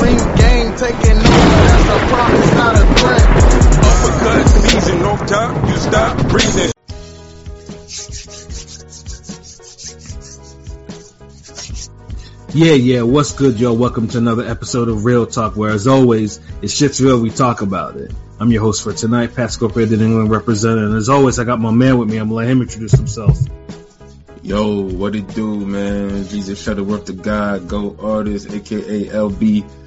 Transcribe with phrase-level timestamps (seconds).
[0.00, 3.22] Ring gang taking over, that's a promise, not a threat.
[3.84, 6.72] Uppercut season, no time, you stop breathing.
[12.54, 13.76] Yeah, yeah, what's good, y'all?
[13.76, 17.62] Welcome to another episode of Real Talk, where as always, it's shit's real, we talk
[17.62, 18.12] about it.
[18.38, 21.58] I'm your host for tonight, Pat Scorpio, the England representative, and as always, I got
[21.58, 22.18] my man with me.
[22.18, 23.36] I'm gonna let him introduce himself.
[24.42, 26.26] Yo, what it do, man?
[26.28, 29.77] Jesus Shuttleworth the work to God, Go Artist, aka LB,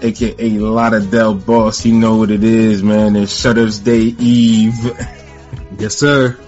[0.00, 1.84] aka Lauderdale Boss.
[1.84, 3.16] You know what it is, man.
[3.16, 4.74] It's Shutter's Day Eve.
[5.78, 6.38] Yes, sir.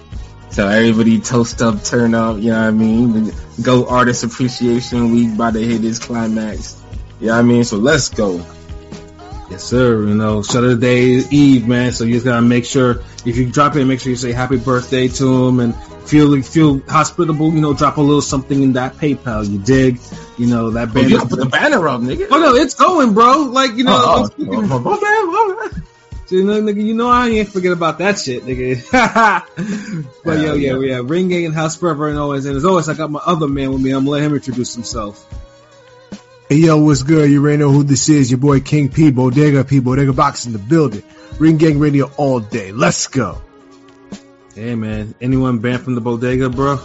[0.49, 3.31] So everybody toast up, turn up, you know what I mean?
[3.61, 6.81] Go Artist Appreciation Week about to hit its climax.
[7.21, 7.63] You know what I mean?
[7.63, 8.45] So let's go.
[9.49, 10.05] Yes, sir.
[10.07, 11.93] You know, Shutter Day Eve, man.
[11.93, 14.57] So you just gotta make sure if you drop in, make sure you say happy
[14.57, 15.75] birthday to him and
[16.05, 17.53] feel feel hospitable.
[17.53, 19.49] You know, drop a little something in that PayPal.
[19.49, 19.99] You dig?
[20.41, 21.07] You know that Oh, banner.
[21.07, 22.27] you gotta put the banner up, nigga.
[22.31, 23.41] Oh no, it's going, bro.
[23.43, 25.69] Like you know, Oh, I'm oh, speaking- oh, oh, oh,
[26.25, 28.81] So, you know, nigga, you know I ain't forget about that shit, nigga.
[30.23, 30.79] but yo, Hell yeah, yeah.
[30.79, 32.45] yeah, ring gang and house forever and always.
[32.45, 33.91] And as always, I got my other man with me.
[33.91, 35.23] I'm gonna let him introduce himself.
[36.49, 37.29] Hey yo, what's good?
[37.29, 38.31] You already know who this is.
[38.31, 41.03] Your boy King P, Bodega P, Bodega Box in the building.
[41.37, 42.71] Ring Gang Radio all day.
[42.71, 43.41] Let's go.
[44.55, 46.79] Hey man, anyone banned from the bodega, bro?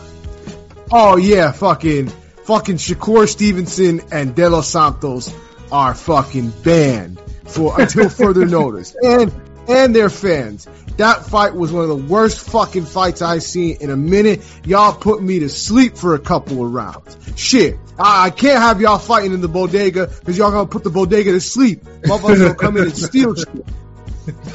[0.92, 2.12] Oh yeah, fucking,
[2.46, 5.34] fucking Shakur Stevenson and De Los Santos
[5.72, 9.32] are fucking banned for until further notice, and
[9.68, 10.68] and their fans.
[10.96, 14.40] That fight was one of the worst fucking fights I've seen in a minute.
[14.64, 17.18] Y'all put me to sleep for a couple of rounds.
[17.36, 20.90] Shit, I, I can't have y'all fighting in the bodega because y'all gonna put the
[20.90, 21.82] bodega to sleep.
[21.82, 23.48] Motherfuckers gonna come in and steal shit.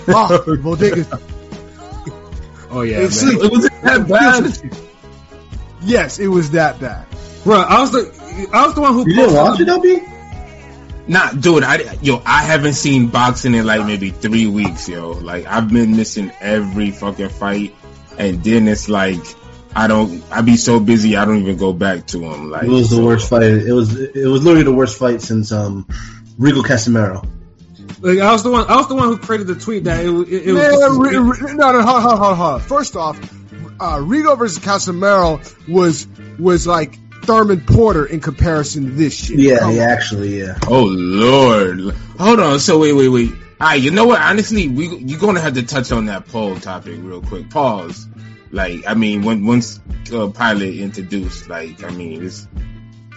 [0.08, 1.20] Oh, the bodega.
[2.72, 3.12] Oh yeah, man.
[3.12, 3.44] sleep.
[3.44, 4.82] It wasn't that bad.
[5.84, 7.06] Yes, it was that bad.
[7.44, 7.60] Bro.
[7.60, 10.08] I was the I was the one who You didn't watch it, LB?
[11.08, 15.12] Nah, dude, I yo, I haven't seen boxing in like maybe three weeks, yo.
[15.12, 17.76] Like I've been missing every fucking fight,
[18.18, 19.20] and then it's like
[19.76, 20.24] I don't.
[20.32, 22.50] I be so busy, I don't even go back to them.
[22.52, 23.44] Like It was the so- worst fight.
[23.44, 25.86] It was it was literally the worst fight since um
[26.40, 27.28] Rigo Casimero.
[28.02, 28.68] Like I was the one.
[28.70, 31.00] I was the one who created the tweet that it, was- it, it was.
[31.00, 31.18] Man, Ri-
[31.48, 32.62] Ri- no, no, hold, hold, hold, hold.
[32.62, 33.20] First off,
[33.80, 36.08] uh, Rigo versus Casimero was
[36.40, 36.98] was like
[37.32, 39.40] Thurman Porter in comparison to this shit.
[39.40, 39.90] Yeah, Come yeah, on.
[39.90, 40.58] actually, yeah.
[40.68, 42.60] Oh lord, hold on.
[42.60, 43.32] So wait, wait, wait.
[43.62, 44.20] All right, you know what?
[44.20, 47.50] Honestly, we you're gonna have to touch on that poll topic real quick.
[47.50, 48.08] Pause.
[48.52, 49.80] Like, I mean, when once
[50.14, 52.50] uh, pilot introduced, like, I mean, it's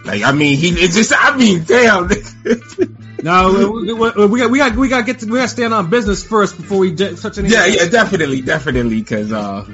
[0.04, 2.08] like, I mean, he it's just, I mean, damn.
[3.24, 5.48] no, we, we, we got we got we got to get to, we got to
[5.48, 7.58] stand on business first before we j- touch anything.
[7.58, 9.66] Yeah, yeah, definitely, definitely, because uh,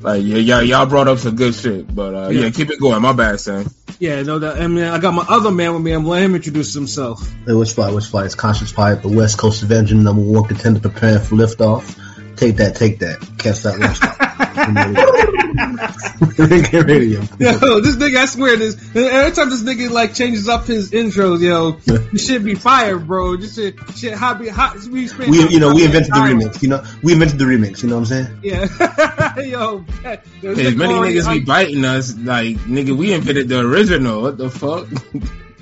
[0.00, 2.42] like yeah, y'all, y'all brought up some good shit, but uh, yeah.
[2.42, 2.50] Yeah.
[2.50, 3.00] keep it going.
[3.02, 3.66] My bad, son.
[3.98, 4.22] yeah.
[4.22, 5.92] No, that, I mean, I got my other man with me.
[5.92, 7.20] I'm letting him introduce himself.
[7.46, 7.92] Hey, which fight?
[7.92, 8.26] Which fight?
[8.26, 11.96] It's Conscious Fight, the West Coast Avenger, number one contender, preparing for liftoff.
[12.36, 13.20] Take that, take that.
[13.38, 16.48] Catch that one.
[16.48, 17.20] Ring Gang Radio.
[17.38, 18.76] Yo, this nigga, I swear this.
[18.94, 21.78] Every time this nigga like changes up his intros, yo,
[22.12, 23.36] you should be fired, bro.
[23.36, 24.76] Just shit, shit, hobby, hot.
[24.86, 26.62] We, spend We, you know, we invented the remix.
[26.62, 27.82] You know, we invented the remix.
[27.82, 28.40] You know what I'm saying?
[28.42, 29.84] Yeah, yo,
[30.42, 34.22] yo, As many already- niggas be biting us, like nigga, we invented the original.
[34.22, 34.86] What the fuck?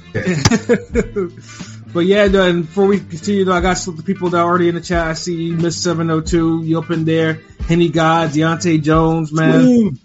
[1.93, 4.45] but yeah, and before we continue, though, I got some of the people that are
[4.45, 5.07] already in the chat.
[5.07, 9.99] I see Miss Seven Hundred Two, you up in there, Henny God, Deontay Jones, man.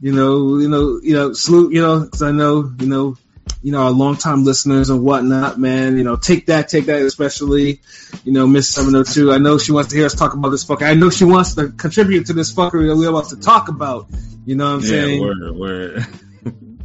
[0.00, 3.16] You know, you know, you know, salute, you know, because I know, you know,
[3.62, 5.96] you know, our longtime listeners and whatnot, man.
[5.96, 7.80] You know, take that, take that, especially,
[8.24, 9.32] you know, Miss Seven Hundred Two.
[9.32, 10.86] I know she wants to hear us talk about this fucker.
[10.86, 14.06] I know she wants to contribute to this fucker that we're about to talk about.
[14.46, 15.20] You know what I'm Yeah, saying?
[15.20, 16.06] word, word.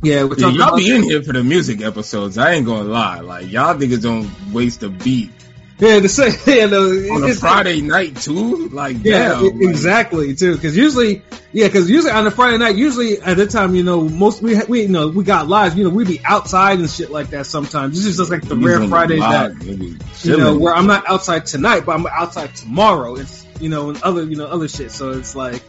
[0.04, 2.38] Yeah, we're Yeah, y'all be in here for the music episodes.
[2.38, 3.22] I ain't gonna lie.
[3.22, 5.32] Like y'all niggas don't waste a beat
[5.80, 6.32] yeah, the same.
[6.48, 8.70] Yeah, no, on a it's- Friday night too.
[8.70, 10.56] Like Yeah, damn, like, exactly too.
[10.56, 14.08] Because usually, yeah, because usually on a Friday night, usually at the time, you know,
[14.08, 15.76] most we we you know we got lives.
[15.76, 17.96] You know, we be outside and shit like that sometimes.
[17.96, 19.56] This is just like the rare Fridays that
[20.24, 23.16] you know where I'm not outside tonight, but I'm outside tomorrow.
[23.16, 24.92] It's you know and other you know other shit.
[24.92, 25.62] So it's like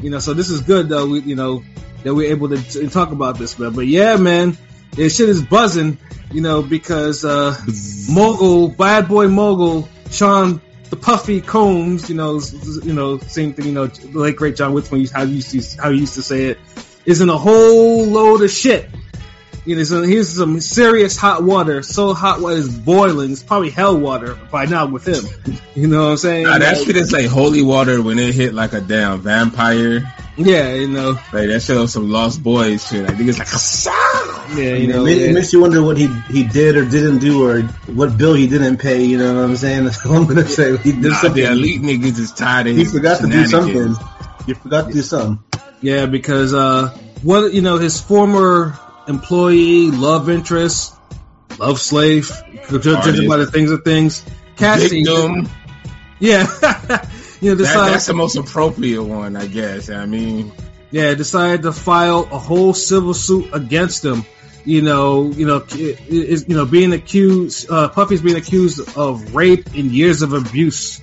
[0.00, 1.06] you know, so this is good though.
[1.06, 1.62] We you know
[2.02, 3.72] that we're able to, to talk about this, man.
[3.72, 4.56] But yeah, man,
[4.92, 5.98] this shit is buzzing.
[6.32, 7.56] You know because uh
[8.08, 10.60] mogul, bad boy mogul, Sean
[10.90, 12.40] the Puffy Combs, you know,
[12.82, 15.80] you know, same thing, you know, the late great John Witherspoon, how he used to
[15.80, 16.58] how he used to say it,
[17.06, 18.90] is in a whole load of shit.
[19.70, 21.84] You You know, so here's some serious hot water.
[21.84, 23.30] So hot water is boiling.
[23.30, 25.22] It's probably hell water by now with him.
[25.76, 26.46] You know what I'm saying?
[26.46, 30.12] Nah, that Like, shit is like holy water when it hit like a damn vampire.
[30.36, 33.08] yeah, you know, Like that shit was some Lost Boys shit.
[33.08, 35.02] I think it's like yeah, you know.
[35.02, 37.62] it, makes, it makes you wonder what he he did or didn't do, or
[37.94, 39.04] what bill he didn't pay.
[39.04, 39.84] You know what I'm saying?
[39.84, 40.78] That's all I'm gonna say.
[40.78, 41.44] He did nah, something.
[41.44, 43.94] the elite niggas is tired of he his forgot to do something.
[44.46, 45.60] He forgot to do something.
[45.80, 46.88] Yeah, because uh,
[47.22, 48.76] what you know, his former
[49.10, 50.94] employee, love interest,
[51.58, 52.30] love slave,
[52.68, 54.24] judging by the things of things,
[54.56, 55.04] Cassie.
[55.04, 55.48] Victim.
[56.18, 56.40] Yeah,
[57.40, 59.90] you know, That, that's the most appropriate one, I guess.
[59.90, 60.52] I mean,
[60.90, 64.24] yeah, decided to file a whole civil suit against him.
[64.64, 67.70] You know, you know, is you know being accused.
[67.70, 71.00] Uh, Puffy's being accused of rape and years of abuse.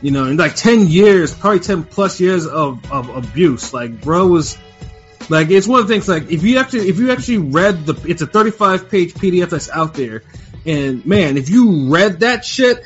[0.00, 3.72] You know, in like ten years, probably ten plus years of, of abuse.
[3.74, 4.56] Like, bro was
[5.30, 6.08] like, it's one of the things.
[6.08, 9.70] Like, if you actually, if you actually read the, it's a thirty-five page PDF that's
[9.70, 10.22] out there,
[10.66, 12.82] and man, if you read that shit,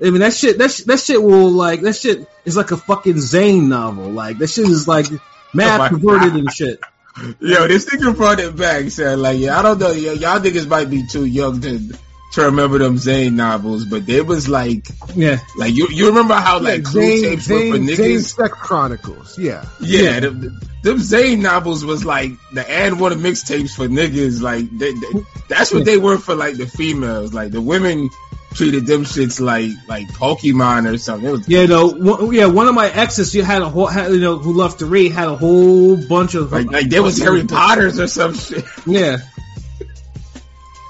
[0.00, 2.76] I mean, that shit, that, sh- that shit will like, that shit is like a
[2.76, 4.10] fucking Zane novel.
[4.10, 5.06] Like, that shit is like
[5.52, 6.38] mad Oh perverted God.
[6.40, 6.80] and shit.
[7.40, 8.90] yo, this nigga brought it back.
[8.90, 11.96] Said like, yeah, I don't know, y- y'all niggas might be too young to
[12.34, 15.38] to remember them Zane novels, but they was like, Yeah.
[15.58, 17.96] like you you remember how like Yeah, Zane, tapes were for Zane, niggas?
[17.96, 19.38] Zane Sex Chronicles.
[19.38, 19.64] Yeah.
[19.80, 24.40] Yeah, them, them Zane novels was like the AND1 of mixtapes for niggas.
[24.42, 27.32] Like they, they- that's what they were for like the females.
[27.34, 28.10] Like the women
[28.54, 31.28] treated them shits like like Pokemon or something.
[31.28, 34.12] It was Yeah, no, one, yeah, one of my exes, you had a whole, had,
[34.12, 37.18] you know, who loved to read, had a whole bunch of like like there was
[37.22, 38.64] Harry Potter's or some shit.
[38.86, 39.18] Yeah.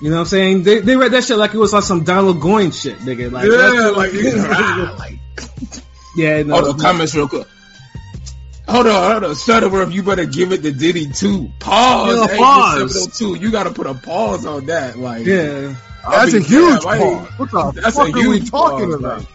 [0.05, 0.63] You know what I'm saying?
[0.65, 3.33] They, they read that shit like it was like some Donald Goines shit, nigga.
[3.33, 5.19] Like, yeah, that's- like, ah, like
[6.15, 7.47] yeah, no, hold on, comments real quick.
[8.69, 9.31] Hold on, hold on.
[9.31, 11.51] Shutterworth, you better give it to Diddy too.
[11.59, 12.19] Pause.
[12.19, 13.03] Yeah, hey, pause.
[13.15, 14.99] 702, you gotta put a pause on that.
[14.99, 15.75] Like, yeah.
[16.07, 17.29] That's a huge damn, pause.
[17.39, 19.19] What the That's fuck a are we huge talking pause, about?
[19.21, 19.29] like.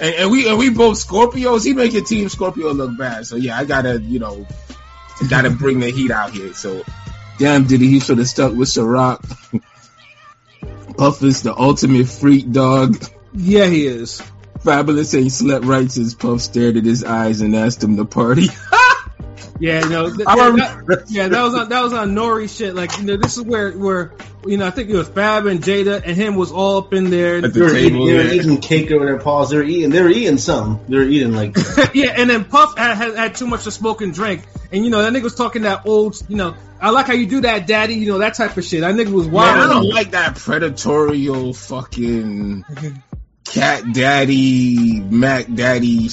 [0.00, 1.64] And, and we and we both Scorpios.
[1.64, 3.24] He make your team Scorpio look bad.
[3.28, 4.48] So yeah, I gotta you know
[5.30, 6.52] gotta bring the heat out here.
[6.54, 6.82] So
[7.38, 9.20] damn, Diddy, he should have stuck with Ciroc.
[10.96, 13.02] Puff is the ultimate freak dog.
[13.34, 14.22] Yeah, he is.
[14.60, 18.48] Fabolous ain't slept right since Puff stared at his eyes and asked him to party.
[19.58, 22.74] Yeah, no, th- yeah, that, yeah, that was on, that was on Nori shit.
[22.74, 24.12] Like, you know, this is where, where,
[24.44, 27.10] you know, I think it was Fab and Jada and him was all up in
[27.10, 27.36] there.
[27.36, 28.32] At They the were, eating, they were yeah.
[28.32, 29.50] eating cake over their paws.
[29.50, 29.90] They were eating.
[29.90, 30.80] They were eating some.
[30.88, 31.56] They were eating like.
[31.94, 34.42] yeah, and then Puff had, had, had too much to smoke and drink.
[34.72, 37.26] And, you know, that nigga was talking that old, you know, I like how you
[37.26, 38.80] do that, daddy, you know, that type of shit.
[38.80, 42.64] That nigga was Man, I don't like that predatorial fucking
[43.52, 46.08] cat daddy, Mac daddy.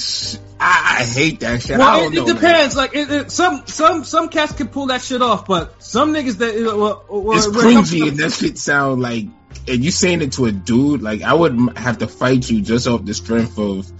[0.62, 1.76] I, I hate that shit.
[1.76, 2.34] I Well, don't it, it know, man.
[2.36, 2.76] depends.
[2.76, 6.38] Like it, it, some some some cats can pull that shit off, but some niggas
[6.38, 9.26] that uh, well, well, It's cringy and that shit sound like
[9.66, 12.86] and you saying it to a dude, like I would have to fight you just
[12.86, 13.90] off the strength of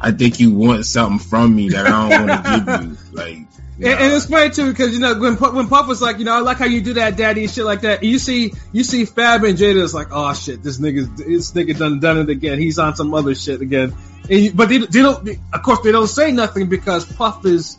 [0.00, 2.50] I think you want something from me that I don't want to
[2.80, 2.96] give you.
[3.12, 3.38] Like
[3.82, 6.24] And, and it's funny too because you know when Puff, when Puff was like, you
[6.26, 8.00] know, I like how you do that, daddy, and shit like that.
[8.00, 11.52] And you see you see Fab and Jada is like, oh shit, this nigga this
[11.52, 12.58] nigga done done it again.
[12.58, 13.94] He's on some other shit again.
[14.28, 15.26] And but they, they don't.
[15.52, 17.78] Of course, they don't say nothing because Puff is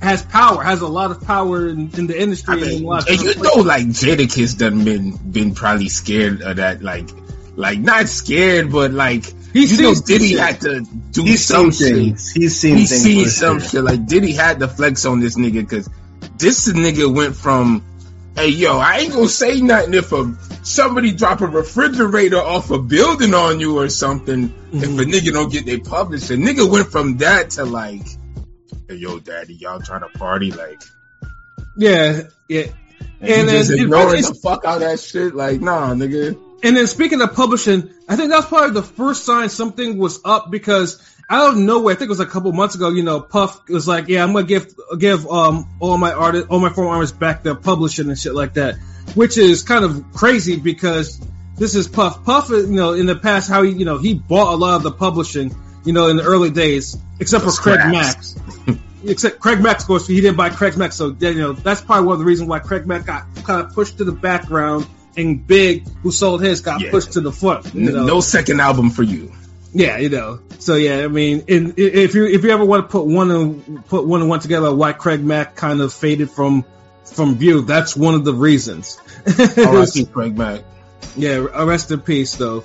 [0.00, 2.54] has power, has a lot of power in, in the industry.
[2.54, 6.42] I and, mean, of and you know, like Jada Jadakiss done been been probably scared
[6.42, 7.08] of that, like
[7.56, 10.38] like not scared, but like He you know sees Diddy shit.
[10.38, 11.96] had to do He's some seen shit.
[11.96, 12.32] things.
[12.32, 13.02] He's seen He's things.
[13.02, 13.68] seen some sure.
[13.68, 13.84] shit.
[13.84, 15.88] Like Diddy had to flex on this nigga because
[16.38, 17.84] this nigga went from,
[18.36, 20.34] hey yo, I ain't gonna say nothing if a
[20.64, 24.54] somebody drop a refrigerator off a building on you or something.
[24.72, 25.10] If a mm-hmm.
[25.10, 28.06] nigga don't get they publisher, nigga went from that to like,
[28.88, 30.80] hey yo, daddy, y'all trying to party like,
[31.76, 32.66] Yeah, yeah.
[33.20, 35.34] and, And he just ignoring the fuck out that shit.
[35.34, 36.38] Like, nah, nigga.
[36.62, 40.50] And then speaking of publishing, I think that's probably the first sign something was up
[40.50, 43.68] because out of nowhere, I think it was a couple months ago, you know, Puff
[43.68, 47.16] was like, yeah, I'm gonna give give um all my artists, all my former artists
[47.16, 48.76] back their publishing and shit like that,
[49.14, 51.20] which is kind of crazy because
[51.56, 52.24] this is Puff.
[52.24, 54.82] Puff, you know, in the past, how he, you know, he bought a lot of
[54.82, 55.54] the publishing,
[55.84, 57.80] you know, in the early days, except for Craig.
[57.86, 58.22] Mack.
[59.04, 62.06] Except Craig Mack, of course, he didn't buy Craig Mack, so you know that's probably
[62.06, 65.46] one of the reasons why Craig Mack got kind of pushed to the background, and
[65.46, 66.90] Big, who sold his, got Yeah.
[66.90, 67.74] pushed to the front.
[67.74, 68.04] You know?
[68.04, 69.32] No second album for you.
[69.74, 70.40] Yeah, you know.
[70.58, 73.30] So yeah, I mean, in, i- if you if you ever want to put one
[73.30, 76.64] and put one and one together, why Craig Mack kind of faded from
[77.04, 78.98] from view, that's one of the reasons.
[79.26, 80.06] R.I.P.
[80.06, 80.60] Craig Mack.
[81.16, 82.64] yeah, rest in peace though.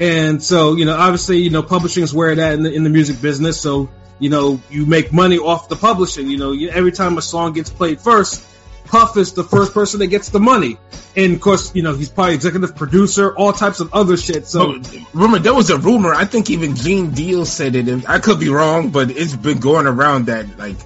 [0.00, 2.84] And so you know, obviously, you know, publishing is where it at in the, in
[2.84, 3.60] the music business.
[3.60, 3.88] So
[4.18, 6.28] you know, you make money off the publishing.
[6.28, 8.44] You know, you, every time a song gets played first,
[8.88, 10.78] Puff is the first person that gets the money,
[11.16, 14.46] and of course, you know he's probably executive producer, all types of other shit.
[14.46, 16.14] So But remember, there was a rumor.
[16.14, 17.88] I think even Gene Deal said it.
[17.88, 20.76] And I could be wrong, but it's been going around that like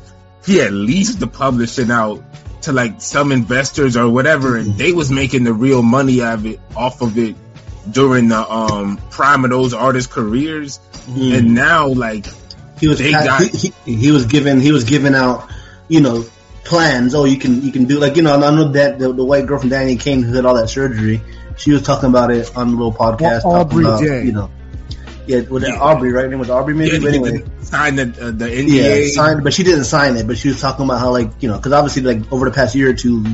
[0.45, 2.23] he at least the publishing out
[2.63, 6.47] to like some investors or whatever, and they was making the real money out of
[6.47, 7.37] it off of it
[7.91, 10.81] during the um prime of those artists' careers.
[11.09, 12.27] And now, like,
[12.79, 15.49] he was They got- he, he, he was given he was giving out
[15.89, 16.25] you know
[16.65, 17.15] plans.
[17.15, 19.47] Oh, you can you can do like you know I know that the, the white
[19.47, 21.21] girl from Danity Kane who had all that surgery.
[21.57, 23.45] She was talking about it on a little podcast.
[23.45, 24.25] Well, Aubrey about, J.
[24.25, 24.51] You know,
[25.27, 25.79] yeah, with Yeah.
[25.79, 26.29] Aubrey, right?
[26.29, 26.93] Name was Aubrey, maybe.
[26.93, 30.27] yeah, but anyway, signed the uh, the yeah, signed, but she didn't sign it.
[30.27, 32.75] But she was talking about how like you know because obviously like over the past
[32.75, 33.25] year or two,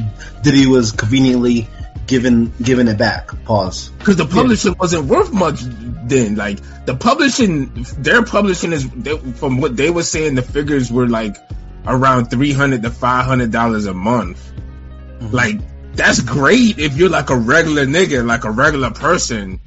[0.43, 1.69] Diddy was conveniently
[2.07, 3.31] given given it back.
[3.45, 3.91] Pause.
[3.99, 6.35] because the publishing wasn't worth much then.
[6.35, 11.07] Like the publishing, their publishing is they, from what they were saying, the figures were
[11.09, 11.37] like
[11.89, 14.53] around three hundred to five hundred dollars a month.
[15.19, 15.35] Mm-hmm.
[15.35, 15.57] Like
[15.95, 19.59] that's great if you're like a regular nigga, like a regular person,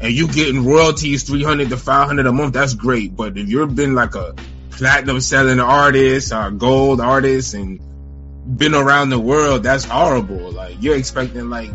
[0.00, 2.54] and you getting royalties three hundred to five hundred a month.
[2.54, 3.16] That's great.
[3.16, 4.34] But if you've been like a
[4.70, 7.80] platinum selling artist or gold artist and
[8.56, 10.52] been around the world, that's horrible.
[10.52, 11.70] Like you're expecting like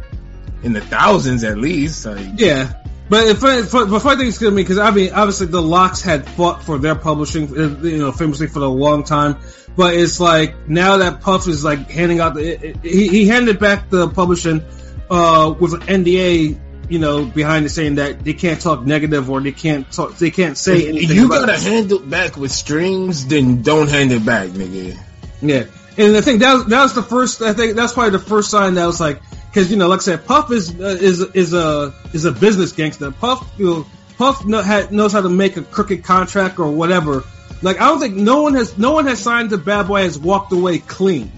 [0.64, 2.06] in the thousands at least.
[2.06, 2.74] Like Yeah,
[3.10, 5.62] but if I, for, but funny thing is to me because I mean, obviously the
[5.62, 9.38] LOX had fought for their publishing, uh, you know, famously for a long time.
[9.76, 13.28] But it's like now that Puff is like handing out the, it, it- he, he
[13.28, 14.64] handed back the publishing
[15.10, 16.58] uh, with an NDA,
[16.90, 20.32] you know, behind it saying that they can't talk negative or they can't talk, they
[20.32, 21.16] can't say If anything.
[21.18, 24.98] you gotta hand it back with strings, then don't hand it back, nigga.
[25.42, 25.66] Yeah,
[25.98, 27.42] and I think that was, that was the first.
[27.42, 29.22] I think that's probably the first sign that was like,
[29.56, 32.74] because you know, like I said, Puff is uh, is is a is a business
[32.74, 33.10] gangster.
[33.12, 37.24] Puff, you know, Puff know, ha knows how to make a crooked contract or whatever.
[37.62, 40.20] Like I don't think no one has no one has signed to Bad Boy has
[40.20, 41.32] walked away clean.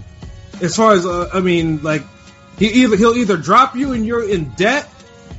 [0.60, 2.02] As far as uh, I mean, like
[2.58, 4.88] he either he'll either drop you and you're in debt,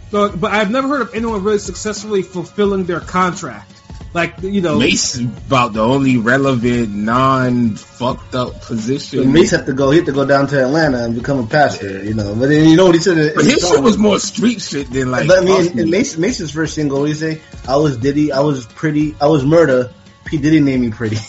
[0.10, 3.74] but I've never heard of anyone really successfully fulfilling their contract.
[4.12, 9.32] Like you know, Mase is about the only relevant, non fucked up So position.
[9.32, 9.92] Mase had to go.
[9.92, 12.04] He had to go down to Atlanta and become a pastor.
[12.04, 13.34] You know, but then you know what he said.
[13.36, 15.28] but in his the shit was more street shit than like.
[15.28, 18.66] but I mean, in Mase, Mase's first single, he say, "I was Diddy, I was
[18.66, 19.92] pretty, I was murder.
[20.26, 21.18] P Diddy named me pretty."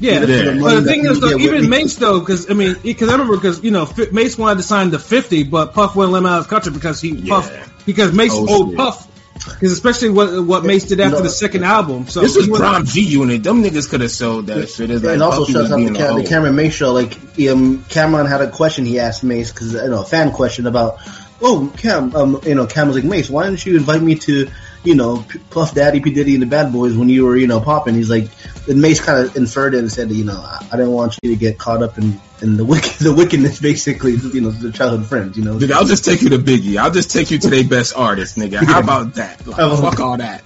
[0.00, 0.56] Yeah, Yeah.
[0.60, 3.64] but the thing is, though, even Mase though, because I mean, because I remember because
[3.64, 6.38] you know Fi- Mase wanted to sign the Fifty, but Puff wouldn't let him out
[6.38, 7.34] of the country because he Yeah.
[7.34, 8.76] Puff because Mase Oh, owed shit.
[8.76, 9.08] Puff,
[9.44, 11.22] because especially what what Mase did after No.
[11.22, 12.08] the second album.
[12.08, 13.42] So This was Prime G Unit.
[13.42, 14.90] Them niggas could have sold that shit.
[14.90, 16.28] It's like and also Puffy shouts out to being Cam- the hoe.
[16.28, 16.92] Cam'ron Mase show.
[16.92, 17.14] Like
[17.50, 20.98] um, Cam'ron had a question he asked Mase because you know a fan question about,
[21.40, 24.48] oh Cam, um, you know Cam was like Mase, why didn't you invite me to,
[24.84, 27.46] you know, P- Puff Daddy, P Diddy, and the Bad Boys when you were you
[27.46, 27.94] know popping?
[27.94, 28.28] He's like,
[28.68, 31.30] and Mase kind of inferred it and said, you know, I, I didn't want you
[31.30, 35.06] to get caught up in in the wicked the wickedness basically, you know, the childhood
[35.06, 35.56] friends, you know.
[35.56, 36.76] Nigga, I'll just take you to Biggie.
[36.78, 38.62] I'll just take you to their best artist, nigga.
[38.64, 39.46] How about that?
[39.46, 39.76] Like, Oh.
[39.76, 40.42] fuck all that.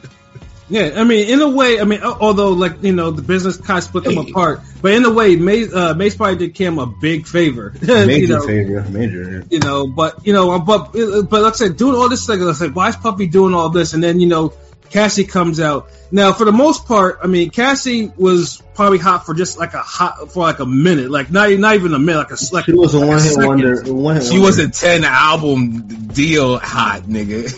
[0.71, 3.77] Yeah, I mean, in a way, I mean, although like you know the business kind
[3.77, 4.31] of split them Hey.
[4.31, 7.75] apart, but in a way, Mase, uh, Mase probably did Cam a big favor.
[7.83, 9.45] Major you know, favor, major.
[9.51, 12.47] you know, but you know, but but like I said, doing all this thing, I
[12.47, 13.93] was like, why is Puffy doing all this?
[13.93, 14.55] And then you know,
[14.93, 15.89] Cassie comes out.
[16.11, 19.79] Now, for the most part, I mean, Cassie was probably hot for just like a
[19.81, 22.73] hot for like a minute, like not not even a minute, like a like She
[22.75, 23.47] was a one hit second.
[23.49, 23.83] wonder.
[23.93, 27.51] One hit She was a 10 album deal hot, nigga.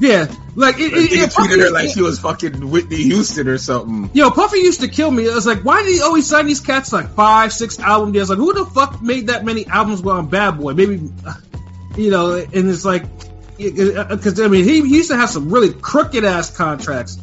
[0.00, 3.48] yeah, like it, it, Nigga it, treated her like Puffy- she was fucking Whitney Houston
[3.48, 4.08] or something.
[4.14, 5.28] Yo, Puffy used to kill me.
[5.28, 8.30] I was like, why did he always sign these cats like five, six album deals?
[8.30, 10.74] Like, who the fuck made that many albums while on Bad Boy?
[10.74, 11.34] Maybe, uh,
[11.96, 13.04] you know, and it's like,
[13.58, 17.16] because I mean, he, he used to have some really crooked ass contracts.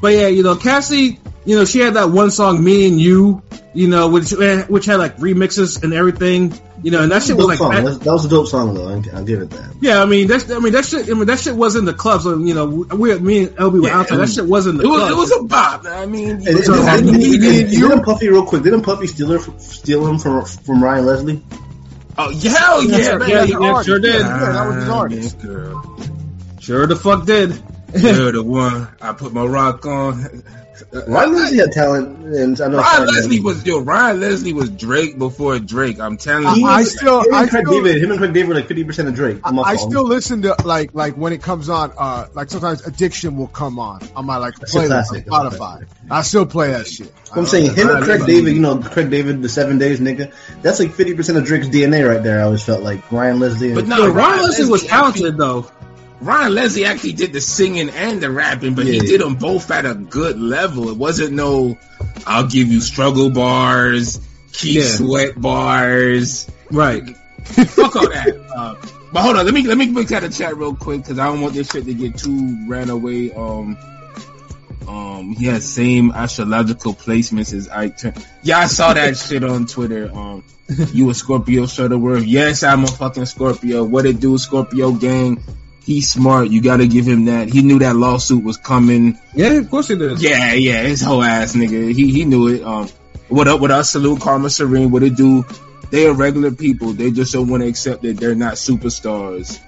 [0.00, 3.42] But yeah, you know, Cassie, you know, she had that one song, "Me and You,"
[3.74, 6.54] you know, which which had like remixes and everything,
[6.84, 8.86] you know, and that shit was like, that- That, that was a dope song though.
[8.88, 9.74] I'll I'll give it that.
[9.80, 11.92] yeah, I mean, that's, I mean, that shit, I mean, that shit was in the
[11.94, 12.22] clubs.
[12.24, 14.18] So, you know, we, me and LB were Yeah, out there.
[14.18, 15.12] That shit was in the It was, clubs.
[15.12, 15.84] it was a bop.
[15.86, 18.62] I mean, And, it was and, a- and, and, you- and didn't Puffy real quick?
[18.62, 21.42] Didn't Puffy steal her, steal him from from Ryan Leslie?
[22.18, 23.28] Oh, hell yeah, Yeah, man.
[23.28, 24.14] yeah, That's yeah, sure did.
[24.20, 25.40] Yeah, that was his artist.
[25.40, 25.98] girl.
[26.60, 27.50] Sure the fuck did.
[27.96, 28.88] You're the one.
[29.00, 30.42] I put my rock on.
[30.92, 33.80] Ryan Leslie had talent, and I know Ryan Leslie was yo.
[33.80, 36.00] Ryan Leslie was Drake before Drake.
[36.00, 36.66] I'm telling I- you.
[36.66, 38.84] I still- Him I and Craig still- David, him and Craig David were like fifty
[38.84, 39.38] percent of Drake.
[39.44, 41.92] I'm I still listen to like like when it comes on.
[41.96, 45.24] Uh, like sometimes Addiction will come on on my like That's a playlist on classic.
[45.26, 45.86] That's a Spotify.
[46.10, 47.12] I still play that shit.
[47.34, 48.54] I'm saying him and Ryan Craig David.
[48.54, 50.32] You know, Craig David, the Seven Days nigga.
[50.62, 52.40] That's like fifty percent of Drake's DNA right there.
[52.40, 53.68] I always felt like Ryan Leslie.
[53.68, 55.70] And, But no, Ryan Ryan Leslie was talented though.
[56.20, 59.86] Ryan Leslie actually did the singing and the rapping, but he did them both at
[59.86, 60.88] a good level.
[60.88, 61.78] It wasn't no,
[62.26, 64.20] I'll give you struggle bars,
[64.52, 64.82] keep Yeah.
[64.88, 66.50] sweat bars.
[66.72, 67.16] Right.
[67.44, 68.36] Fuck all that.
[68.54, 68.74] Uh,
[69.12, 71.26] but hold on, let me let me look at the chat real quick because I
[71.26, 73.32] don't want this shit to get too ran away.
[73.32, 73.78] Um,
[74.86, 77.88] um, he has same astrological placements as I.
[77.90, 78.20] Turner.
[78.42, 80.10] Yeah, I saw that shit on Twitter.
[80.12, 80.44] Um,
[80.92, 82.26] you a Scorpio Shuttleworth?
[82.26, 83.84] Yes, I'm a fucking Scorpio.
[83.84, 85.42] What it do, Scorpio gang?
[85.88, 86.50] He's smart.
[86.50, 87.48] You got to give him that.
[87.48, 89.18] He knew that lawsuit was coming.
[89.32, 90.20] Yeah, of course he did.
[90.20, 91.94] Yeah, yeah, his whole ass nigga.
[91.94, 92.62] He he knew it.
[92.62, 92.88] Um,
[93.28, 93.92] what up with us?
[93.92, 94.90] Salute Karma Serene.
[94.90, 95.46] What it do?
[95.90, 96.92] They are regular people.
[96.92, 99.58] They just don't want to accept that they're not superstars.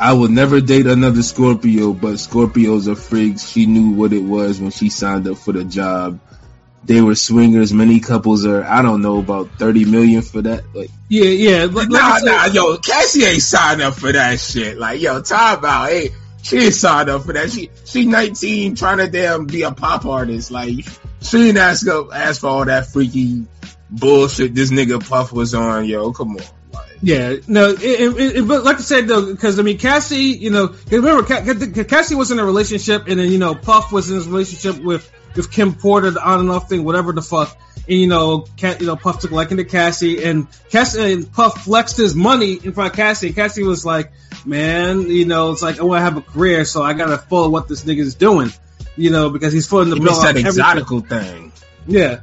[0.00, 3.46] I will never date another Scorpio, but Scorpios are freaks.
[3.46, 6.20] She knew what it was when she signed up for the job.
[6.86, 7.72] They were swingers.
[7.72, 10.64] Many couples are, I don't know, about 30 million for that.
[10.74, 11.64] Like, Yeah, yeah.
[11.64, 14.78] Like, like nah, I said, nah, yo, Cassie ain't signed up for that shit.
[14.78, 15.88] Like, yo, time out.
[15.88, 16.10] Hey,
[16.42, 17.50] she ain't signed up for that.
[17.50, 20.50] She, she 19 trying to damn be a pop artist.
[20.50, 20.86] Like,
[21.20, 23.46] she didn't ask up, ask for all that freaky
[23.90, 25.84] bullshit this nigga Puff was on.
[25.86, 26.42] Yo, come on.
[27.02, 30.50] Yeah, no, it, it, it, but like I said though, because I mean, Cassie, you
[30.50, 31.22] know, remember,
[31.84, 35.10] Cassie was in a relationship, and then you know, Puff was in his relationship with
[35.36, 37.56] with Kim Porter, the on and off thing, whatever the fuck,
[37.88, 41.64] and you know, Ca you know, Puff took liking to Cassie, and Cassie and Puff
[41.64, 43.28] flexed his money in front of Cassie.
[43.28, 44.12] And Cassie was like,
[44.44, 47.18] "Man, you know, it's like oh, I want to have a career, so I gotta
[47.18, 48.52] follow what this nigga's doing."
[48.96, 51.52] You know, because he's footing the he bill that exotical thing.
[51.86, 52.20] Yeah.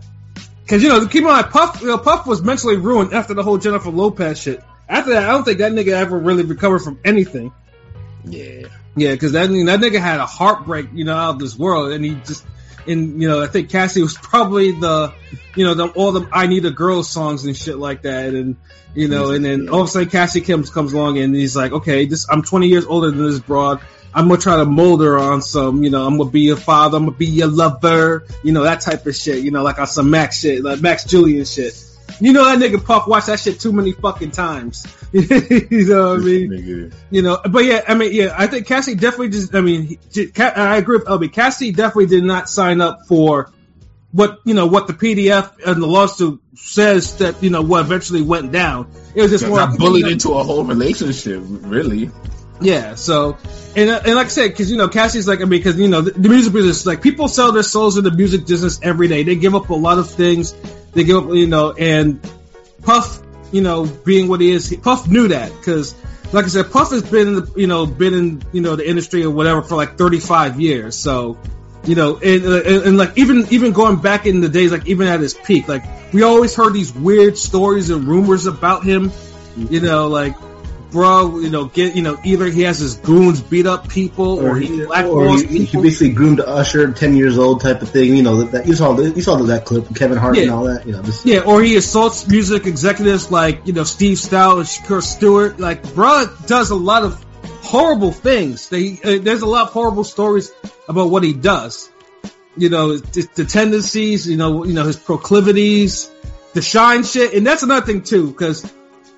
[0.67, 3.43] Cause you know, keep in mind, Puff, you know, Puff was mentally ruined after the
[3.43, 4.63] whole Jennifer Lopez shit.
[4.87, 7.51] After that, I don't think that nigga ever really recovered from anything.
[8.25, 8.67] Yeah.
[8.95, 12.05] Yeah, cause that, that nigga had a heartbreak, you know, out of this world, and
[12.05, 12.45] he just,
[12.87, 15.13] and you know, I think Cassie was probably the,
[15.55, 18.55] you know, the, all the I Need a Girl songs and shit like that, and
[18.95, 21.71] you know, and then all of a sudden Cassie comes comes along and he's like,
[21.71, 23.81] okay, this I'm 20 years older than this broad.
[24.13, 26.97] I'm gonna try to mold her on some, you know, I'm gonna be your father,
[26.97, 29.87] I'm gonna be your lover, you know, that type of shit, you know, like on
[29.87, 31.73] some Max shit, like Max Julien shit.
[32.19, 34.85] You know that nigga Puff watched that shit too many fucking times.
[35.11, 36.49] you know what I mean?
[36.49, 36.93] Nigga.
[37.11, 40.31] You know, but yeah, I mean, yeah, I think Cassie definitely just, I mean, he-
[40.39, 41.33] I agree with LB.
[41.33, 43.51] Cassie definitely did not sign up for
[44.11, 48.21] what, you know, what the PDF and the lawsuit says that, you know, what eventually
[48.21, 48.91] went down.
[49.15, 52.11] It was just more, bullied into a whole relationship, really.
[52.63, 53.37] Yeah, so,
[53.75, 55.87] and, uh, and like I said, because, you know, Cassie's like, I mean, because, you
[55.87, 59.07] know, the, the music business, like, people sell their souls in the music business every
[59.07, 59.23] day.
[59.23, 60.53] They give up a lot of things.
[60.93, 62.19] They give up, you know, and
[62.81, 63.21] Puff,
[63.51, 65.93] you know, being what he is, Puff knew that, because,
[66.31, 68.87] like I said, Puff has been, in the, you know, been in, you know, the
[68.87, 70.95] industry or whatever for like 35 years.
[70.95, 71.37] So,
[71.85, 74.87] you know, and, uh, and, and like even even going back in the days, like
[74.87, 79.11] even at his peak, like we always heard these weird stories and rumors about him.
[79.57, 80.33] You know, like
[80.93, 84.55] bro, you know, get you know either he has his goons beat up people or,
[84.55, 85.81] he blackballs he, he people.
[85.81, 88.15] basically groomed Usher, ten years old type of thing.
[88.15, 90.51] You know that, that you saw the, you saw that clip with Kevin Hart and
[90.51, 90.85] all that.
[90.85, 94.65] You know, just, Yeah, or he assaults music executives like you know Steve Stoute and
[94.65, 95.59] Shakur Stewart.
[95.59, 97.25] Like, bro, does a lot of
[97.63, 98.69] horrible things.
[98.69, 100.51] They uh, there's a lot of horrible stories
[100.87, 101.89] about what he does.
[102.55, 104.29] You know, the, the tendencies.
[104.29, 106.11] You know, you know his proclivities,
[106.53, 108.27] the Shyne shit, and that's another thing too.
[108.27, 108.63] Because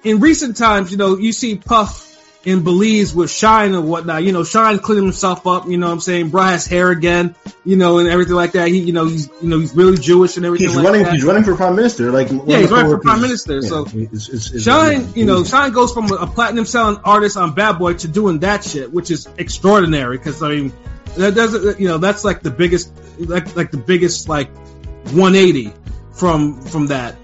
[0.06, 2.06] in recent times, you know, you see Puff
[2.46, 4.24] in Belize with Shyne and whatnot.
[4.24, 5.68] You know, Shyne cleaning himself up.
[5.68, 7.36] You know, what I'm saying, bro has hair again.
[7.66, 8.68] You know, and everything like that.
[8.68, 11.04] He, you know, he's you know he's really Jewish and everything he's like running.
[11.04, 11.14] that.
[11.14, 12.12] He's running for prime minister.
[12.12, 15.74] Like Yeah, he's running for prime minister, so it's, it's, it's, Shyne, you know, Shyne
[15.74, 19.28] goes from a platinum selling artist on Bad Boy to doing that shit, which is
[19.38, 20.18] extraordinary.
[20.18, 20.74] Because I mean,
[21.18, 24.56] that doesn't, you know, that's like the biggest, like like the biggest like
[25.06, 25.74] 180
[26.14, 27.16] from from that.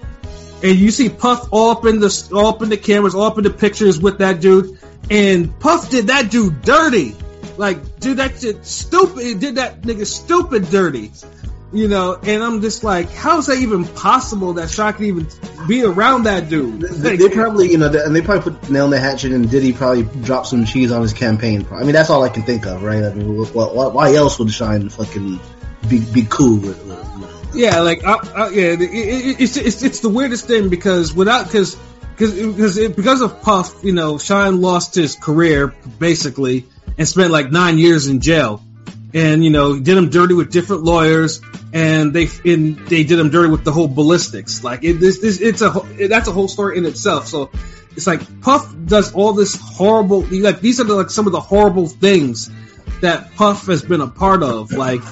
[0.62, 3.38] And you see Puff all up in the all up in the cameras, all up
[3.38, 4.78] in the pictures with that dude,
[5.10, 7.16] and Puff did that dude dirty,
[7.56, 9.24] like dude, that shit stupid.
[9.24, 11.10] He did that nigga stupid dirty.
[11.74, 15.26] You know, and I'm just like, how is that even possible that Shyne could even
[15.66, 16.82] be around that dude?
[16.82, 19.50] They, they probably, you know, they- and they probably put nail in the hatchet, and
[19.50, 21.66] Diddy probably dropped some cheese on his campaign.
[21.72, 23.02] I mean, that's all I can think of, right?
[23.02, 25.40] I mean, wh- wh- why, why else would Shyne fucking
[25.88, 26.84] be be cool with?
[26.84, 27.11] with?
[27.54, 31.44] Yeah, like I, I, yeah, it, it, it's, it's it's the weirdest thing because without
[31.44, 31.76] because
[32.16, 36.64] because because it, of Puff, you know, Shyne lost his career basically
[36.96, 38.62] and spent like nine years in jail,
[39.12, 41.42] and you know did him dirty with different lawyers,
[41.74, 44.64] and they and they did him dirty with the whole ballistics.
[44.64, 47.26] Like it, this, this it's a whole- that's a whole story in itself.
[47.26, 47.50] So
[47.94, 51.40] it's like Puff does all this horrible like these are the, like some of the
[51.40, 52.50] horrible things
[53.02, 55.02] that Puff has been a part of, like.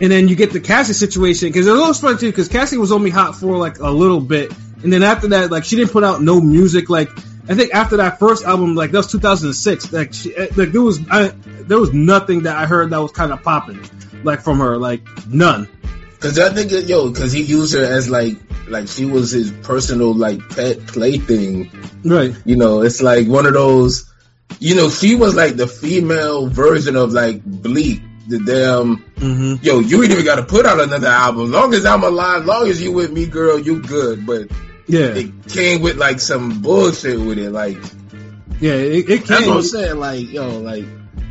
[0.00, 2.78] And then you get the Cassie situation because it was always funny too because Cassie
[2.78, 5.92] was only hot for like a little bit, and then after that, like she didn't
[5.92, 6.90] put out no music.
[6.90, 7.10] Like
[7.48, 9.92] I think after that first album, like that was 2006.
[9.92, 11.28] Like she, eh, like there was I,
[11.62, 13.84] there was nothing that I heard that was kind of popping,
[14.22, 15.68] like from her, like none.
[16.20, 18.36] Cause I think yo, cause he used her as like,
[18.68, 21.70] like she was his personal like pet plaything.
[22.04, 22.32] Right.
[22.44, 24.08] You know, it's like one of those.
[24.60, 28.02] You know, she was like the female version of like Bleak.
[28.28, 29.64] The damn, Mm-hmm.
[29.64, 31.44] yo, you ain't even got to put out another album.
[31.46, 34.24] As long as I'm alive, long as you with me, girl, you good.
[34.26, 34.48] But
[34.86, 35.06] Yeah.
[35.14, 37.50] it came with like some bullshit with it.
[37.50, 37.76] Like
[38.60, 38.72] Yeah.
[38.74, 39.96] It, it that's what I'm saying.
[39.98, 40.84] Like yo, like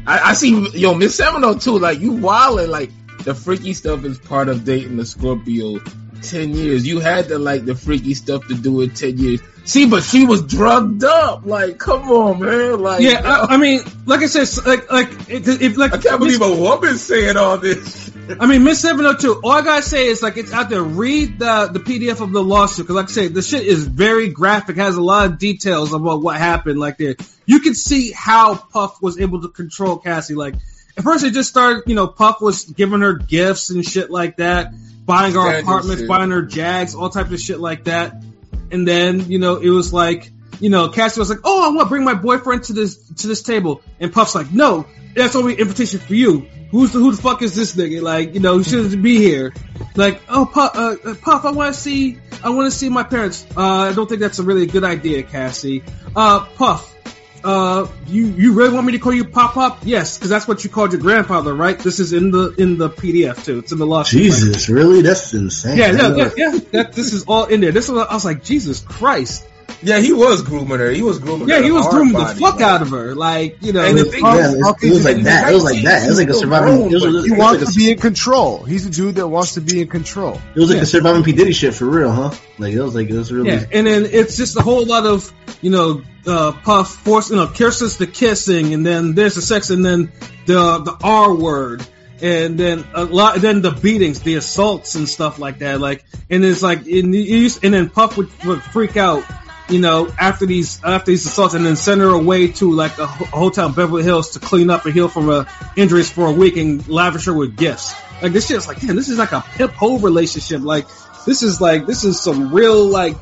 [0.07, 1.79] I, I see yo Miss Hundred Two.
[1.79, 2.69] Like you wildin'.
[2.69, 2.91] Like
[3.23, 5.79] the freaky stuff is part of dating the Scorpio.
[6.21, 6.85] Ten years.
[6.85, 8.95] You had to like the freaky stuff to do it.
[8.95, 9.41] Ten years.
[9.63, 11.45] See, but she was drugged up.
[11.45, 12.79] Like, come on, man.
[12.79, 13.21] Like, Yeah.
[13.23, 16.55] I, I mean, like I said, like like if, if like I can't believe a
[16.55, 18.11] woman saying all this.
[18.39, 20.81] I mean, Miss 702, all I gotta say is like it's out there.
[20.81, 24.29] Read the the PDF of the lawsuit because, like I say, the shit is very
[24.29, 26.79] graphic, has a lot of details about what happened.
[26.79, 30.35] Like there, you can see how Puff was able to control Cassie.
[30.35, 30.55] Like
[30.97, 34.37] at first, it just started, you know, Puff was giving her gifts and shit like
[34.37, 34.73] that,
[35.05, 38.23] buying her apartments, buying her Jags, all types of shit like that.
[38.71, 41.87] And then, you know, it was like, you know, Cassie was like, "Oh, I want
[41.87, 45.55] to bring my boyfriend to this to this table," and Puff's like, "No, that's only
[45.55, 46.47] invitation for you.
[46.69, 48.01] Who's the who the fuck is this nigga?
[48.01, 49.53] Like, you know, he shouldn't be here.
[49.95, 53.03] Like, oh, Puff, uh, uh, Puff, I want to see, I want to see my
[53.03, 53.45] parents.
[53.57, 55.83] Uh, I don't think that's a really good idea, Cassie.
[56.15, 56.95] Uh, Puff,
[57.43, 59.79] uh, you you really want me to call you Pop Pop?
[59.83, 61.77] Yes, because that's what you called your grandfather, right?
[61.77, 63.59] This is in the in the PDF too.
[63.59, 64.21] It's in the lawsuit.
[64.21, 65.01] Like, Jesus, really?
[65.01, 65.77] That's insane.
[65.77, 66.59] yeah, yeah, yeah, yeah.
[66.71, 67.71] That, this is all in there.
[67.71, 69.47] This is I was like, Jesus Christ.
[69.83, 70.91] Yeah, he was grooming her.
[70.91, 71.55] He was grooming her.
[71.55, 73.15] Yeah, he was hard grooming the fuck like- out of her.
[73.15, 75.49] Like, you know, And the thing Yeah, is, it was, it was like that.
[75.49, 76.03] It was like that.
[76.03, 76.91] It was like a surviving.
[76.91, 78.63] It was, it was He like wants a, to be in control.
[78.63, 80.39] He's a dude that wants to be in control.
[80.55, 80.83] it was like yeah.
[80.83, 82.31] a surviving P Diddy shit for real, huh?
[82.59, 83.49] Like it was like it was really.
[83.49, 87.37] Yeah, and then it's just a whole lot of you know uh, Puff force you
[87.37, 90.11] know kisses the kissing, and then there's the sex, and then
[90.45, 91.83] the the R word,
[92.21, 95.79] and then a lot, then the beatings, the assaults and stuff like that.
[95.81, 99.23] Like, and it's like, and, you used- and then Puff would, would freak out.
[99.71, 103.07] You know, after these after these assaults, and then send her away to like a,
[103.07, 106.57] hotel in Beverly Hills to clean up and heal from her injuries for a week,
[106.57, 107.93] and lavish her with gifts.
[108.21, 110.61] Like this shit's like, damn, this is like a pimp hoe relationship.
[110.61, 110.87] Like
[111.25, 113.15] this is like this is some real like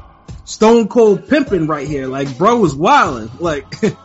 [0.49, 2.07] stone cold pimping right here.
[2.07, 3.31] Like, bro was wilding.
[3.39, 3.95] Like, and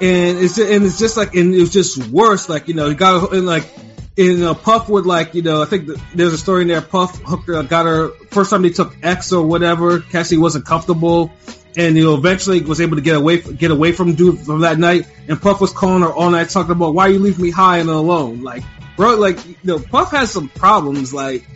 [0.00, 2.48] it's just, and it's just like, and it was just worse.
[2.48, 3.89] Like, you know, he got and like,
[4.20, 6.68] you uh, know, Puff would like, you know, I think that there's a story in
[6.68, 6.82] there.
[6.82, 10.00] Puff hooked her, got her first time they took X or whatever.
[10.00, 11.32] Cassie wasn't comfortable.
[11.76, 14.78] And you know, eventually was able to get away get away from dude from that
[14.78, 15.06] night.
[15.28, 17.88] And Puff was calling her all night, talking about why you leave me high and
[17.88, 18.42] alone.
[18.42, 18.64] Like,
[18.96, 21.46] bro, like you know, Puff has some problems, like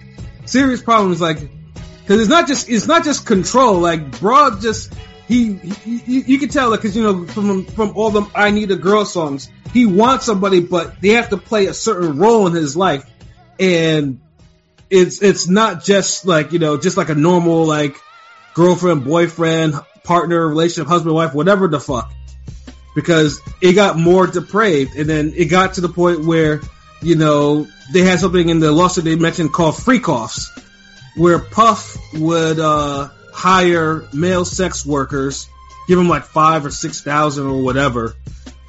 [0.44, 1.20] serious problems.
[1.20, 3.80] Like, because it's not just it's not just control.
[3.80, 4.94] Like bro, just
[5.26, 8.70] he, he you, can tell it because you know from from all the I Need
[8.70, 12.52] a Girl songs, he wants somebody, but they have to play a certain role in
[12.52, 13.08] his life,
[13.58, 14.20] and
[14.90, 17.96] it's it's not just like you know just like a normal like
[18.54, 22.12] girlfriend, boyfriend, partner, relationship, husband, wife, whatever the fuck.
[22.94, 26.60] Because it got more depraved, and then it got to the point where
[27.00, 30.50] you know they had something in the lawsuit they mentioned called freak offs
[31.16, 35.48] where Puff would uh, hire male sex workers,
[35.88, 38.14] give them like five or six thousand or whatever,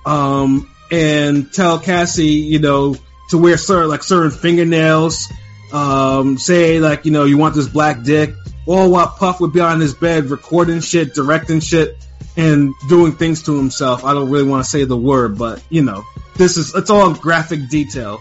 [0.06, 2.96] um, and tell Cassie, you know,
[3.30, 5.32] to wear certain like certain fingernails,
[5.72, 8.34] um, say like you know you want this black dick,
[8.66, 11.96] all while Puff would be on his bed recording shit, directing shit,
[12.36, 14.04] and doing things to himself.
[14.04, 16.04] I don't really want to say the word, but you know,
[16.36, 18.20] this is it's all graphic detail.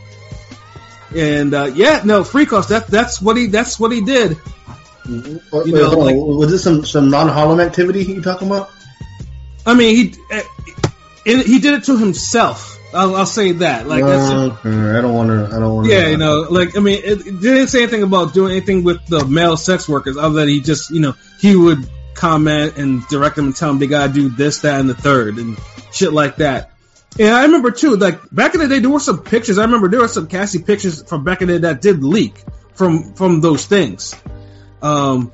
[1.17, 2.69] And uh, yeah, no, freak offs.
[2.69, 4.37] That that's what he that's what he did.
[5.09, 6.07] Wait, You know, on.
[6.07, 8.71] like- was this some some non Harlem activity you talking about?
[9.67, 10.41] I mean, he uh,
[11.25, 12.79] he did it to himself.
[12.93, 13.89] I'll, I'll say that.
[13.89, 15.49] Like Uh, I don't want to.
[15.57, 15.93] I don't want to.
[15.93, 19.05] yeah, you know, like I mean, it, it didn't say anything about doing anything with
[19.07, 23.35] the male sex workers, other than he just you know he would comment and direct
[23.37, 25.59] them and tell them they gotta do this, that, and the third, and
[25.93, 26.71] shit like that.
[27.19, 29.59] And I remember too, like back in the day, there were some pictures.
[29.59, 32.35] I remember there were some Cassie pictures from back in the day that did leak
[32.75, 34.15] from from those things.
[34.85, 35.33] Um,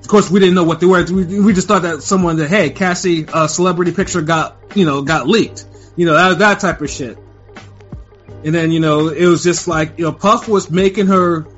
[0.00, 1.04] of course, we didn't know what they were.
[1.04, 5.02] We, we just thought that someone that hey, Cassie, a celebrity picture got you know
[5.02, 5.66] got leaked.
[5.96, 7.18] You know that that type of shit.
[8.44, 11.48] And then you know it was just like you know Puff was making her,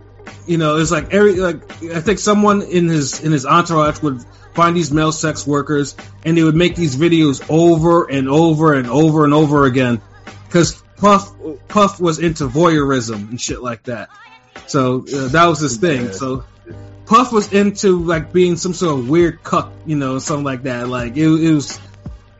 [0.46, 4.24] you know, it's like every like I think someone in his in his entourage would
[4.54, 8.88] find these male sex workers and they would make these videos over and over and
[8.88, 10.00] over and over again
[10.46, 11.30] because Puff
[11.68, 14.08] Puff was into voyeurism and shit like that.
[14.66, 16.12] So uh, that was his thing.
[16.12, 16.44] So
[17.08, 20.88] Puff was into like being some sort of weird cuck, you know, something like that.
[20.88, 21.80] Like it, it was,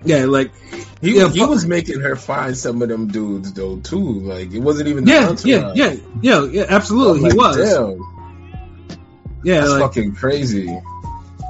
[0.04, 0.52] yeah, like
[1.00, 4.20] He, Yeah, he Puff- was making her find some of them dudes though too.
[4.20, 7.56] Like it wasn't even the yeah, yeah, yeah, yeah, yeah, absolutely, Like, he was.
[7.56, 8.98] Damn.
[9.42, 10.78] Yeah, That's like, fucking crazy.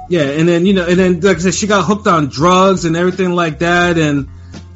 [0.09, 2.85] Yeah, and then you know, and then like I said, she got hooked on drugs
[2.85, 4.29] and everything like that, and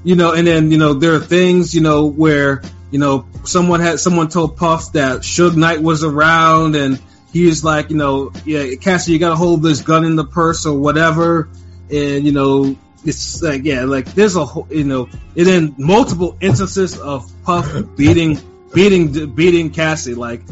[0.03, 3.81] you know, and then you know, there are things you know where you know someone
[3.81, 7.01] had someone told Puff that Suge Knight was around, and
[7.33, 10.25] he was like, you know, yeah, Cassie, you got to hold this gun in the
[10.25, 11.49] purse or whatever,
[11.91, 16.37] and you know, it's like yeah, like there's a whole, you know, and then multiple
[16.41, 18.39] instances of Puff beating,
[18.75, 20.43] beating, beating Cassie, like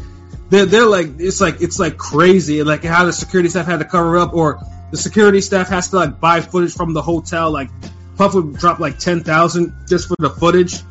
[0.50, 2.62] they're, they're like it's like it's like crazy.
[2.62, 5.96] Like how the security staff had to cover up or the security staff has to
[5.96, 7.50] like buy footage from the hotel.
[7.50, 7.70] Like
[8.16, 10.82] puff would drop like 10,000 just for the footage.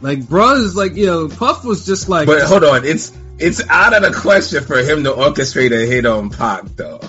[0.00, 3.62] Like bruh is like you know puff was just like But hold on, it's it's
[3.68, 7.00] out of the question for him to orchestrate a hit on Pac, though.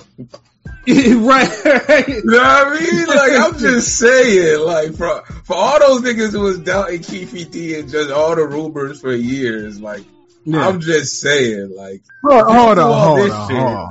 [0.86, 1.48] right,
[1.88, 2.08] right.
[2.08, 3.06] You know what I mean?
[3.06, 7.78] Like I'm just saying, like for for all those niggas who was doubting Keffe D
[7.78, 10.04] and just all the rumors for years, like
[10.44, 10.68] Yeah.
[10.68, 13.56] I'm just saying, like Hold, hold do on, hold this on, shit.
[13.58, 13.90] hold on.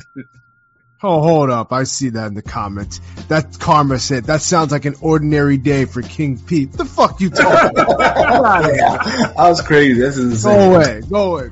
[1.06, 1.73] Oh, hold up.
[1.73, 3.01] I see that in the comments.
[3.27, 6.71] That karma said, that sounds like an ordinary day for King Pete.
[6.71, 7.97] The fuck you talking about?
[7.97, 8.75] Get out of here.
[8.79, 9.99] That was crazy.
[9.99, 10.53] That's insane.
[10.71, 11.01] Go away.
[11.10, 11.51] Go away.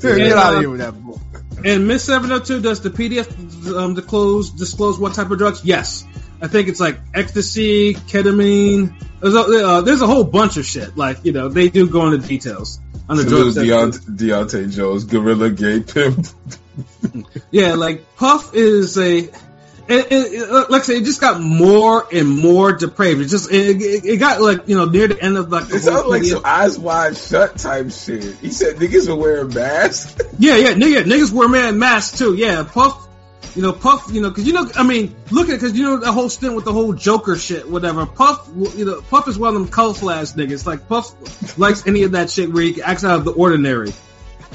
[0.00, 1.18] Get out of here with that book.
[1.64, 5.64] And Miss 702 does the PDF um, disclose disclose what type of drugs?
[5.64, 6.04] Yes,
[6.40, 8.94] I think it's like ecstasy, ketamine.
[9.20, 10.96] There's a, uh, there's a whole bunch of shit.
[10.96, 13.54] Like you know, they do go into details on the Salute drugs.
[13.54, 13.62] that-
[14.16, 14.16] Deontay,
[14.66, 16.26] Deontay Jones, Gorilla Gay Pimp.
[17.50, 19.30] Yeah, like Puff is a.
[19.88, 23.20] It, it, like I said, it just got more and more depraved.
[23.20, 25.76] It just it, it, it got like you know near the end of like the
[25.76, 28.36] It sounds like 20th some eyes wide shut type shit.
[28.38, 30.16] He said niggas were wearing masks.
[30.38, 32.34] Yeah, yeah, nigga, niggas wear man masks too.
[32.34, 33.08] Yeah, Puff,
[33.54, 35.96] you know, Puff, you know, because you know, I mean, look at because you know
[35.96, 38.04] the whole stint with the whole Joker shit, whatever.
[38.04, 40.66] Puff, you know, Puff is one of them colorful ass niggas.
[40.66, 43.92] Like Puff likes any of that shit where he acts out of the ordinary.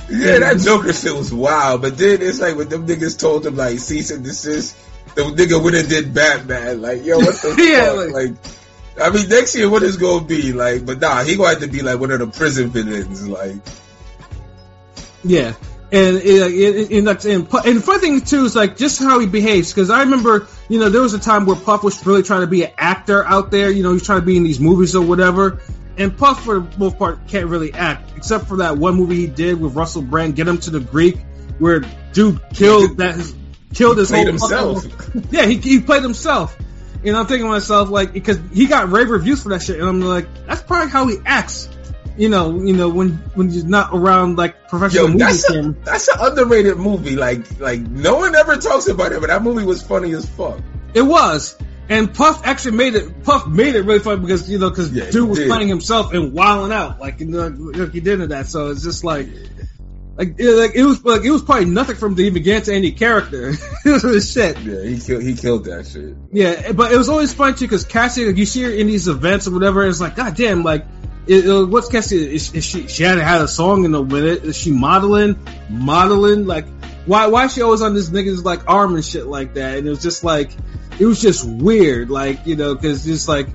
[0.09, 1.81] Yeah, that Joker shit was wild.
[1.81, 4.75] But then it's like when them niggas told him like cease and desist,
[5.15, 6.81] the nigga went and did Batman.
[6.81, 8.13] Like, yo, what the Yeah, fuck?
[8.13, 8.37] like- Like,
[9.01, 10.85] I mean, next year what is gonna be like?
[10.85, 13.25] But nah, he gonna have to be like one of the prison villains.
[13.27, 13.55] Like,
[15.23, 15.53] Yeah.
[15.93, 19.27] And it, it, and, that's, and, and funny thing too is like just how he
[19.27, 22.41] behaves because I remember you know there was a time where Puff was really trying
[22.41, 24.95] to be an actor out there you know he's trying to be in these movies
[24.95, 25.59] or whatever
[25.97, 29.27] and Puff for the most part can't really act except for that one movie he
[29.27, 31.17] did with Russell Brand Get Him to the Greek
[31.59, 31.81] where
[32.13, 33.35] dude killed that his,
[33.73, 34.85] killed his whole fucking- himself.
[35.31, 36.57] yeah, he, he played himself.
[37.03, 39.89] And I'm thinking to myself, like, because he got rave reviews for that shit, and
[39.89, 41.67] I'm like, that's probably how he acts.
[42.17, 45.61] You know, you know, when when he's not around like professional Yo, movie that's a,
[45.83, 47.15] that's an underrated movie.
[47.15, 50.59] Like, like no one ever talks about it, but that movie was funny as fuck.
[50.93, 51.57] It was.
[51.89, 53.23] And Puff actually made it.
[53.23, 55.49] Puff made it really fun because you know because Yeah, dude was did.
[55.49, 58.45] playing himself and wilding out like you know, like he did in that.
[58.47, 59.27] So it's just like,
[60.21, 62.73] like it, like it was like it was probably nothing from to even get to
[62.75, 63.49] any character.
[63.85, 64.57] it was shit.
[64.59, 66.15] Yeah, he killed he killed that shit.
[66.31, 69.07] Yeah, but it was always fun too because Cassie, like, you see her in these
[69.07, 69.85] events or whatever.
[69.87, 70.85] It's like, god damn, like,
[71.25, 72.35] it, it- what's Cassie?
[72.35, 74.43] Is, is she she hadn't had a song in a minute?
[74.43, 75.39] Is she modeling?
[75.69, 76.45] Modeling?
[76.45, 76.67] Like,
[77.07, 79.79] why why is she always on this nigga's like arm and shit like that?
[79.79, 80.51] And it was just like,
[80.99, 83.47] it was just weird, like you know, because just like.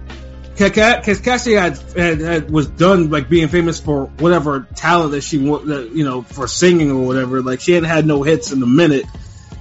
[0.57, 5.39] Because Cassie had, had, had was done like being famous for whatever talent that she
[5.39, 7.43] that you know for singing or whatever.
[7.43, 9.05] Like she hadn't had no hits in a minute,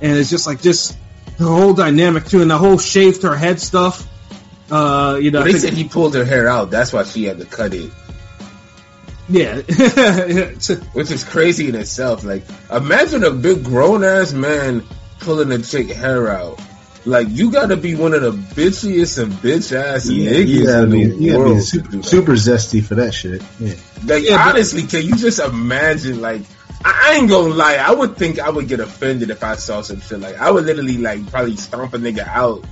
[0.01, 0.97] and it's just like just
[1.37, 4.07] the whole dynamic too, and the whole shaved her head stuff.
[4.71, 6.71] Uh, you know, I they said he pulled her hair out.
[6.71, 7.91] That's why she had to cut it.
[9.29, 9.55] yeah,
[10.93, 12.23] which is crazy in itself.
[12.23, 14.83] Like, imagine a big grown ass man
[15.19, 16.59] pulling a chick hair out.
[17.07, 20.83] Like, you gotta be one of the bitchiest and bitch ass Yeah, niggas you gotta
[20.85, 21.53] in be, the you gotta world.
[21.55, 23.43] be to super, do super zesty for that shit.
[23.59, 23.73] Yeah.
[24.05, 26.19] Like, Yeah, but- honestly, can you just imagine?
[26.21, 26.41] Like,
[26.83, 27.75] I I ain't gonna lie.
[27.75, 30.19] I would think I would get offended if I saw some shit.
[30.19, 32.63] Like, I would literally like probably stomp a nigga out,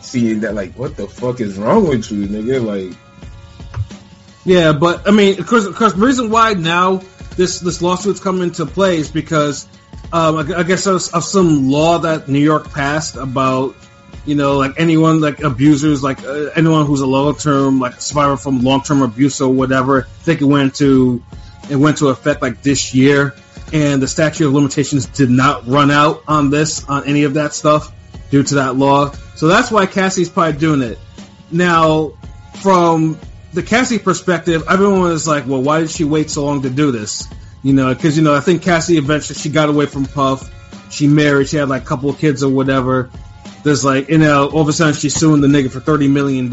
[0.00, 0.54] seeing that.
[0.54, 2.64] Like, what the fuck is wrong with you, nigga?
[2.64, 2.96] Like,
[4.44, 7.02] yeah, but I mean, of course, of course, the reason why now
[7.36, 9.66] this this lawsuit's come into play is because
[10.12, 13.74] um, I, I guess of, of some law that New York passed about
[14.24, 18.36] you know like anyone like abusers like uh, anyone who's a long term like survivor
[18.36, 20.02] from long term abuse or whatever.
[20.02, 21.22] I think it went to
[21.70, 23.34] it went to effect like this year,
[23.72, 27.54] and the statute of limitations did not run out on this on any of that
[27.54, 27.92] stuff
[28.30, 29.12] due to that law.
[29.34, 30.98] So that's why Cassie's probably doing it.
[31.50, 32.12] Now,
[32.60, 33.18] from
[33.52, 36.90] the Cassie perspective, everyone was like, well, why did she wait so long to do
[36.90, 37.28] this?
[37.62, 40.50] You know, because, you know, I think Cassie eventually, she got away from Puff.
[40.90, 43.10] She married, she had like a couple of kids or whatever.
[43.62, 46.50] There's like, you know, all of a sudden she's suing the nigga for $30 million.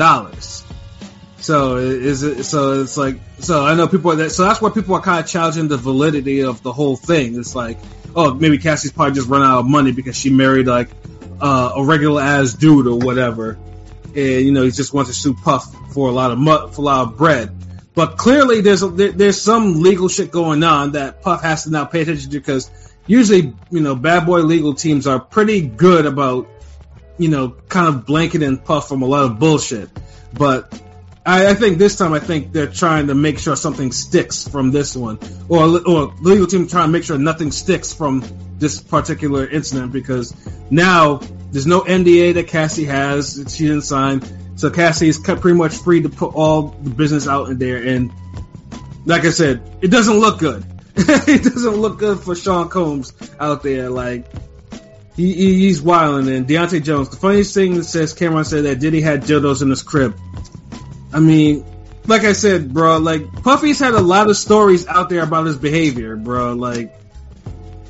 [1.39, 4.69] So is it, so it's like, so I know people are that, so that's why
[4.69, 7.39] people are kind of challenging the validity of the whole thing.
[7.39, 7.80] It's like,
[8.15, 10.89] oh, maybe Cassie's probably just run out of money because she married like
[11.41, 13.58] uh, a regular ass dude or whatever,
[14.08, 16.82] and you know he just wants to sue Puff for a lot of mu- for
[16.82, 17.56] a lot of bread.
[17.95, 21.71] But clearly, there's a, there, there's some legal shit going on that Puff has to
[21.71, 22.69] now pay attention to because
[23.08, 26.47] usually, you know, bad boy legal teams are pretty good about,
[27.17, 29.89] you know, kind of blanketing Puff from a lot of bullshit.
[30.34, 30.82] But
[31.25, 34.71] I, I think this time, I think they're trying to make sure something sticks from
[34.71, 38.23] this one, or or legal team trying to make sure nothing sticks from
[38.58, 40.34] this particular incident because
[40.71, 41.21] now
[41.52, 44.21] there's no NDA that Cassie has she didn't sign,
[44.60, 47.78] so Cassie is pretty much free to put all the business out in there.
[47.82, 48.12] And
[49.06, 50.65] like I said, it doesn't look good.
[50.95, 53.89] it doesn't look good for Sean Combs out there.
[53.89, 54.26] Like
[55.15, 56.34] he, he- he's wilding.
[56.36, 57.10] And Deontay Jones.
[57.10, 60.17] The funniest thing that says Cam'ron said that Diddy had dildos in his crib.
[61.13, 61.63] I mean,
[62.06, 62.98] like I said, bro.
[62.98, 66.54] Like Puffy's had a lot of stories out there about his behavior, bro.
[66.54, 66.93] Like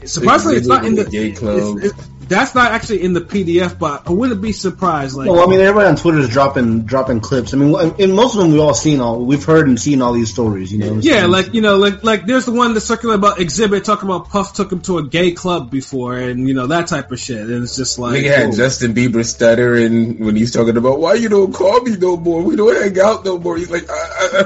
[0.06, 1.58] surprisingly, it's not in the Gay club.
[1.80, 5.18] it's- it's- that's not actually in the PDF, but I wouldn't be surprised.
[5.18, 7.54] Like, Well, I mean, everybody on Twitter is dropping dropping clips.
[7.54, 10.14] I mean, in most of them, we've all seen all, we've heard and seen all
[10.14, 10.72] these stories.
[10.72, 11.32] You know, Yeah, saying?
[11.32, 14.54] like you know, like like there's the one that circulated about Exhibit talking about Puff
[14.54, 17.42] took him to a gay club before, and you know that type of shit.
[17.42, 18.52] And it's just like, Nigga had oh.
[18.56, 22.44] Justin Bieber stuttering when he's talking about why you don't call me no more.
[22.44, 23.58] We don't hang out no more.
[23.58, 24.44] He's like, I, I,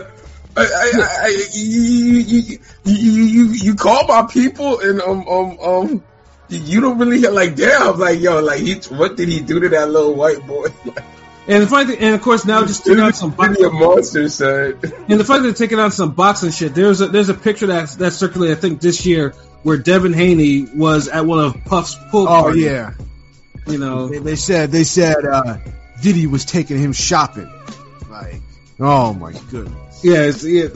[0.55, 0.91] I, I,
[1.23, 6.03] I, you, you, you, you, you, you call my people and um um um.
[6.49, 9.89] You don't really like damn like yo like he what did he do to that
[9.89, 10.67] little white boy?
[11.47, 13.65] and the funny thing, and of course now just taking out some Give box, me
[13.65, 14.79] a monster son.
[15.09, 16.75] and the fact that they're taking out some boxing shit.
[16.75, 19.31] There's a there's a picture that that circulated I think this year
[19.63, 22.63] where Devin Haney was at one of Puff's pool Oh parties.
[22.65, 22.91] yeah,
[23.65, 24.09] you know.
[24.09, 25.57] they, they said they said uh,
[26.01, 27.51] Diddy was taking him shopping.
[28.09, 28.41] Like,
[28.79, 30.03] oh my goodness.
[30.03, 30.67] Yeah, it's, yeah.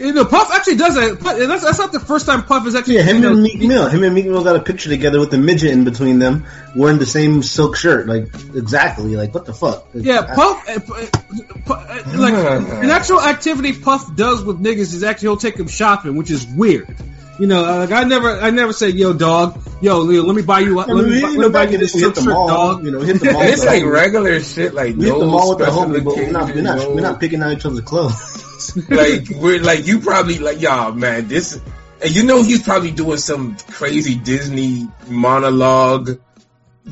[0.00, 1.20] You know, Puff actually does that.
[1.20, 2.96] Puff- That's, that's not the first time Puff is actually.
[2.96, 5.36] yeah, him and Meek Mill, him and Meek Mill got a picture together with the
[5.36, 8.06] midget in between them, wearing the same silk shirt.
[8.06, 9.86] Like exactly, like what the fuck?
[9.92, 12.32] Yeah, Puff, uh, uh, like
[12.82, 16.46] an actual activity Puff does with niggas is actually he'll take them shopping, which is
[16.46, 16.96] weird.
[17.38, 20.42] You know, uh, like I never, I never say, "Yo, dog, yo, Leo, let me
[20.42, 22.14] buy you, let I me, buy, you let me buy you in this hit silk
[22.14, 23.42] the shirt, mall, dog." you know, hit the mall.
[23.42, 26.30] And it's like regular shit like you hit the mall with the homie, but we're
[26.30, 28.39] not, we're not, we're not picking out each other's clothes.
[28.88, 31.60] Like we're like you probably like y'all man this
[32.02, 36.20] and you know he's probably doing some crazy Disney monologue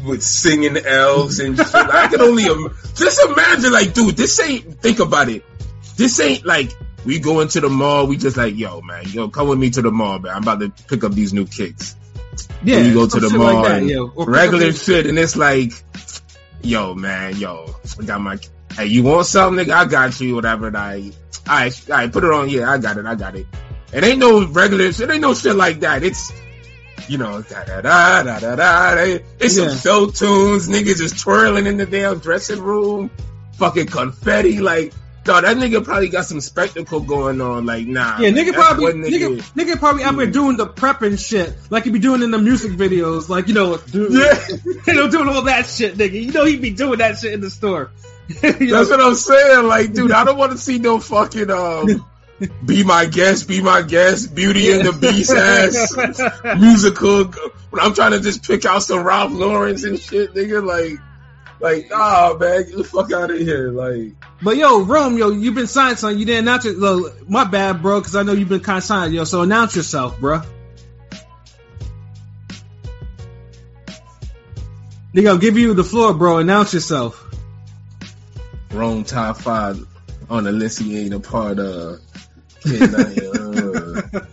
[0.04, 1.74] with singing elves and shit.
[1.74, 5.44] I can only Im- just imagine like dude this ain't think about it.
[5.96, 6.72] This ain't like
[7.04, 9.82] we go into the mall we just like yo man yo come with me to
[9.82, 10.34] the mall man.
[10.34, 11.96] I'm about to pick up these new kicks.
[12.62, 15.36] Yeah, and we go to the mall like that, and pick regular shit and it's
[15.36, 15.72] like
[16.62, 18.38] yo man yo I got my
[18.78, 19.72] hey you want something nigga?
[19.72, 20.74] I got you whatever.
[20.76, 21.12] I
[21.46, 22.48] I I put it on.
[22.48, 23.06] Yeah I got it.
[23.06, 23.46] I got it.
[23.92, 26.02] It ain't no regular it ain't no shit like that.
[26.02, 26.32] It's
[27.08, 29.18] you know da da da da da da.
[29.40, 29.68] It's Yeah.
[29.68, 33.10] some show tunes niggas is twirling in the damn dressing room
[33.54, 34.92] fucking confetti like
[35.24, 38.94] dog that nigga probably got some spectacle going on like nah Yeah, nigga probably what
[38.94, 40.32] nigga, nigga probably out there mm.
[40.32, 43.76] doing the prepping shit like he be doing in the music videos, like you know,
[43.90, 44.38] do, Yeah.
[44.86, 46.12] you know, doing all that shit, nigga.
[46.24, 47.90] You know, he be doing that shit in the store.
[48.42, 49.66] That's what I'm saying.
[49.66, 52.06] Like, dude, I don't want to see no fucking um,
[52.64, 55.96] be my guest, be my guest, Beauty and the Beast ass
[56.58, 57.24] musical.
[57.70, 61.00] When I'm trying to just pick out some Ralph Lauren and shit, nigga, like,
[61.60, 64.12] like, oh man, get the fuck out of here, like.
[64.42, 66.18] But yo, Rome, yo, you've been signed, son.
[66.18, 66.78] You didn't announce it.
[66.78, 69.24] Well, my bad, bro, because I know you've been kind of signed, yo.
[69.24, 70.42] So announce yourself, bro.
[75.14, 76.38] Nigga, I'll give you the floor, bro.
[76.38, 77.27] Announce yourself.
[78.72, 79.84] Rome top five
[80.30, 82.00] on the list he ain't a part of.
[82.60, 84.20] Kid, I ain't, uh.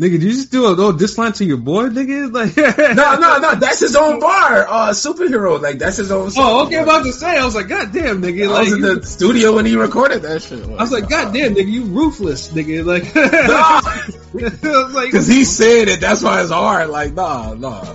[0.00, 2.32] Nigga, did you just do a little diss line to your boy, nigga?
[2.32, 2.56] Like,
[2.96, 3.54] no, no, no.
[3.54, 4.66] That's his own bar.
[4.66, 5.60] Uh, superhero.
[5.60, 6.30] Like that's his own.
[6.36, 6.78] Oh, okay.
[6.78, 8.48] I'm about to say, I was like, God damn, nigga.
[8.48, 10.64] I Like, was in the studio when he recorded that shit.
[10.64, 12.84] I was like, God damn, nigga, you ruthless, nigga.
[12.84, 13.14] Like,
[14.74, 14.88] Nah.
[14.94, 16.88] Like, Cause he said it, that's why it's hard.
[16.88, 17.94] Like, nah, nah.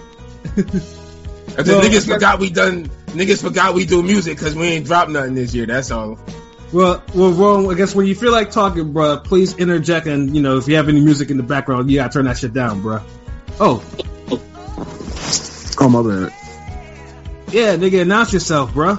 [0.56, 2.90] And the Well, niggas forgot we done.
[3.18, 5.66] Niggas forgot we do music because we ain't dropped nothing this year.
[5.66, 6.20] That's all.
[6.72, 10.06] well, well, Rome, I guess when you feel like talking, bro, please interject.
[10.08, 12.38] And, you know, if you have any music in the background, you gotta turn that
[12.38, 13.02] shit down, bro.
[13.60, 13.84] Oh,
[15.80, 16.34] Oh my bad.
[17.54, 18.96] yeah, nigga, announce yourself, bro.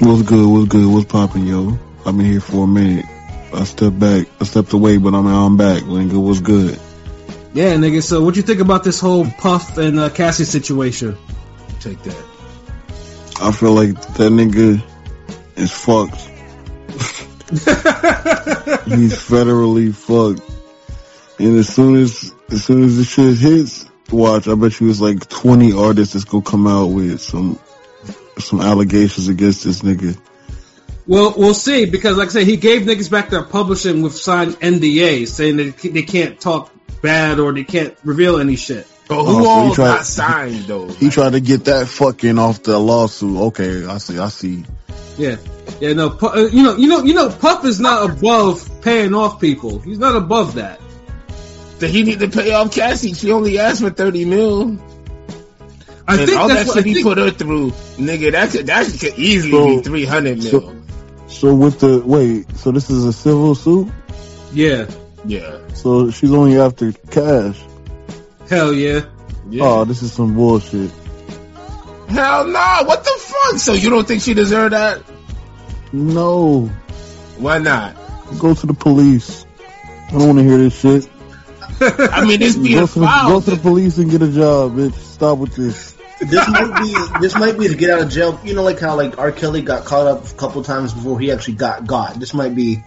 [0.00, 0.46] What's good?
[0.48, 0.86] What's good?
[0.92, 1.78] What's popping, yo?
[2.06, 3.04] I've been here for a minute.
[3.52, 4.28] I stepped back.
[4.40, 5.82] I stepped away, but I'm I'm back.
[5.82, 6.78] Nigga, what's good?
[7.52, 8.02] Yeah, nigga.
[8.02, 11.16] So, what you think about this whole Puff and uh, Cassie situation?
[11.80, 12.24] Take that.
[13.40, 14.82] I feel like that nigga
[15.56, 16.20] is fucked.
[18.88, 20.42] He's federally fucked.
[21.38, 24.48] And as soon as as soon as the shit hits, watch.
[24.48, 27.58] I bet you it's like twenty artists that's gonna come out with some
[28.38, 30.18] some allegations against this nigga.
[31.06, 34.54] Well, we'll see because, like I said, he gave niggas back their publishing with signed
[34.60, 36.70] NDAs, saying that they can't talk
[37.00, 38.86] bad or they can't reveal any shit.
[39.08, 40.88] But who Oh, so he all tried- got signed though?
[40.88, 43.36] He tried to get that fucking off the lawsuit.
[43.48, 44.18] Okay, I see.
[44.18, 44.64] I see.
[45.16, 45.36] Yeah,
[45.80, 49.14] yeah, no, Pu- uh, you know, you know, you know, Puff is not above paying
[49.14, 49.78] off people.
[49.80, 50.80] He's not above that.
[51.80, 53.14] Did he need to pay off Cassie?
[53.14, 54.78] She only asked for thirty mil.
[56.06, 58.86] I and think all that what shit he put her through, nigga, that could that
[58.86, 60.50] could easily So- be three hundred mil.
[60.50, 60.72] so-
[61.28, 63.88] So with the wait, so this is a civil suit.
[64.52, 64.86] yeah,
[65.26, 65.58] yeah.
[65.74, 67.56] So she's only after cash.
[68.48, 69.04] Hell yeah.
[69.50, 69.64] yeah.
[69.64, 70.90] Oh, this is some bullshit.
[72.08, 72.82] Hell no!
[72.84, 73.58] What the fuck?
[73.58, 75.02] So you don't think she deserved that?
[75.92, 76.66] No,
[77.38, 77.96] Why not?
[78.38, 79.46] go to the police.
[80.08, 81.08] I don't want to hear this shit.
[81.80, 84.72] I mean, it's being Go to, the, go to the police and get a job,
[84.72, 84.94] bitch.
[84.94, 85.96] Stop with this.
[86.20, 88.40] This might be this might be to get out of jail.
[88.42, 89.30] You know, like how like R.
[89.30, 92.18] Kelly got caught up a couple times before he actually got got.
[92.18, 92.82] This might be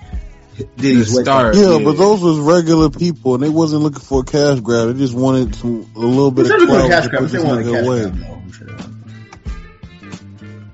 [0.78, 1.56] Diddy's The start.
[1.56, 1.84] Yeah, Yeah.
[1.86, 4.88] but those was regular people, and they wasn't looking for a cash grab.
[4.90, 7.22] They just wanted some a little bit sure of clout cash to grab.
[7.24, 8.02] put They this a nigga cash away.
[8.02, 8.18] grab.
[8.20, 8.34] though.
[8.34, 8.88] I'm sure they want.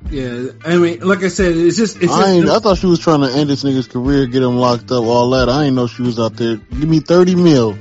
[0.09, 2.99] Yeah, I mean, like I said, it's just, it's I ain't, I thought she was
[2.99, 5.49] trying to end this nigga's career, get him locked up, all that.
[5.49, 6.55] I ain't know she was out there.
[6.55, 7.77] Give me thirty mil.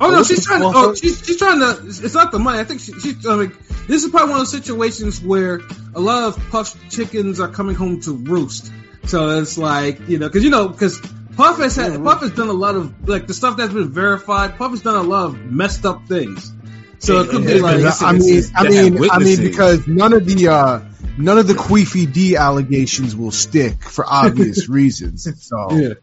[0.00, 2.58] oh no, she's trying to, oh, she's, she's trying to, it's not the money.
[2.58, 3.52] I think she, she's, I mean,
[3.88, 5.60] this is probably one of those situations where
[5.94, 8.70] a lot of puffed chickens are coming home to roost.
[9.06, 11.00] So it's like, you know, cause you know, cause
[11.36, 14.58] Puff has had, Puff has done a lot of, like, the stuff that's been verified,
[14.58, 16.52] Puff has done a lot of messed up things.
[16.98, 20.48] So it could be like, I mean, I mean, I mean, because none of the
[20.48, 20.80] uh,
[21.18, 25.26] none of the Keffe D allegations will stick for obvious reasons.
[25.44, 25.94] So yeah.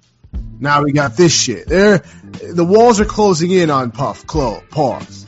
[0.60, 1.68] now we got this shit.
[1.68, 2.00] There,
[2.32, 4.28] the walls are closing in on Puff.
[4.28, 5.26] Clo- pause.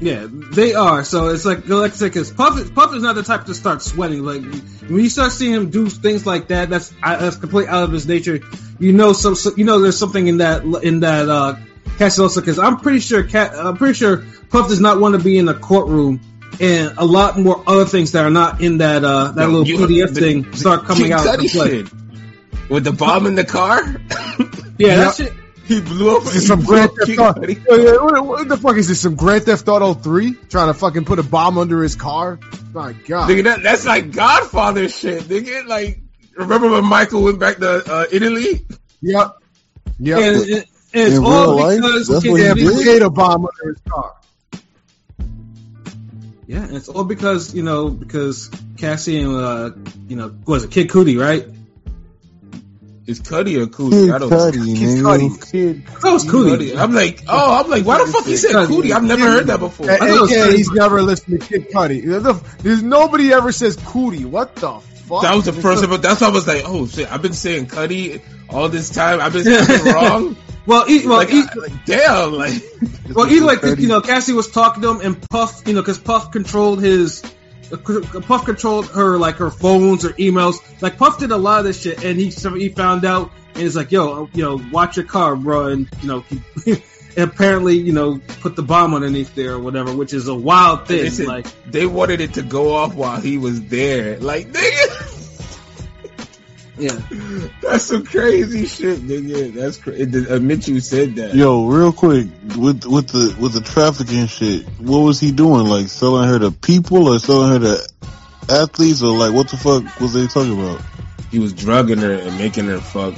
[0.00, 1.02] Yeah, they are.
[1.04, 3.54] So it's like, like I said, because Puff, is- Puff is not the type to
[3.54, 4.22] start sweating.
[4.24, 7.82] Like when you start seeing him do things like that, that's uh, that's completely out
[7.84, 8.40] of his nature.
[8.78, 11.56] You know, some, so, you know, there's something in that in that uh,
[11.98, 15.36] Cassie because I'm pretty sure, Cat, I'm pretty sure Puff does not want to be
[15.38, 16.20] in a courtroom.
[16.60, 19.78] And a lot more other things that are not in that uh, that little You-
[19.78, 21.22] PDF the- thing start coming out.
[21.24, 21.70] to Cudi play.
[21.82, 22.70] shit.
[22.70, 23.82] With the bomb in the car,
[24.78, 25.32] Yeah, that shit.
[25.68, 26.22] He blew up.
[26.24, 27.40] Is he some Grand Theft Kid Auto?
[27.42, 27.64] Cudi.
[27.68, 29.00] Wait, wait, What, what the fuck is this?
[29.02, 30.34] Some Grand Theft Auto three?
[30.48, 32.38] Trying to fucking put a bomb under his car?
[32.72, 33.30] My God.
[33.30, 35.66] Nigga, that, that's like Godfather shit, nigga.
[35.66, 36.00] Like,
[36.36, 38.66] remember when Michael went back to uh, Italy?
[39.02, 39.36] Yep.
[40.00, 40.18] Yep.
[40.18, 40.64] And, and, and
[40.94, 41.76] it's In all real life?
[41.82, 42.76] because That's what he yeah, Cudi- did?
[42.78, 44.14] potato bomb under his car.
[46.46, 49.70] Yeah, and it's all because you know because Cassie and uh
[50.08, 51.46] you know was it Kid Cudi right?
[53.08, 54.10] Is Cuddy or Kid Cootie?
[54.12, 55.50] I don't Cudi, Kid nigga.
[55.50, 55.86] Kid.
[55.86, 56.58] That was Cudi.
[56.72, 56.76] Cudi.
[56.78, 58.66] I'm like, oh, I'm like, why the fuck he said Cudi.
[58.68, 58.92] Cootie?
[58.92, 59.90] I've never heard that before.
[59.90, 62.02] A- thought it was AKA, he's never listened to Kid Cudi.
[62.04, 64.26] The- There's nobody ever says Cootie.
[64.26, 65.22] What the fuck?
[65.22, 66.00] That was the first time.
[66.02, 69.22] That's why I was like, oh shit, I've been saying Cuddy all this time.
[69.22, 70.36] I've been, I've wrong.
[70.66, 72.62] Well, e- well, like, e- I- like, damn, like,
[73.14, 75.96] well, either like you know Cassie was talking to him and Puff, you know, because
[75.98, 77.22] Puff controlled his.
[77.70, 80.56] Puff controlled her like her phones or emails.
[80.80, 83.76] Like Puff did a lot of this shit, and he he found out, and he's
[83.76, 86.40] like, "Yo, you know, watch your car, bro." And you know, he,
[87.16, 90.86] and apparently, you know, put the bomb underneath there or whatever, which is a wild
[90.86, 91.10] they, thing.
[91.10, 94.18] said Like, they wanted it to go off while he was there.
[94.18, 95.17] Like, nigga,
[96.78, 97.00] yeah,
[97.62, 99.52] that's some crazy shit, nigga.
[99.54, 100.26] That's crazy.
[100.28, 101.34] Admit you said that.
[101.34, 104.66] Yo, real quick with with the with the trafficking shit.
[104.78, 105.66] What was he doing?
[105.66, 107.88] Like selling her to people or selling her to
[108.48, 110.80] athletes or like what the fuck was they talking about?
[111.30, 113.14] He was drugging her and making her fuck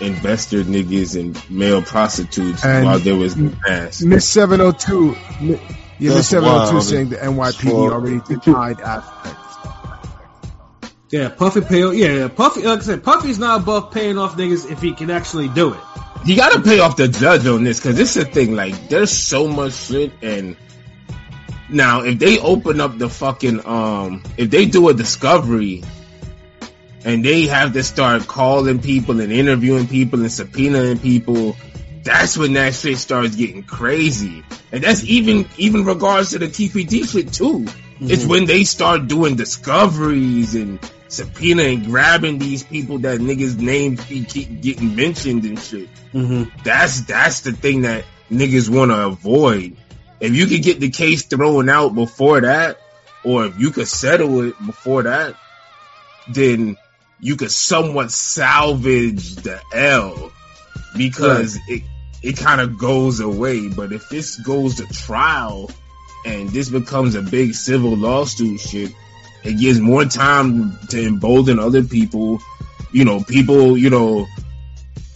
[0.00, 4.02] investor niggas and male prostitutes And- while there was mass.
[4.02, 5.16] Miss 702.
[5.40, 6.84] Yeah, Miss 702 wild.
[6.84, 9.39] saying the NYPD already denied aspects.
[11.10, 11.92] Yeah, Puffy pay.
[11.92, 12.62] Yeah, Puffy.
[12.62, 15.80] Like I said, Puffy's not above paying off niggas if he can actually do it.
[16.24, 18.54] You gotta pay off the judge on this because this is thing.
[18.54, 20.56] Like, there's so much shit, and
[21.68, 25.82] now if they open up the fucking um, if they do a discovery,
[27.04, 31.56] and they have to start calling people and interviewing people and subpoenaing people,
[32.04, 34.44] that's when that shit starts getting crazy.
[34.70, 37.66] And that's even even regards to the TPD shit too.
[38.02, 40.78] It's when they start doing discoveries and
[41.08, 45.88] subpoena and grabbing these people that niggas names keep getting mentioned and shit.
[46.14, 46.62] Mm-hmm.
[46.64, 49.76] That's that's the thing that niggas want to avoid.
[50.20, 52.78] If you could get the case thrown out before that,
[53.24, 55.34] or if you could settle it before that,
[56.28, 56.76] then
[57.20, 60.32] you could somewhat salvage the L
[60.96, 61.82] because it
[62.22, 63.68] it kind of goes away.
[63.68, 65.70] But if this goes to trial
[66.24, 68.92] and this becomes a big civil lawsuit shit,
[69.42, 72.40] it gives more time to embolden other people.
[72.92, 74.26] You know, people, you know,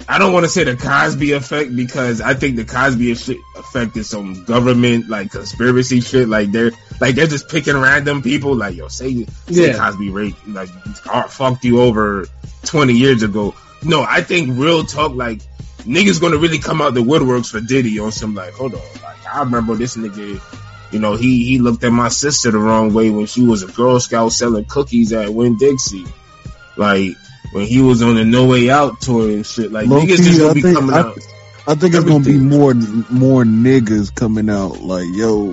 [0.09, 4.09] I don't want to say the Cosby effect because I think the Cosby effect is
[4.09, 6.29] some government like conspiracy shit.
[6.29, 8.55] Like they're like they're just picking random people.
[8.55, 9.79] Like yo, say, say Yeah.
[9.79, 12.27] Cosby rape like fucked you over
[12.65, 13.55] twenty years ago.
[13.83, 15.41] No, I think real talk like
[15.81, 19.27] niggas gonna really come out the woodworks for Diddy on some like hold on like
[19.27, 20.41] I remember this nigga.
[20.95, 23.67] You know, he he looked at my sister the wrong way when she was a
[23.67, 26.07] Girl Scout selling cookies at Winn Dixie.
[26.77, 27.11] Like
[27.53, 29.73] when he was on the No Way Out tour and shit.
[29.73, 31.19] Like Low niggas key, just gonna I be think- coming I- out.
[31.67, 32.75] I think it's gonna be more
[33.11, 35.51] more niggas coming out like, yo,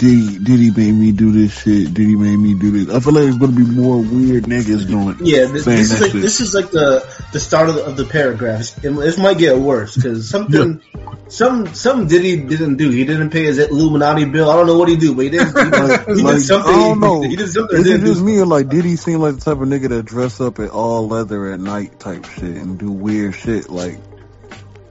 [0.00, 1.92] Diddy, Diddy made me do this shit.
[1.92, 2.88] Diddy made me do this.
[2.88, 5.18] I feel like it's gonna be more weird niggas doing.
[5.20, 6.22] Yeah, this, this is like shit.
[6.22, 8.78] this is like the the start of the, of the paragraphs.
[8.78, 10.80] It, this might get worse because something
[11.28, 12.88] some some Diddy didn't do.
[12.88, 14.48] He didn't pay his Illuminati bill.
[14.48, 15.46] I don't know what he do, but he did.
[15.46, 16.74] He did, Like, he did like, something.
[16.74, 17.20] I don't know.
[17.20, 17.78] He did something.
[17.78, 18.24] Is it just do.
[18.24, 20.70] me or like did he seem like the type of nigga that dress up in
[20.70, 23.68] all leather at night type shit and do weird shit?
[23.68, 23.98] Like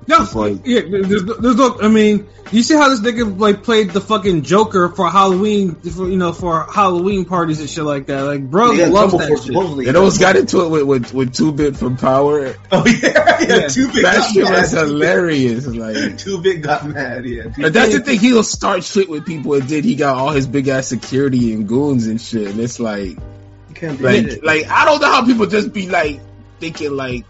[0.09, 1.79] No, like- yeah, there's, there's no.
[1.81, 6.09] I mean, you see how this nigga like played the fucking Joker for Halloween, for,
[6.09, 8.21] you know, for Halloween parties and shit like that.
[8.23, 9.39] Like, bro, He got in loves that shit.
[9.43, 9.85] supposedly.
[9.85, 12.55] They almost got into it with with, with two bit from Power.
[12.71, 13.41] Oh yeah, yeah.
[13.41, 13.67] Yeah.
[13.67, 14.03] Too big.
[14.03, 14.59] That got shit mad.
[14.61, 15.65] was hilarious.
[15.67, 17.25] Like, Too big got mad.
[17.25, 17.47] Yeah.
[17.57, 18.19] but that's the thing.
[18.19, 19.85] He'll start shit with people and did.
[19.85, 22.47] He got all his big ass security and goons and shit.
[22.47, 24.43] And it's like, You can't like, it.
[24.43, 26.19] like I don't know how people just be like
[26.59, 27.25] thinking like,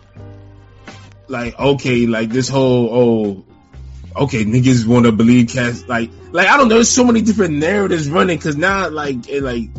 [1.30, 6.58] like okay, like this whole oh, okay, niggas want to believe cats like, like I
[6.58, 6.76] don't know.
[6.76, 9.70] There's so many different narratives running because now like it, like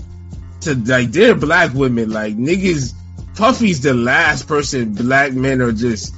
[0.63, 2.95] to like they're black women like niggas.
[3.37, 6.15] Puffy's the last person black men are just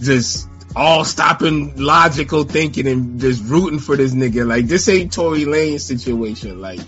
[0.00, 4.46] just all stopping logical thinking and just rooting for this nigga.
[4.46, 6.60] Like this ain't Tory Lane situation.
[6.60, 6.80] Like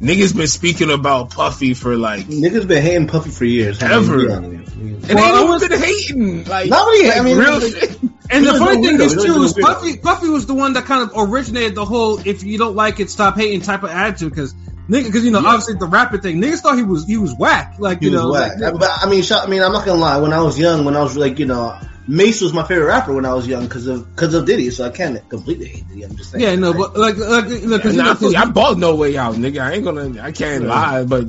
[0.00, 3.82] niggas been speaking about Puffy for like Niggas been hating Puffy for years.
[3.82, 4.28] I mean, Ever.
[4.30, 4.68] and
[5.14, 6.44] Well, I they ain't was- even been hating.
[6.44, 7.98] Like, Nobody- I mean, real like- shit.
[8.30, 9.00] And the funny thing weirdo.
[9.18, 9.52] is too is.
[9.54, 9.96] Puffy.
[9.96, 13.08] Puffy was the one that kind of originated the whole "if you don't like it,
[13.10, 14.28] stop hating" type of attitude.
[14.30, 14.52] Because
[14.90, 17.76] nigga, because you know, obviously the rapping thing, niggas thought he was he was whack.
[17.78, 18.58] Like He you was know, whack.
[18.60, 20.18] like, But I mean, I mean, I'm not gonna lie.
[20.18, 21.74] When I was young, when I was like, you know,
[22.08, 24.70] Mase was my favorite rapper when I was young because of because of Diddy.
[24.70, 26.02] So I can't completely hate Diddy.
[26.04, 26.42] I'm just saying.
[26.42, 28.38] yeah, no, but like, like you know, 'cause, you Nah, know, I, feel 'cause- you.
[28.38, 29.60] I bought No Way Out, nigga.
[29.62, 31.26] I ain't gonna, I can't lie, but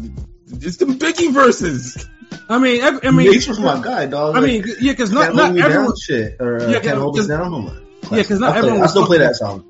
[0.52, 2.08] it's the Biggie verses.
[2.48, 4.36] I mean, every, I mean, Mase was my guy, dog.
[4.36, 5.94] I Like, mean, yeah, because can't not not hold me everyone.
[6.02, 7.52] shit, or uh, Yeah, can't hold us 'cause- down.
[7.52, 8.18] My.
[8.18, 9.66] Yeah, 'cause not I, play, everyone I still play that song.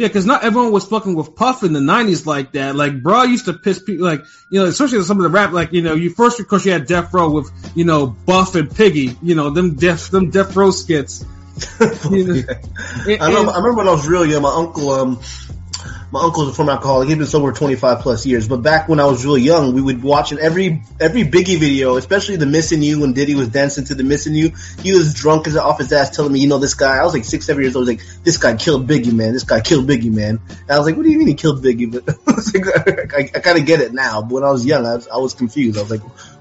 [0.00, 2.74] Yeah, because not everyone was fucking with Puff in the '90s like that.
[2.74, 5.52] Like, bro used to piss people, like you know, especially with some of the rap,
[5.52, 8.54] like you know, you first of course you had Death Row with you know Buff
[8.54, 11.22] and Piggy, you know, them Death them Death Row skits.
[12.10, 15.20] You know, I remember, I remember when I was real young, my uncle, um,
[16.12, 17.08] my uncle's a former alcoholic.
[17.08, 18.48] He's been sober 25 plus years.
[18.48, 22.36] But back when I was real young, we would watch every every Biggie video, especially
[22.36, 24.52] the Missing You when Diddy was dancing to the Missing You.
[24.82, 26.96] He was drunk as off his ass, telling me, you know, this guy.
[26.96, 27.88] I was like six, seven years old.
[27.88, 29.32] I was like, this guy killed Biggie, man.
[29.32, 30.40] This guy killed Biggie, man.
[30.48, 31.90] And I was like, what do you mean he killed Biggie?
[31.90, 32.08] But
[33.16, 34.22] I, I, I kind of get it now.
[34.22, 35.78] But when I was young, I was, I was confused.
[35.78, 36.00] I was like,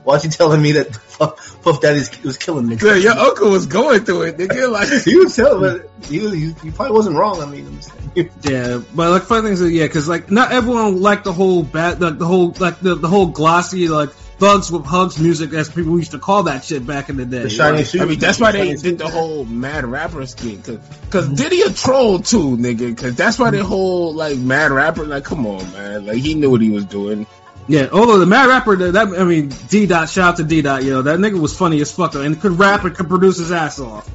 [0.10, 2.78] why is he telling me that Puff, Puff Daddy was killing me?
[2.82, 4.72] Yeah, your uncle was going through it, nigga.
[4.72, 7.44] Like, he was telling, but he, was, he, he probably wasn't wrong.
[7.44, 7.80] I mean, I'm.
[8.42, 12.02] Yeah, but like funny things, is, yeah, because like not everyone liked the whole bad,
[12.02, 15.96] like the whole like the, the whole glossy like thugs with hugs music as people
[15.98, 17.44] used to call that shit back in the day.
[17.44, 18.02] The shiny Like, suit.
[18.02, 18.84] I mean, that's why they Shiny suit.
[18.84, 20.64] did the whole mad rapper skit.
[20.64, 20.80] Cause,
[21.12, 22.98] cause Diddy a troll too, nigga.
[22.98, 26.08] Cause that's why the whole like mad rapper, like, come on, man.
[26.08, 27.28] Like he knew what he was doing.
[27.70, 30.64] Yeah, although the mad rapper, that, that I mean, D dot, shout out to D
[30.64, 33.08] dot, you know, that nigga was funny as fuck though, and could rap and could
[33.08, 34.10] produce his ass off.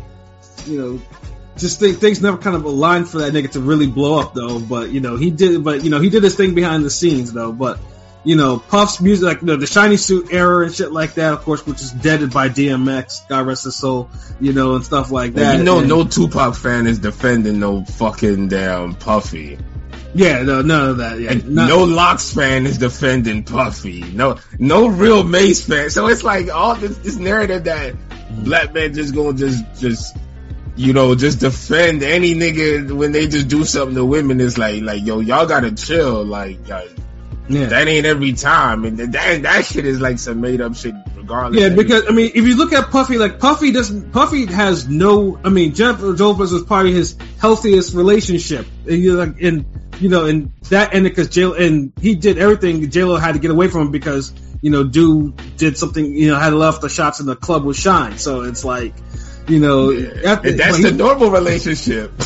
[0.67, 1.03] You know,
[1.57, 4.59] just think things never kind of aligned for that nigga to really blow up though.
[4.59, 7.33] But you know, he did, but you know, he did his thing behind the scenes
[7.33, 7.53] though.
[7.53, 7.79] But
[8.25, 11.33] you know, Puff's music, like you know, the shiny suit era and shit like that,
[11.35, 15.13] of course, which is deaded by DMX, God rest his soul, you know, and stuff
[15.13, 15.45] like that.
[15.45, 19.59] And you know, And- no Tupac fan is defending no fucking damn Puffy.
[20.14, 21.20] Yeah, no, none of that.
[21.20, 24.03] Yeah, no LOX fan is defending Puffy.
[24.03, 25.90] No, no real Mase fan.
[25.90, 27.95] So it's like all this, this narrative that
[28.45, 30.16] black men just gonna just, just,
[30.76, 34.40] you know, just defend any nigga when they just do something to women.
[34.40, 36.24] It's like, like, yo, y'all gotta chill.
[36.24, 36.90] Like, like
[37.49, 37.66] yeah.
[37.66, 38.84] that ain't every time.
[38.84, 41.61] And that, that shit is like some made up shit regardless.
[41.61, 44.12] Yeah, because I mean, if you look at Puffy, like Puffy doesn't.
[44.12, 45.38] Puffy has no.
[45.45, 49.64] I mean, Jennifer Lopez was probably his healthiest relationship, and you like, and
[50.01, 52.88] you know, and that ended because J and he did everything.
[52.90, 54.32] J Lo had to get away from him because
[54.62, 56.05] you know, dude did something.
[56.16, 58.18] You know, had left the shots in the club with Shyne.
[58.18, 58.95] So it's like,
[59.47, 60.09] You know, Yeah.
[60.32, 62.16] after- And that's the he- normal relationship.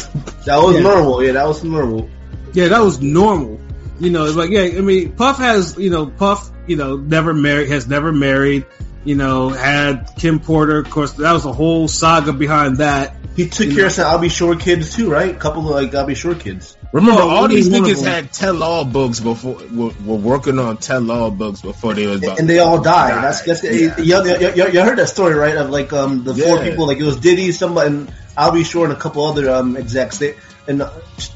[0.46, 0.82] That was Yeah.
[0.82, 1.20] normal.
[1.24, 2.08] Yeah, that was normal.
[2.52, 3.58] Yeah, that was normal.
[3.98, 7.34] You know, it's like yeah, I mean, Puff has you know, Puff, you know, never
[7.34, 8.66] married, has never married.
[9.04, 10.78] You know, had Kim Porter.
[10.78, 13.16] Of course, that was a whole saga behind that.
[13.38, 13.86] He took care know.
[13.86, 15.34] of some I'll be short kids too, right?
[15.34, 16.76] A couple of like I'll be short kids.
[16.92, 19.56] Remember, Oh, all these was one of niggas had tell-all books before.
[19.72, 22.40] Were, were working on tell-all books before they was about.
[22.40, 23.10] and they all died.
[23.10, 23.96] Died, That's, that's yeah.
[23.98, 25.56] you, you, you, you heard that story, right?
[25.56, 28.64] Of like um the four people, like it was Diddy, somebody, and Al B.
[28.64, 30.18] Sure, and a couple other um execs.
[30.18, 30.34] They
[30.66, 30.90] and uh,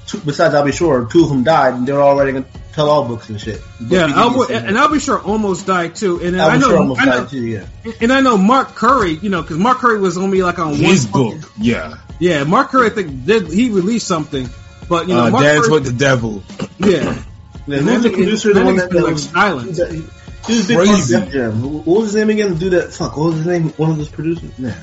[0.06, 0.72] two, besides Al B.
[0.72, 3.60] Sure, two of them died, and they're all writing tell all books and shit.
[3.80, 4.98] Yeah, But I'll, and Al B.
[4.98, 6.20] Sure almost died too.
[6.22, 7.42] And I'll I know, sure almost I know, died too.
[7.44, 7.66] Yeah,
[8.00, 9.12] and I know Mark Curry.
[9.14, 11.96] You know, because Mark Curry was only like on his one book, yeah.
[12.18, 14.48] Yeah, Mark Curry, I think did he released something,
[14.88, 16.42] but you know, uh, Mark Dance Curry, with the Devil.
[16.78, 17.22] yeah.
[17.66, 18.48] Yeah, And who was the that- producer?
[18.52, 19.76] The that one nigga's that, that like, was silent.
[19.76, 21.14] He he was a big part of Crazy.
[21.20, 21.62] Def Jam.
[21.84, 22.54] What was his name again?
[22.56, 22.92] Do that?
[22.92, 23.16] Fuck.
[23.16, 23.68] What was his name?
[23.70, 24.50] One of those producers?
[24.58, 24.74] Yeah.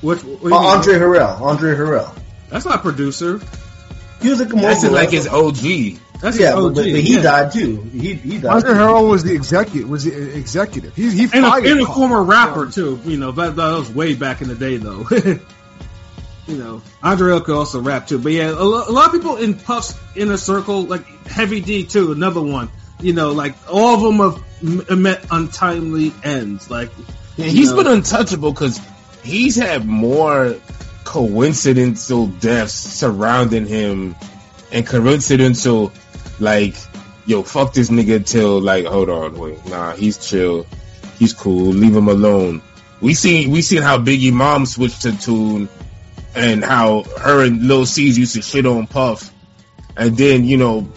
[0.00, 0.52] What, what do you Oh, mean?
[0.52, 1.40] Andre Harrell.
[1.40, 2.14] Andre Harrell.
[2.50, 3.40] That's not producer.
[4.24, 6.00] He was like a That's mogul, like his OG.
[6.20, 6.74] That's yeah, his but, OG.
[6.74, 7.22] but, but he yeah.
[7.22, 7.76] died too.
[7.82, 8.52] He he died.
[8.54, 9.88] Andre Harrell was the executive.
[9.90, 10.96] Was the executive.
[10.96, 12.98] He he And a, fired and a former rapper too.
[13.04, 15.06] You know, that, that was way back in the day though.
[16.46, 18.18] you know, Andre Harrell could also rap too.
[18.18, 21.84] But yeah, a, lo- a lot of people in Puff's inner circle, like Heavy D
[21.84, 22.70] too, another one.
[23.00, 24.18] You know, like all of them
[24.72, 26.70] have m- met untimely ends.
[26.70, 26.90] Like
[27.36, 28.80] Yeah, he's know, been untouchable because
[29.22, 30.54] he's had more
[31.14, 34.16] coincidental deaths surrounding him
[34.72, 35.92] and coincidental,
[36.40, 36.74] like,
[37.24, 40.66] yo, fuck this nigga till, like, hold on, wait, nah, he's chill.
[41.16, 41.66] He's cool.
[41.66, 42.62] Leave him alone.
[43.00, 45.68] We seen, we seen how Biggie mom switched to tune
[46.34, 49.32] and how her and Lil Cease used to shit on Puff.
[49.96, 50.90] And then, you know,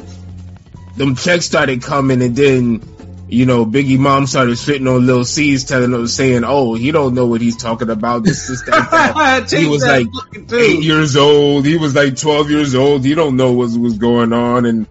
[0.96, 2.97] them checks started coming and then
[3.30, 7.14] you know, Biggie mom started shitting on Lil Cease, telling him, saying, "Oh, he don't
[7.14, 8.24] know what he's talking about.
[8.24, 11.66] This, is that, that." he was that like eight years old.
[11.66, 13.04] He was like twelve years old.
[13.04, 14.88] He don't know what was going on, and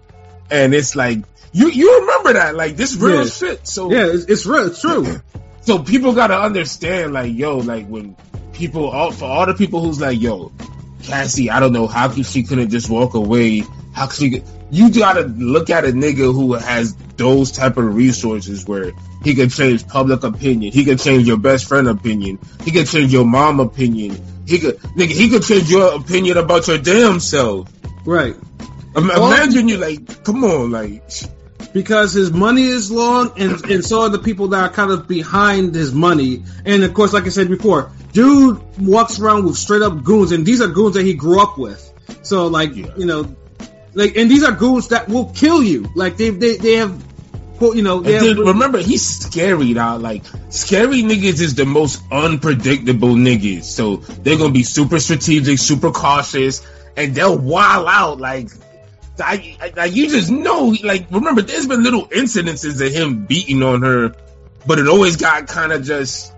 [0.51, 1.19] and it's like
[1.51, 3.29] you you remember that like this real Yeah.
[3.29, 3.67] shit.
[3.67, 4.67] So Yeah, it's, it's real.
[4.67, 5.19] It's true.
[5.61, 8.15] so people gotta understand, like, yo, like when
[8.53, 10.51] people, all for all the people who's like, yo,
[11.03, 13.63] Cassie, I don't know how she couldn't just walk away.
[13.97, 14.43] How could she?
[14.69, 18.91] You gotta look at a nigga who has those type of resources where
[19.23, 20.71] he can change public opinion.
[20.71, 22.37] He can change your best friend opinion.
[22.63, 24.21] He can change your mom opinion.
[24.45, 27.69] He could, nigga, he could change your opinion about your damn self.
[28.05, 28.35] Right.
[28.95, 31.01] Im- Imagine you like, come on, like,
[31.73, 35.07] because his money is long and, and so are the people that are kind of
[35.07, 36.43] behind his money.
[36.65, 40.45] And of course, like I said before, dude walks around with straight up goons and
[40.45, 41.81] these are goons that he grew up with.
[42.21, 42.93] So like, Yeah.
[42.97, 43.35] you know,
[43.97, 45.89] like, and these are goons that will kill you.
[45.95, 47.03] Like they, they, they have,
[47.59, 49.97] you know, they have, then remember, he's scary now.
[49.97, 53.63] Like scary niggas is the most unpredictable niggas.
[53.63, 56.63] So they're gonna be super strategic, super cautious,
[56.95, 58.19] and they'll wild out.
[58.19, 58.49] Like,
[59.19, 60.75] I, I, like you just know.
[60.83, 64.13] Like remember, there's been little incidences of him beating on her,
[64.67, 66.33] but it always got kind of just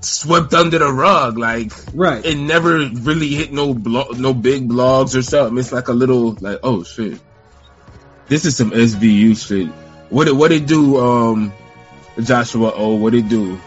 [0.00, 1.38] swept under the rug.
[1.38, 2.24] Like right.
[2.24, 5.58] it never really hit no blo- no big blogs or something.
[5.58, 7.20] It's like a little like, oh shit,
[8.28, 9.68] this is some SVU shit.
[10.10, 11.52] What it what it do, um,
[12.20, 12.72] Joshua?
[12.74, 13.60] Oh, what it do?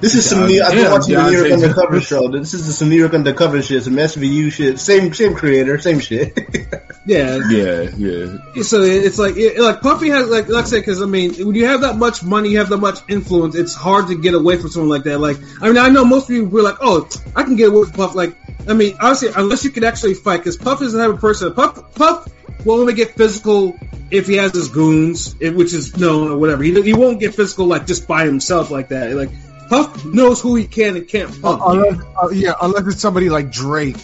[0.00, 2.28] This is some Yeah, New, I've been yeah, watching the New York Undercover show.
[2.28, 4.78] This is some New York Undercover shit, some SVU shit.
[4.78, 6.38] Same same creator, same shit.
[7.06, 7.38] Yeah.
[7.48, 8.62] Yeah, yeah.
[8.62, 11.66] So it's like, it, like Puffy has, like, let's say, because I mean, when you
[11.66, 14.68] have that much money, you have that much influence, it's hard to get away from
[14.70, 15.18] someone like that.
[15.18, 17.94] Like, I mean, I know most people were like, oh, I can get away with
[17.94, 18.14] Puff.
[18.14, 18.36] Like,
[18.68, 21.52] I mean, honestly, unless you can actually fight, because Puff is the type of person.
[21.54, 22.28] Puff, Puff
[22.66, 23.76] will only get physical
[24.10, 26.62] if he has his goons, if- which is known or whatever.
[26.62, 29.12] He he won't get physical like just by himself like that.
[29.14, 29.30] Like
[29.70, 31.62] Puff knows who he can and can't pump.
[31.64, 33.96] unless, uh, yeah, unless it's somebody like Drake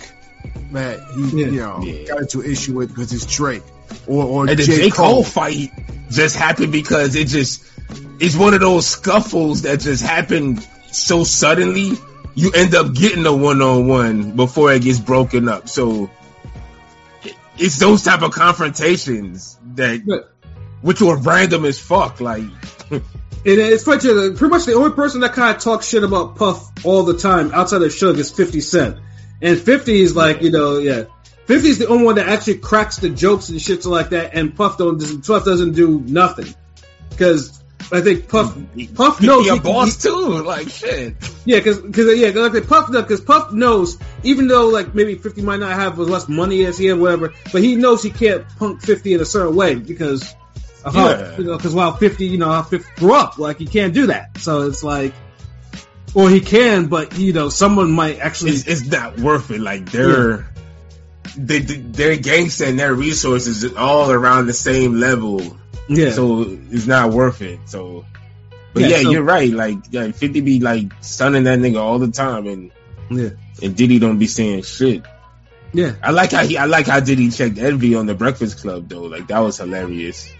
[0.73, 1.47] that he, Yeah.
[1.47, 2.09] you know, Yeah.
[2.09, 3.63] got into issue with because it's Drake
[4.07, 4.77] or or And the J.
[4.77, 5.25] J Cole Cole.
[5.25, 5.71] fight
[6.11, 7.63] just happened because it just
[8.19, 11.93] it's one of those scuffles that just happened so suddenly.
[12.35, 15.69] You end up getting a one on one before it gets broken up.
[15.71, 16.11] So
[17.59, 20.33] it's those type of confrontations that But-
[20.83, 22.21] which were random as fuck.
[22.21, 22.43] Like
[22.91, 23.03] And
[23.61, 24.35] it's funny too.
[24.37, 27.53] Pretty much the only person that kind of talks shit about Puff all the time
[27.55, 28.97] outside of Suge is Fifty Cent,
[29.43, 31.05] and Fifty is like you know yeah.
[31.47, 34.57] 50 is the only one that actually cracks the jokes and shit like that, and
[34.57, 36.53] Puff don't Puff doesn't do nothing
[37.11, 37.63] because
[37.93, 38.57] I think Puff
[38.97, 40.43] Puff knows be a he- boss too.
[40.43, 41.15] Like shit.
[41.45, 45.41] yeah, because because yeah, like they Puff because Puff knows even though like maybe Fifty
[45.41, 48.45] might not have as less money as he had, whatever, but he knows he can't
[48.59, 50.35] punk Fifty in a certain way because
[50.85, 51.37] of how Yeah.
[51.39, 54.09] you know because while Fifty you know how Fifty grew up, like he can't do
[54.09, 54.37] that.
[54.39, 55.15] So it's like
[56.15, 58.53] Or he can, but you know, someone might actually.
[58.53, 59.61] it's, it's not worth it.
[59.61, 60.49] Like they're
[61.37, 65.57] they, their gangsta and their resources is all around the same level,
[65.89, 66.13] yeah.
[66.13, 67.61] so it's not worth it.
[67.67, 68.07] So,
[68.73, 69.51] but Yeah, yeah, so- you're right.
[69.51, 72.71] Like yeah, Fifty be like stunning that nigga all the time, and
[73.11, 73.31] yeah.
[73.63, 75.03] and Diddy don't be saying shit.
[75.73, 75.97] Yeah.
[76.03, 79.03] I like how he I like how Diddy checked Envy on the Breakfast Club though.
[79.03, 80.33] Like that was hilarious.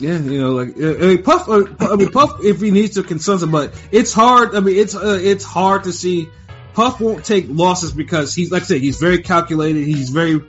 [0.00, 1.46] Yeah, you know, like I mean, Puff.
[1.48, 4.56] Uh, I mean, Puff, if he needs to consult him, but it's hard.
[4.56, 6.28] I mean, it's uh, it's hard to see.
[6.72, 9.84] Puff won't take losses because he's like I said, he's very calculated.
[9.84, 10.40] He's very,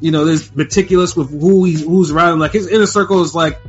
[0.00, 2.34] you know, there's meticulous with who he's who's around.
[2.34, 2.38] him.
[2.40, 3.60] Like his inner circle is like,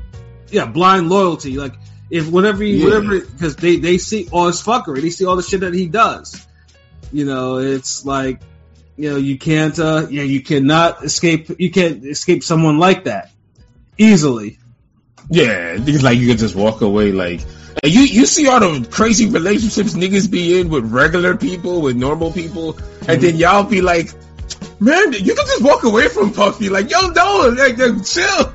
[0.50, 1.58] yeah, blind loyalty.
[1.58, 1.76] Like
[2.10, 2.86] if whatever, he, Yeah.
[2.86, 5.88] whatever, because they they see all his fuckery, they see all the shit that he
[5.88, 6.48] does.
[7.12, 8.40] You know, it's like,
[8.96, 11.52] you know, you can't, uh, yeah, you cannot escape.
[11.60, 13.30] You can't escape someone like that
[14.00, 14.58] easily.
[15.30, 17.42] Yeah, it's like you could just walk away like
[17.84, 21.96] and you you see all the crazy relationships niggas be in with regular people, with
[21.96, 24.12] normal people, and then y'all be like,
[24.80, 26.70] Man, you can just walk away from Puffy.
[26.70, 28.46] Like, yo, no, like, like, chill.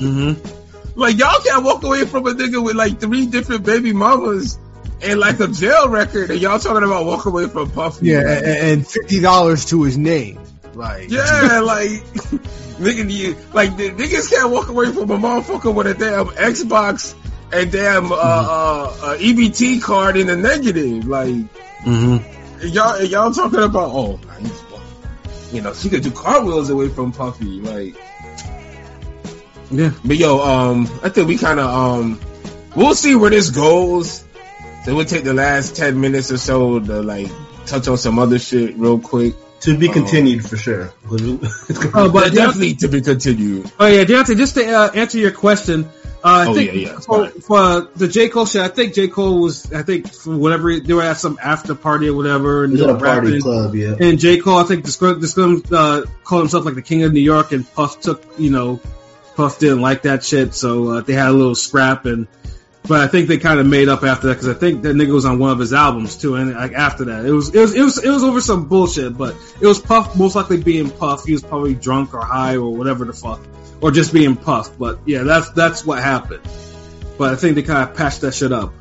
[0.00, 0.98] Mm-hmm.
[0.98, 4.58] Like, y'all can't walk away from a nigga with like three different baby mamas
[5.02, 8.08] and like a jail record, and y'all talking about walk away from Puffy.
[8.08, 10.38] Yeah, and, and fifty dollars to his name.
[10.80, 11.90] Like, Yeah, like
[12.80, 17.14] nigga, you like the niggas can't walk away from a motherfucker with a damn Xbox
[17.52, 21.06] and damn uh, uh, uh, EBT card in the negative.
[21.06, 21.34] Like
[21.84, 22.66] Mm-hmm.
[22.68, 24.18] y'all, y'all talking about oh,
[25.52, 27.60] you know, she could do cartwheels away from Puffy.
[27.60, 27.94] Like,
[29.70, 29.92] Yeah.
[30.04, 32.20] but yo, um, I think we kind of um,
[32.74, 34.24] we'll see where this goes.
[34.84, 37.30] So we'll take the last ten minutes or so to like
[37.66, 39.34] touch on some other shit real quick.
[39.60, 40.92] To be continued for sure.
[41.10, 41.38] Oh,
[41.92, 43.70] But but definitely to be continued.
[43.78, 44.36] Oh yeah, Deontay.
[44.36, 45.88] Just to uh, answer your question, uh,
[46.24, 47.40] I Oh, think yeah, yeah, for, fine.
[47.42, 50.94] for the J Cole shit, I think J Cole was, I think for whatever they
[50.94, 53.74] were at some after party or whatever, and He's they at a were party club,
[53.74, 53.96] yeah.
[54.00, 57.20] And J Cole, I think, described, described, uh, called himself like the king of New
[57.20, 58.80] York, and Puff took, you know,
[59.36, 62.26] Puff didn't like that shit, so uh, they had a little scrap, and
[62.84, 65.12] but I think they kind of made up after that because I think that nigga
[65.12, 67.74] was on one of his albums too, and like after that, it was it was
[67.74, 71.24] it was it was over some bullshit, but it was Puff most likely being Puff.
[71.24, 73.40] He was probably drunk or high or whatever the fuck,
[73.80, 74.76] or just being Puff.
[74.78, 76.42] But yeah, that's that's what happened.
[77.18, 78.72] But I think they kind of patched that shit up.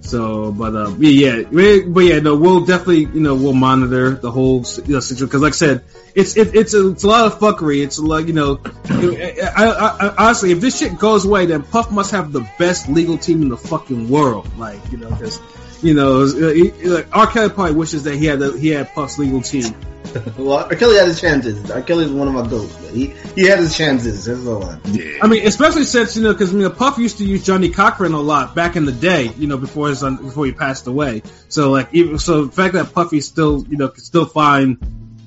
[0.00, 4.30] So, but uh, yeah, yeah, but yeah, no, we'll definitely, you know, we'll monitor the
[4.30, 5.84] whole you know, situation because, like I said,
[6.14, 7.84] it's it, it's a, it's a lot of fuckery.
[7.84, 11.90] It's like you know, I, I, I, honestly, if this shit goes away, then Puff
[11.90, 14.48] must have the best legal team in the fucking world.
[14.58, 15.38] Like you know, because
[15.82, 17.26] you know, uh, he, like, R.
[17.26, 19.74] Kelly probably wishes that he had the, he had Puff's legal team.
[20.38, 20.74] Well, R.
[20.74, 21.70] Kelly had his chances.
[21.70, 21.82] R.
[21.82, 24.24] Kelly's one of my goats, but he, he had his chances.
[24.24, 25.18] That's all I Yeah.
[25.22, 28.12] I mean, especially since you know, because you know, Puff used to use Johnnie Cochran
[28.12, 31.22] a lot back in the day, you know, before his um, before he passed away.
[31.48, 34.78] So like, even so, the fact that Puffy still, you know, can still find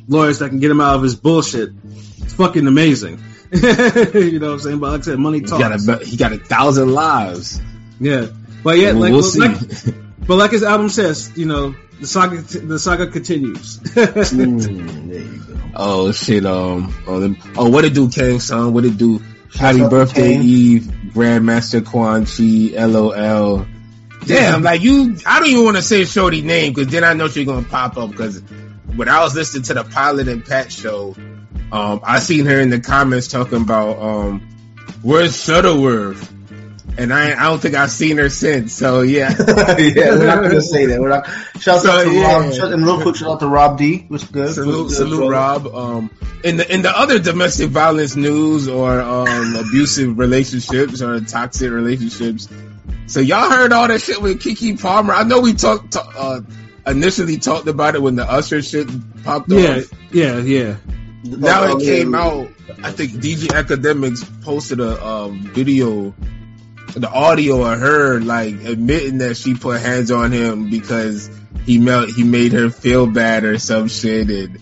[0.08, 1.70] lawyers that can get him out of his bullshit,
[2.18, 3.24] it's fucking amazing.
[3.54, 4.80] you know what I'm saying?
[4.80, 5.88] But like I said, money He got, talks.
[5.88, 7.62] a, he got a thousand lives.
[8.00, 8.28] Yeah,
[8.64, 9.40] but yeah, We'll- like, we'll see.
[9.40, 9.58] like,
[10.28, 13.80] but like his album says, you know, the saga the saga continues.
[14.34, 15.60] Mm, there you go.
[15.76, 16.46] oh shit!
[16.46, 16.94] Um.
[17.08, 18.74] Oh, them, oh, what it do, Kang son?
[18.74, 19.22] What it do?
[19.56, 20.42] Happy out birthday, Kane.
[20.42, 20.82] Eve,
[21.14, 23.66] Grandmaster Quan Chi, LOL.
[24.26, 27.28] Damn, like you, I don't even want to say Shorty name because then I know
[27.28, 28.12] she's gonna pop up.
[28.12, 28.40] Because
[28.96, 31.16] when I was listening to the Pilot and Pat show,
[31.72, 34.50] um, I seen her in the comments talking about um,
[35.02, 36.43] where's Shuttleworth,
[36.98, 38.74] and I, I don't think I've seen her since.
[38.74, 41.00] So yeah, yeah, we're not gonna say that.
[41.00, 41.28] We're not.
[41.60, 42.40] Shout So, out to yeah.
[42.40, 42.54] Rob.
[42.54, 44.06] Shout, and real quick, shout out to Rob D.
[44.08, 44.54] What's good?
[44.54, 45.70] salute, What's good, salute, brother?
[45.70, 45.76] Rob.
[45.76, 46.10] Um,
[46.44, 52.48] in the in the other domestic violence news or um abusive relationships or toxic relationships.
[53.08, 55.14] So y'all heard all that shit with Keke Palmer.
[55.14, 56.42] I know we talked ta- uh,
[56.90, 58.88] initially talked about it when the Usher shit
[59.24, 59.92] popped yeah, off.
[60.12, 60.76] yeah, yeah.
[61.24, 62.22] Now Oh, it came yeah.
[62.22, 62.50] out.
[62.82, 66.14] I think DJ Akademiks posted a um, video,
[66.96, 71.30] the audio of her like admitting that she put hands on him because
[71.66, 74.60] he melt he made her feel bad or some shit and.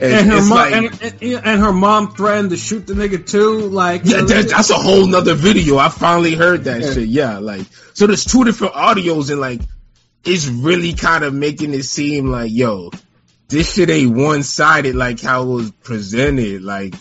[0.00, 3.24] And, And her mom, like, and, and, and her mom threatened to shoot the nigga
[3.24, 3.60] too.
[3.68, 5.78] Like, yeah, that, that's a whole nother video.
[5.78, 6.92] I finally heard that Yeah.
[6.92, 7.08] shit.
[7.08, 8.08] Yeah, like so.
[8.08, 9.60] There's two different audios, and like
[10.24, 12.90] it's really kind of making it seem like, yo,
[13.48, 16.62] this shit ain't one sided like how it was presented.
[16.62, 16.94] Like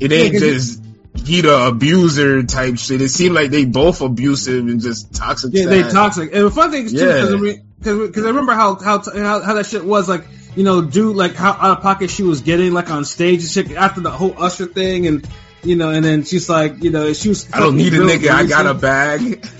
[0.00, 0.82] it ain't just
[1.18, 3.00] he the abuser type shit.
[3.00, 5.52] It seemed like they both abusive and just toxic.
[5.54, 6.34] Yeah, they toxic.
[6.34, 7.54] And the fun thing is too, Yeah.
[7.78, 10.24] because because I remember how, how how how that shit was like.
[10.56, 13.50] You know, dude, like how out of pocket she was getting, like on stage and
[13.50, 15.28] shit after the whole Usher thing, and
[15.62, 17.52] you know, and then she's like, you know, she was.
[17.52, 18.30] I don't need a nigga.
[18.30, 19.46] I got a bag.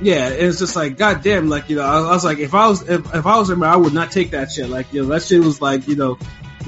[0.00, 2.68] Yeah, and it's just like, goddamn, like you know, I, I was like, if I
[2.68, 4.68] was if, if I was him, I would not take that shit.
[4.70, 6.18] Like, you know, that shit was like, you know,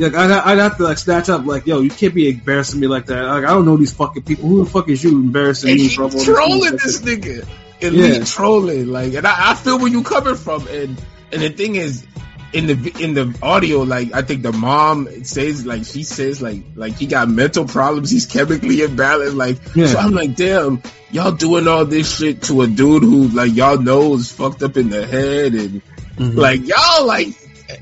[0.00, 2.86] like I'd, I'd have to like snatch up, like, yo, you can't be embarrassing me
[2.88, 3.22] like that.
[3.24, 4.48] Like, I don't know these fucking people.
[4.48, 6.04] Who the fuck is you embarrassing And me from?
[6.04, 7.46] all this trolling this nigga.
[7.82, 8.24] And Yeah.
[8.24, 8.88] trolling.
[8.88, 11.00] Like and I, I feel where you coming from and
[11.32, 12.06] and the thing is
[12.52, 16.62] in the in the audio, like I think the mom says like she says like
[16.74, 19.36] like he got mental problems, he's chemically imbalanced.
[19.36, 19.86] Like Yeah.
[19.86, 23.78] so I'm like, damn, y'all doing all this shit to a dude who like y'all
[23.78, 25.80] know is fucked up in the head and
[26.18, 26.36] Mhm.
[26.36, 27.28] like y'all like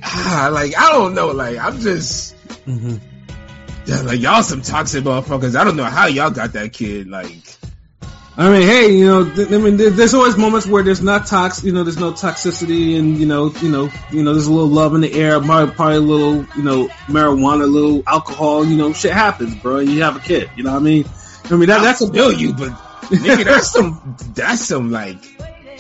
[0.03, 2.35] ah, like I don't know, like I'm just
[2.67, 3.01] Mhm.
[3.87, 5.57] yeah, like y'all some toxic motherfuckers.
[5.57, 7.09] I don't know how y'all got that kid.
[7.09, 7.33] Like
[8.37, 11.27] I mean, hey, you know, th- I mean, there- there's always moments where there's not
[11.27, 14.53] tox, you know, there's no toxicity, and you know, you know, you know, there's a
[14.53, 18.65] little love in the air, probably, probably a little, you know, marijuana, a little alcohol,
[18.65, 19.81] you know, shit happens, bro.
[19.81, 21.05] You have a kid, you know what I mean?
[21.51, 22.69] I mean, that, that's a bill you, but
[23.11, 25.19] nigga, that's some that's some like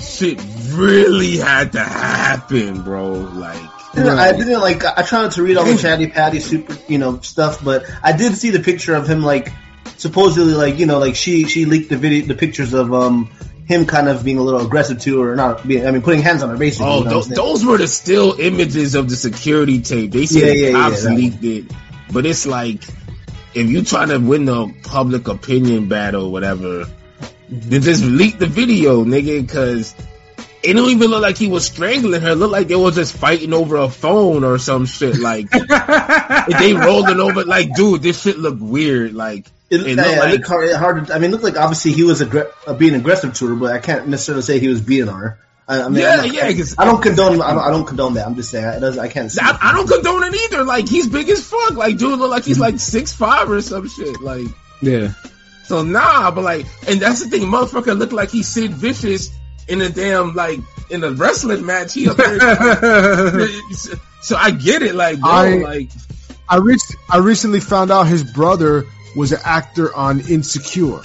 [0.01, 0.41] shit
[0.71, 3.13] really had to happen, bro.
[3.13, 3.61] Like
[3.99, 4.85] You know, I didn't like.
[4.85, 8.13] I tried not to read all the chatty patty super, you know, stuff, but I
[8.13, 9.53] did see the picture of him, like
[9.97, 13.31] supposedly, like you know, like she she leaked the video, the pictures of um
[13.67, 16.23] him kind of being a little aggressive to her, or not being, I mean, putting
[16.23, 16.87] hands on her, basically.
[16.87, 17.37] oh, you know tho- what I'm saying?
[17.37, 20.11] those were the still images of the security tape.
[20.11, 21.17] They said Yeah, the yeah, yeah, cops one.
[21.17, 21.65] leaked it,
[22.13, 22.83] but it's like
[23.55, 26.87] if you trying to win the public opinion battle, whatever,
[27.51, 29.95] then just leak the video, nigga, because.
[30.63, 32.31] It don't even look like he was strangling her.
[32.31, 35.17] It looked like they was just fighting over a phone or some shit.
[35.19, 39.15] Like if they rolling over, like, dude, this shit look weird.
[39.15, 41.57] Like, It, it yeah, looked it like looked hard, hard I mean, it looked like
[41.57, 44.69] obviously he was aggr- uh, being aggressive to her, but I can't necessarily say he
[44.69, 45.39] was beating on her.
[45.69, 47.41] I, I mean, Yeah, I'm not- yeah, 'cause- I don't condone.
[47.43, 48.27] I don't, I don't condone that.
[48.27, 49.31] I'm just saying, it doesn't, I can't.
[49.31, 50.65] See I, I don't condone it either.
[50.65, 51.75] Like he's big as fuck.
[51.75, 54.21] Like dude look like he's like six five or some shit.
[54.21, 54.47] Like
[54.83, 55.13] yeah.
[55.67, 59.31] so nah, but like and that's the thing, motherfucker look like he Sid Vicious
[59.69, 60.61] in a damn like
[60.91, 61.95] in a wrestling match.
[61.95, 62.05] He
[64.21, 64.95] so I get it.
[64.95, 65.91] Like bro, I- like
[66.49, 66.77] I re-
[67.11, 71.01] I recently found out his brother was an actor on Insecure.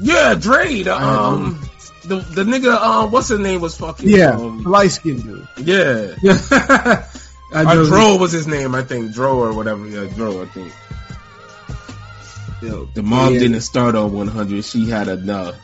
[0.00, 0.82] yeah, Dre.
[0.82, 1.60] The, um,
[2.04, 2.76] the the nigga.
[2.76, 4.08] Um, what's his name was fucking.
[4.08, 5.48] Yeah, Um, light skinned dude.
[5.58, 6.14] yeah.
[7.52, 7.84] I Or.
[7.84, 9.12] Dro was his name, I think.
[9.12, 9.84] Dro or whatever.
[9.88, 10.72] Yeah, Dro, I think.
[12.62, 13.40] Yo, The mom yeah.
[13.40, 14.64] didn't start on 100.
[14.64, 15.56] She had a enough.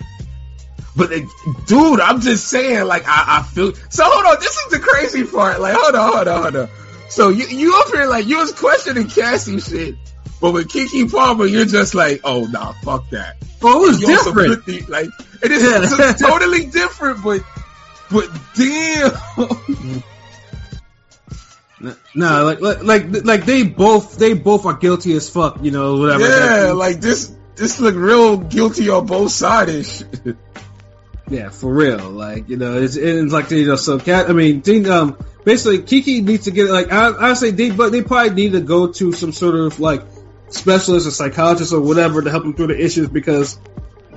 [0.96, 1.28] But it,
[1.66, 3.74] dude, I'm just saying, like, I, I feel.
[3.90, 5.60] So hold on, this is the crazy part.
[5.60, 6.68] Like, hold on, hold on, hold on.
[7.10, 9.94] So you you up here like you was questioning Cassie shit,
[10.40, 13.36] but with Keke Palmer, you're just like, oh nah, fuck that.
[13.62, 14.64] Oh, it was You different.
[14.66, 15.08] the- like
[15.42, 15.62] it is
[15.98, 16.12] Yeah.
[16.14, 17.42] totally different, but
[18.10, 19.12] but damn.
[22.14, 25.98] Nah, like, like, like, like they both, they both are guilty as fuck, you know,
[25.98, 26.26] whatever.
[26.26, 30.02] Yeah, like this this look real guilty on both sides.
[31.28, 32.10] Yeah, for real.
[32.10, 35.78] Like, you know, it's, it's like, you know, so cat, I mean, Dean, um, basically
[35.78, 38.92] Keke needs to get, like, I, I say they, but they probably need to go
[38.92, 40.02] to some sort of, like,
[40.48, 43.58] specialist or psychologist or whatever to help them through the issues because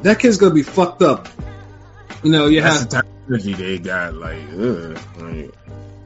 [0.03, 1.27] that kid's gonna be fucked up.
[2.23, 4.13] You know, you That's have, the type of energy they got.
[4.13, 5.51] Like, ugh, like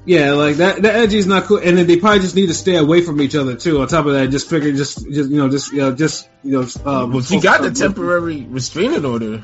[0.06, 1.58] yeah, like that, that energy is not cool.
[1.58, 3.82] And then they probably just need to stay away from each other too.
[3.82, 6.52] On top of that, just figure, just, just, you know, just, you know, just, you
[6.52, 9.44] know, um, well, she got the temporary restraining order.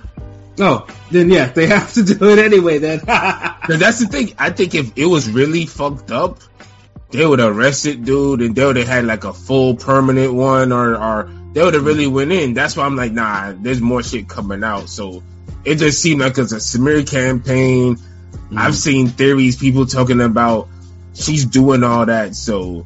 [0.59, 2.79] Oh, then yeah, they have to do it anyway.
[2.79, 4.33] Then that's the thing.
[4.37, 6.39] I think if it was really fucked up,
[7.11, 10.71] they would have arrested dude and they would have had like a full permanent one
[10.71, 12.53] or, or they would have really went in.
[12.53, 14.89] That's why I'm like, nah, there's more shit coming out.
[14.89, 15.23] So
[15.65, 17.95] it just seemed like it's a smear campaign.
[17.95, 18.57] Mm-hmm.
[18.57, 20.69] I've seen theories, people talking about
[21.15, 22.35] she's doing all that.
[22.35, 22.85] So,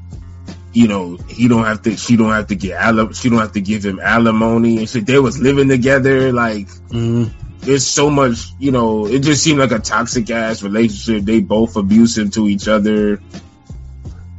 [0.71, 3.53] you know, he don't have to, she don't have to get, alim- she don't have
[3.53, 5.05] to give him alimony and shit.
[5.05, 6.31] They was living together.
[6.31, 7.42] Like, mm-hmm.
[7.65, 11.23] There's so much, you know, it just seemed like a toxic ass relationship.
[11.23, 13.21] They both abusive to each other.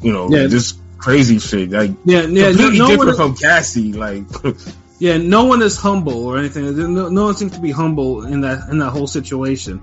[0.03, 0.47] You know, Yeah.
[0.49, 1.71] just crazy shit.
[1.71, 3.93] Like yeah, yeah, no, completely no different one, from Cassie.
[3.93, 4.25] Like
[4.99, 6.95] yeah, no one is humble or anything.
[6.95, 9.81] No, no one seems to be humble in that in that whole situation.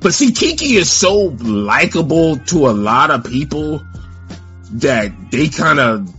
[0.00, 3.80] But see, Keke is so likable to a lot of people
[4.72, 6.12] that they kind of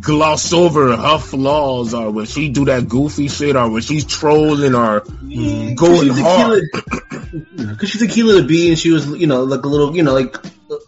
[0.00, 4.74] gloss over her flaws or when she do that goofy shit or when she's trolling
[4.74, 6.64] or going hard.
[6.72, 10.14] Because she's Akeelah the Bee, and she was, you know, like a little, you know,
[10.14, 10.36] like,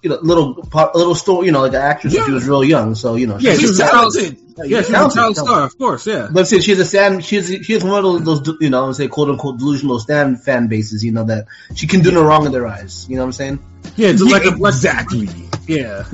[0.02, 2.46] you know, little, part, a little story, you know, like an actress when she was
[2.48, 2.94] real young.
[2.94, 4.38] So, you know, Yeah, she's- she She's was talented.
[4.64, 5.44] Yeah, she's a talented, child talented.
[5.44, 6.06] star, of course.
[6.06, 7.20] Yeah, But see, she's a Stan.
[7.20, 10.34] She's she's one of those, those you know, I would say quote unquote delusional Stan
[10.36, 11.04] fan bases.
[11.04, 11.46] You know that
[11.76, 13.06] she can do no wrong in their eyes.
[13.08, 13.58] You know what I'm saying?
[13.96, 15.28] yeah, just like a exactly.
[15.68, 16.04] yeah.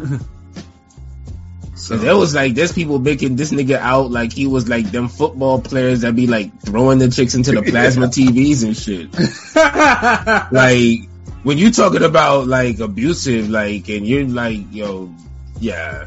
[1.84, 5.06] So there was like, there's people making this nigga out like he was like them
[5.06, 9.10] football players that be like throwing the chicks into the plasma TVs and shit.
[10.50, 11.10] Like,
[11.42, 15.14] when you talking about like abusive, like, and you're like, yo,
[15.60, 16.06] yeah,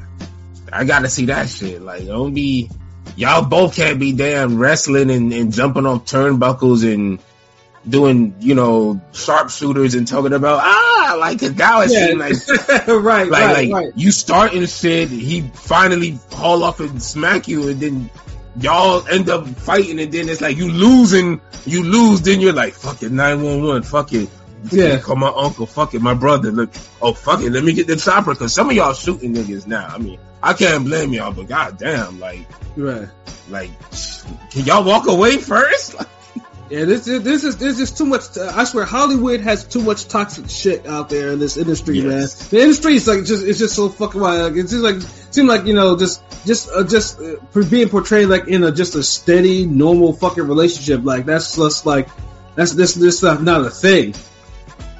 [0.73, 1.79] I gotta see that shit.
[1.79, 2.71] Like, don't be,
[3.15, 7.19] y'all both can't be damn wrestling and, and jumping off turnbuckles and
[7.87, 12.07] doing, you know, sharpshooters and talking about ah, like 'cause now it Yeah.
[12.07, 13.93] seems like right, like right, like right.
[13.95, 18.09] you starting shit, he finally haul off and smack you, and then
[18.59, 22.73] y'all end up fighting, and then it's like you losing, you lose, then you're like
[22.73, 24.29] fuck it, nine one one, fuck it.
[24.71, 24.97] Yeah.
[24.97, 25.65] call my uncle.
[25.67, 26.51] Fuck it, my brother.
[26.51, 29.67] Look, oh fuck it, let me get the chopper because some of y'all shooting niggas
[29.67, 29.87] now.
[29.87, 32.45] I mean, I can't blame y'all, but goddamn, like,
[32.75, 33.07] Right.
[33.49, 33.69] like,
[34.51, 35.95] can y'all walk away first?
[36.69, 38.37] Yeah, this this is there's just too much.
[38.37, 42.05] I swear, Hollywood has too much toxic shit out there in this industry, Yes.
[42.41, 42.49] man.
[42.49, 44.51] The industry is like just it's just so fucking wild.
[44.53, 45.01] Like, it's just like
[45.31, 47.35] seem like you know just just uh, just uh,
[47.69, 51.05] being portrayed like in a just a steady normal fucking relationship.
[51.05, 52.09] Like that's just like
[52.55, 54.13] that's this this stuff not a thing,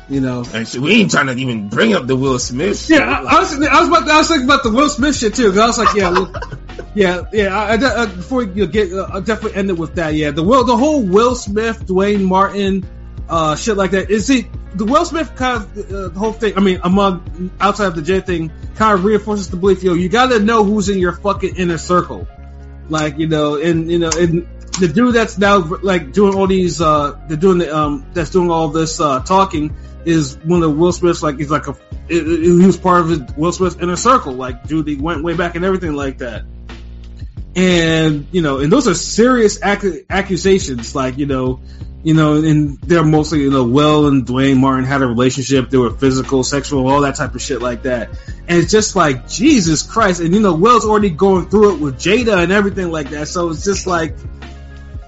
[0.09, 0.43] you know.
[0.53, 2.79] And shit, we ain't trying to even bring up the Will Smith.
[2.79, 2.99] Shit.
[2.99, 5.15] Yeah, I, I was I was about to, I was thinking about the Will Smith
[5.17, 5.49] shit too.
[5.51, 6.35] 'cause I was like, yeah, look,
[6.95, 7.57] yeah, yeah.
[7.57, 10.13] I, I, uh, before you get, uh, I'll definitely end it with that.
[10.13, 12.85] Yeah, the Will, the whole Will Smith, Duane Martin,
[13.29, 14.09] uh, shit like that.
[14.09, 14.45] Is it
[14.75, 16.53] the Will Smith kind of uh, the whole thing?
[16.57, 19.83] I mean, among outside of the J thing, kind of reinforces the belief.
[19.83, 22.27] Yo, you got to know who's in your fucking inner circle.
[22.89, 24.47] Like you know, and you know, and
[24.79, 28.49] the dude that's now like doing all these, uh, they're doing the, um, that's doing
[28.51, 29.75] all this uh, talking
[30.05, 31.71] is one of Will Smith's like he's like a
[32.07, 35.33] it, it- he was part of Will Smith's inner circle, like dude, he went way
[35.35, 36.43] back and everything like that.
[37.55, 41.59] And you know, and those are serious ac- accusations, like you know,
[42.03, 45.77] you know, and they're mostly you know, Will and Duane Martin had a relationship, they
[45.77, 48.09] were physical, sexual, all that type of shit like that.
[48.47, 51.95] And it's just like Jesus Christ, and you know, Will's already going through it with
[51.95, 54.15] Jada and everything like that, so it's just like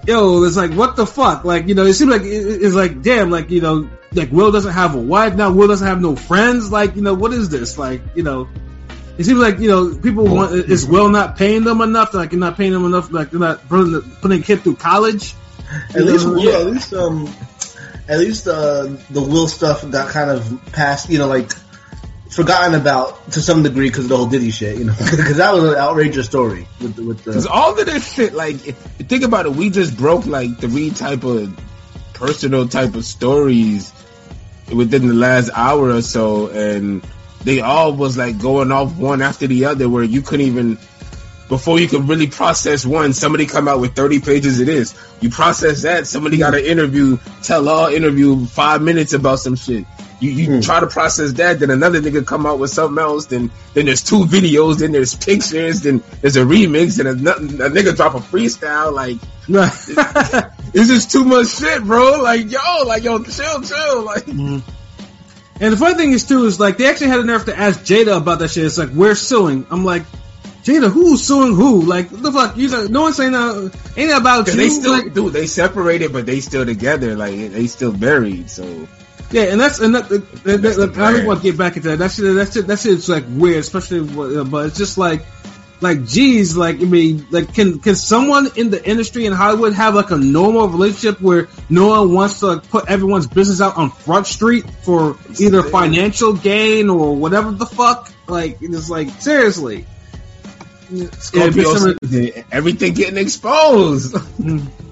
[0.06, 1.44] yo, it's like what the fuck?
[1.44, 4.72] Like, you know, it seems like it's like damn, like you know, like Will doesn't
[4.72, 5.52] have a wife now.
[5.52, 6.70] Will doesn't have no friends.
[6.70, 7.78] Like, you know, what is this?
[7.78, 8.48] Like, you know,
[9.18, 12.14] it seems like you know people want is Will not paying them enough?
[12.14, 13.12] Like, you're not paying them enough.
[13.12, 15.34] Like, they're not putting the, putting a kid through college.
[15.94, 17.32] At least, yeah, at least, um,
[18.08, 21.08] at least uh, the Will stuff got kind of passed.
[21.08, 21.52] You know, like
[22.30, 24.78] forgotten about to some degree because of the whole Diddy shit.
[24.78, 27.48] You know, because that was an outrageous story with the, with the.
[27.50, 31.58] all of this shit, like, think about it, we just broke like three type of
[32.14, 33.92] personal type of stories
[34.72, 37.04] within the last hour or so, and
[37.44, 40.78] they all was like going off one after the other, where you couldn't even
[41.50, 44.94] before you could really process one, somebody come out with 30 pages of this.
[45.20, 49.84] You process that, somebody got an interview, tell all interview five minutes about some shit.
[50.20, 50.60] You, you Hmm.
[50.60, 54.02] try to process that, then another nigga come out with something else, then, then there's
[54.04, 58.18] two videos, then there's pictures, then there's a remix, and a, a nigga drop a
[58.18, 59.16] freestyle, like,
[60.74, 62.20] it's just too much shit, bro.
[62.22, 64.26] Like, yo, like, yo, chill, chill, like.
[64.28, 68.16] And the funny thing is too is like they actually had nerve to ask Jada
[68.16, 68.64] about that shit.
[68.64, 69.66] It's like we're suing.
[69.70, 70.04] I'm like,
[70.64, 71.82] Jada, who's suing who?
[71.82, 72.56] Like what the fuck?
[72.56, 73.78] You like, no one's saying that.
[73.96, 74.54] Ain't that about you?
[74.54, 78.88] They still, Like, dude, they separated, but they still together, like, they still married, so.
[79.30, 81.90] Yeah, and that's and that, that, that, That's I don't want to get back into
[81.90, 81.98] that.
[81.98, 84.00] That's shit, that shit, that shit's like weird, especially.
[84.00, 85.24] uh, But it's just like,
[85.80, 89.94] like, geez, like I mean, like, can can someone in the industry in Hollywood have
[89.94, 93.90] like a normal relationship where no one wants to like, put everyone's business out on
[93.90, 98.12] Front Street for either financial gain or whatever the fuck?
[98.26, 99.86] Like, it's like seriously.
[101.18, 104.16] Scorpio, season, everything getting exposed.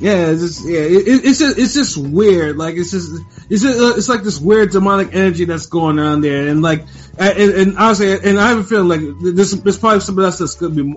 [0.00, 2.56] Yeah, it's just yeah, it, it- it's just it's just weird.
[2.56, 3.10] Like it's just
[3.50, 6.86] it's just, uh, it's like this weird demonic energy that's going on there, and like
[7.18, 10.54] and, and honestly, and I have a feeling like there's there's probably something else that's
[10.54, 10.94] gonna be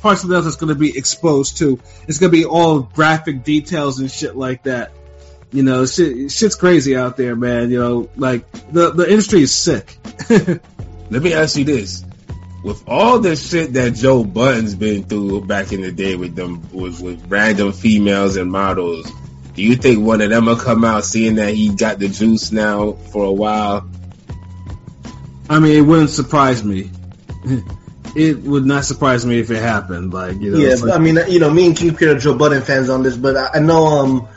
[0.00, 1.78] probably something else that's gonna be exposed too.
[2.06, 4.92] It's gonna be all graphic details and shit like that.
[5.52, 7.70] You know, shit, shit's crazy out there, man.
[7.70, 9.94] You know, like the the industry is sick.
[10.30, 12.04] Let me ask you this.
[12.68, 16.68] With all the shit that Joe Budden's been through back in the day with them,
[16.70, 19.10] with, with random females and models,
[19.54, 22.52] do you think one of them will come out seeing that he got the juice
[22.52, 23.88] now for a while?
[25.48, 26.90] I mean, it wouldn't surprise me.
[28.16, 30.14] It would not surprise me if it happened.
[30.14, 32.36] Like you know, Yeah, like- I mean, you know, me and King Peter are Joe
[32.36, 34.28] Budden fans on this, but I, I know um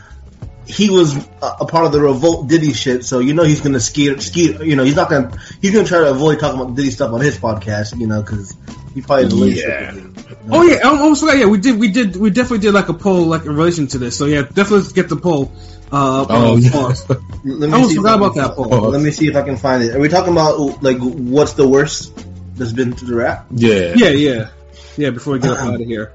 [0.72, 3.80] he was a, a part of the Revolt Diddy shit, so you know he's gonna
[3.80, 4.53] ski ski.
[4.63, 7.22] You know, he's not gonna he's gonna try to avoid talking about Diddy stuff on
[7.22, 7.99] his podcast.
[7.99, 8.55] You know, because
[8.93, 9.93] he probably has a relationship Yeah.
[9.93, 10.36] with Diddy.
[10.49, 11.38] Oh yeah, I almost forgot.
[11.38, 13.97] Yeah, we did, we did, we definitely did like a poll like in relation to
[13.97, 14.17] this.
[14.17, 15.51] So yeah, definitely get the poll.
[15.91, 16.72] Uh, Oh, yeah.
[17.43, 18.89] Let me I almost see if forgot about that find- poll.
[18.91, 19.93] Let me see if I can find it.
[19.95, 22.13] Are we talking about like what's the worst
[22.55, 23.47] that's been to the rap?
[23.51, 23.93] Yeah.
[23.95, 24.49] Yeah, yeah,
[24.97, 25.09] yeah.
[25.09, 26.13] Before we get up out of here,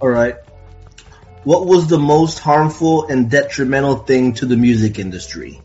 [0.00, 0.36] All right.
[1.46, 5.62] What was the most harmful and detrimental thing to the music industry?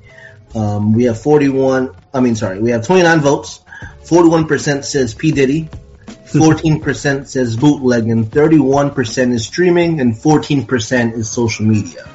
[0.53, 1.95] Um, we have 41.
[2.13, 3.61] I mean, sorry, we have 29 votes.
[4.03, 5.69] 41% says P Diddy.
[6.05, 8.25] 14% says bootlegging.
[8.25, 12.07] 31% is streaming, and 14% is social media.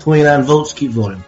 [0.00, 0.72] 29 votes.
[0.72, 1.22] Keep voting.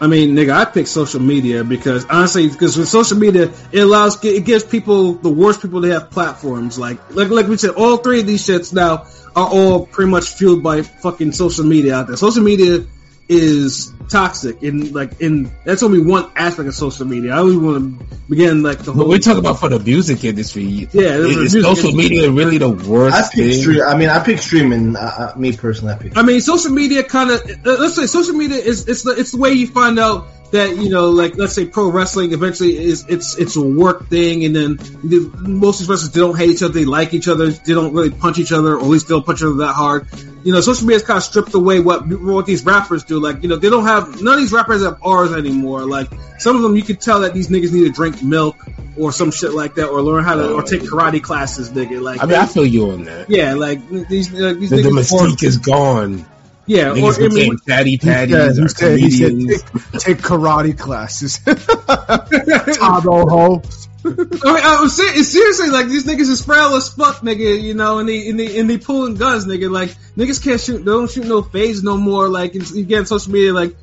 [0.00, 4.22] I mean, nigga, I pick social media because honestly, because with social media, it allows
[4.24, 6.78] it gives people the worst people to have platforms.
[6.78, 10.30] Like like like we said, all three of these shits now are all pretty much
[10.30, 12.16] fueled by fucking social media out there.
[12.16, 12.84] Social media
[13.28, 17.34] is toxic and like in that's only one aspect of social media.
[17.34, 20.24] I only want to begin like the But whole we're talking about for the music
[20.24, 20.64] industry.
[20.64, 20.86] Yeah,
[21.18, 22.16] this is, is music social industry.
[22.16, 23.60] media really the worst I pick thing?
[23.60, 23.82] stream.
[23.82, 24.96] I mean, I pick streaming.
[24.96, 26.16] Uh, uh, me personally, I pick.
[26.16, 29.38] I mean, social media kind of let's say social media is it's the it's the
[29.38, 33.36] way you find out that you know, like let's say pro wrestling eventually is it's
[33.36, 36.62] it's a work thing, and then the, most of these wrestlers they don't hate each
[36.62, 39.14] other, they like each other, they don't really punch each other, or at least they
[39.14, 40.08] don't punch each other that hard.
[40.44, 43.20] You know, social media has kind of stripped away what what these rappers do.
[43.20, 45.84] Like you know, they don't have none of these rappers have R's anymore.
[45.84, 48.56] Like some of them, you could tell that these niggas need to drink milk
[48.96, 52.00] or some shit like that, or learn how to or take karate classes, nigga.
[52.00, 53.28] Like I mean, I feel you on that.
[53.28, 55.12] yeah, like these these The, the niggas.
[55.12, 56.24] or- mystique is gone.
[56.68, 59.62] Yeah, or Niggas I mean, became fatty He said, patties he said, he said comedians.
[59.62, 61.38] take, take karate classes.
[61.46, 63.62] Tabo ho.
[64.04, 67.60] I mean, I'm ser- seriously like these niggas is frail as fuck, nigga.
[67.60, 69.70] You know, and they and they and they pulling guns, nigga.
[69.70, 72.28] Like niggas can't shoot, they don't shoot no phase no more.
[72.28, 73.74] Like it's, you get on social media, like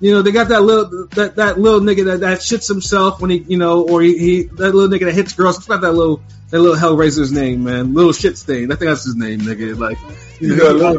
[0.00, 3.30] you know they got that little that that little nigga that, that shits himself when
[3.30, 5.56] he you know or he, he that little nigga that hits girls.
[5.56, 7.94] What's about that little that little Hellraiser's name, man?
[7.94, 8.70] Little shit stain.
[8.70, 9.76] I think that's his name, nigga.
[9.78, 9.98] Like
[10.40, 10.94] you know,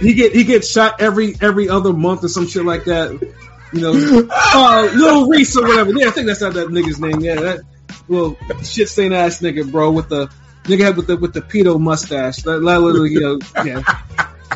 [0.00, 3.12] he get he gets shot every every other month or some shit like that.
[3.72, 5.92] You know, uh, Lil Reese or whatever.
[5.92, 7.20] Yeah, I think that's not that nigga's name.
[7.20, 7.60] Yeah, that
[8.08, 10.28] little shit stain ass nigga, bro, with the
[10.64, 12.42] nigga with the with the pedo mustache.
[12.42, 13.82] That, that little, you know, yeah.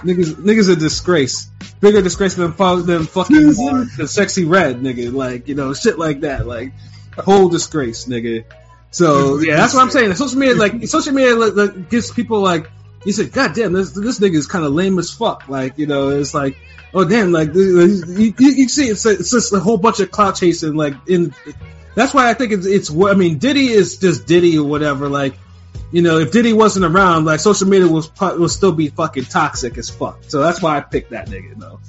[0.05, 1.49] Niggas, niggas a disgrace.
[1.81, 2.55] Bigger disgrace than
[2.85, 5.13] than fucking uh, the Sexyy Red nigga.
[5.13, 6.47] Like you know, shit like that.
[6.47, 6.73] Like
[7.17, 8.45] whole disgrace, nigga.
[8.91, 10.15] So yeah, that's what I'm saying.
[10.15, 12.69] Social media, like social media, like, gives people like
[13.05, 15.49] you said, God damn, this this nigga is kind of lame as fuck.
[15.49, 16.57] Like you know, it's like
[16.93, 20.37] oh damn, like you, you, you see, it's, it's just a whole bunch of clout
[20.37, 20.75] chasing.
[20.75, 21.35] Like in
[21.95, 22.91] that's why I think it's it's.
[22.91, 25.09] I mean, Diddy is just Diddy or whatever.
[25.09, 25.35] Like
[25.93, 29.79] you know, if Diddy wasn't around, like social media was will still be fucking toxic
[29.79, 30.25] as fuck.
[30.29, 31.59] So that's why I picked that nigga.
[31.59, 31.81] though.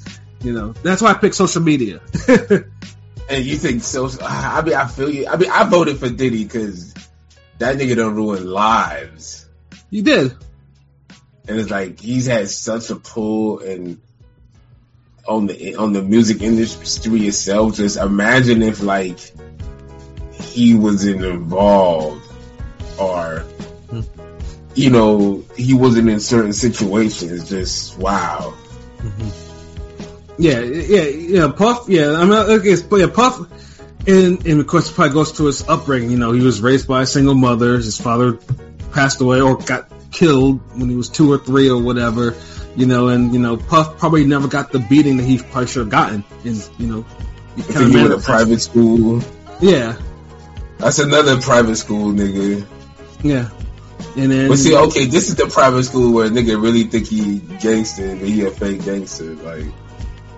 [0.41, 2.01] you know, that's why I picked social media.
[3.27, 4.09] And you think so?
[4.21, 5.27] I mean, I feel you.
[5.27, 6.93] I mean, I voted for Diddy because
[7.57, 9.47] that nigga done ruin lives.
[9.89, 10.35] you did.
[11.47, 14.01] And it's like he's had such a pull and
[15.27, 17.75] on the on the music industry itself.
[17.75, 19.19] Just imagine if like
[20.33, 22.25] he wasn't involved
[22.99, 23.39] or
[23.89, 24.01] hmm.
[24.73, 27.49] you know he wasn't in certain situations.
[27.49, 28.53] Just wow.
[30.37, 31.51] Yeah, yeah, yeah.
[31.51, 32.11] Puff, yeah.
[32.11, 33.39] I mean, okay, it's- but yeah, Puff,
[34.07, 36.11] and and of course, it probably goes to his upbringing.
[36.11, 37.77] You know, he was raised by a single mother.
[37.77, 38.37] His father
[38.91, 42.35] passed away or got killed when he was two or three or whatever.
[42.75, 45.81] You know, and you know, Puff probably never got the beating that he probably should
[45.81, 46.23] have gotten.
[46.43, 47.05] And you know,
[47.55, 49.21] he I kinda think he went to private school.
[49.61, 49.95] Yeah,
[50.77, 52.65] That's another private school nigga.
[53.23, 53.49] yeah.
[54.17, 57.07] And then, But see, okay, this is the private school where a nigga really think
[57.07, 59.35] he gangster, but he a fake gangster.
[59.35, 59.65] Like,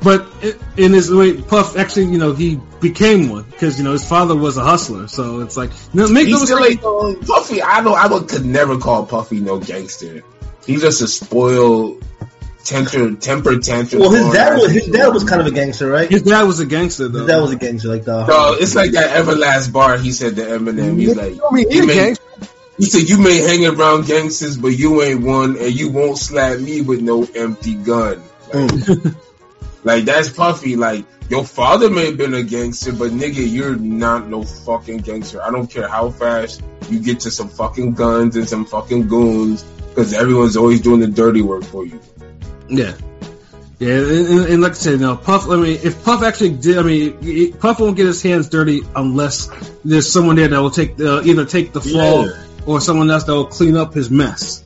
[0.01, 0.27] but
[0.77, 4.35] in his way, Puff actually, you know, he became one because you know his father
[4.35, 5.07] was a hustler.
[5.07, 6.81] So it's like, no, make he no still mistake.
[7.27, 7.61] Puffy.
[7.61, 7.97] I don't.
[7.97, 10.23] I would, could never call Puffy no gangster.
[10.65, 12.03] He's just a spoiled,
[12.63, 14.01] temper, temper tantrum.
[14.01, 16.09] Well, his dad was his dad was kind of a gangster, right?
[16.09, 17.19] His dad was a gangster though.
[17.19, 18.25] His dad was a gangster, like the.
[18.25, 19.97] Bro, it's like that Everlast bar.
[19.97, 20.99] He said to Eminem.
[20.99, 22.23] He's like, I mean, he you a may, gangster.
[22.77, 26.59] he said, you may hang around gangsters, but you ain't one, and you won't slap
[26.59, 28.21] me with no empty gun.
[28.53, 29.15] Like, Mm.
[29.87, 30.75] Like, that's Puffy.
[30.75, 35.41] Like your father may have been a gangster, but nigga, you're not no fucking gangster.
[35.41, 39.63] I don't care how fast you get to some fucking guns and some fucking goons,
[39.63, 41.99] because everyone's always doing the dirty work for you.
[42.69, 42.93] Yeah.
[43.79, 45.47] Yeah, and, and, and like I said, now Puff.
[45.49, 49.49] I mean, if Puff actually did, I mean, Puff won't get his hands dirty unless
[49.85, 52.43] there's someone there that will take uh, either take the fall Yeah.
[52.65, 54.63] or someone else that will clean up his mess.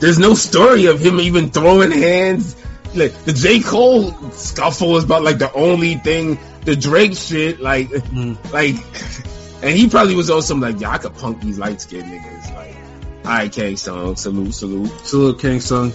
[0.00, 2.56] There's no story of him even throwing hands.
[2.94, 6.38] Like the J Cole scuffle is about like the only thing.
[6.64, 8.36] The Drake shit, like, Mm.
[8.52, 8.74] like,
[9.62, 12.54] and he probably was on some like, yeah, I could punk these light skinned niggas.
[12.54, 12.76] Like,
[13.24, 14.90] all right, K song, salute, salute.
[15.06, 15.92] Salute King Sung.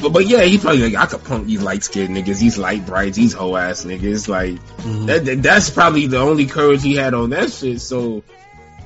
[0.00, 2.86] But, but yeah, he probably like, I could punk these light skinned niggas, these light
[2.86, 4.28] brights, these hoe ass niggas.
[4.28, 5.06] Like, Mhm.
[5.06, 7.80] that, that- that's probably the only courage he had on that shit.
[7.80, 8.22] So,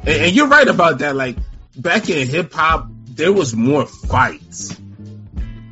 [0.01, 1.15] and, and you're right about that.
[1.15, 1.37] Like
[1.77, 4.75] back in hip hop, there was more fights.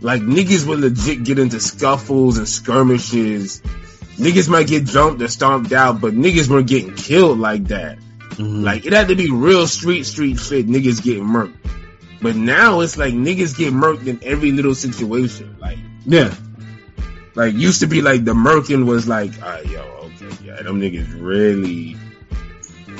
[0.06, 3.60] Like niggas would legit get into scuffles and skirmishes
[4.16, 7.98] niggas might get jumped or stomped out, but niggas weren't getting killed like that.
[8.30, 8.62] Mm-hmm.
[8.62, 10.68] Like it had to be real street street shit.
[10.68, 11.56] Niggas getting murked.
[12.20, 15.56] But now it's like niggas get murked in every little situation.
[15.60, 16.32] Like Yeah.
[17.34, 21.08] like used to be like the murking was like, ah, yo, okay, yeah, them niggas
[21.20, 21.96] really,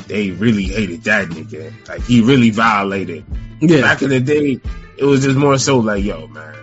[0.08, 1.72] they really hated that nigga.
[1.88, 3.24] Like he really violated.
[3.60, 3.80] Yeah.
[3.80, 4.60] Back in the day,
[4.98, 6.54] it was just more so like, yo, man,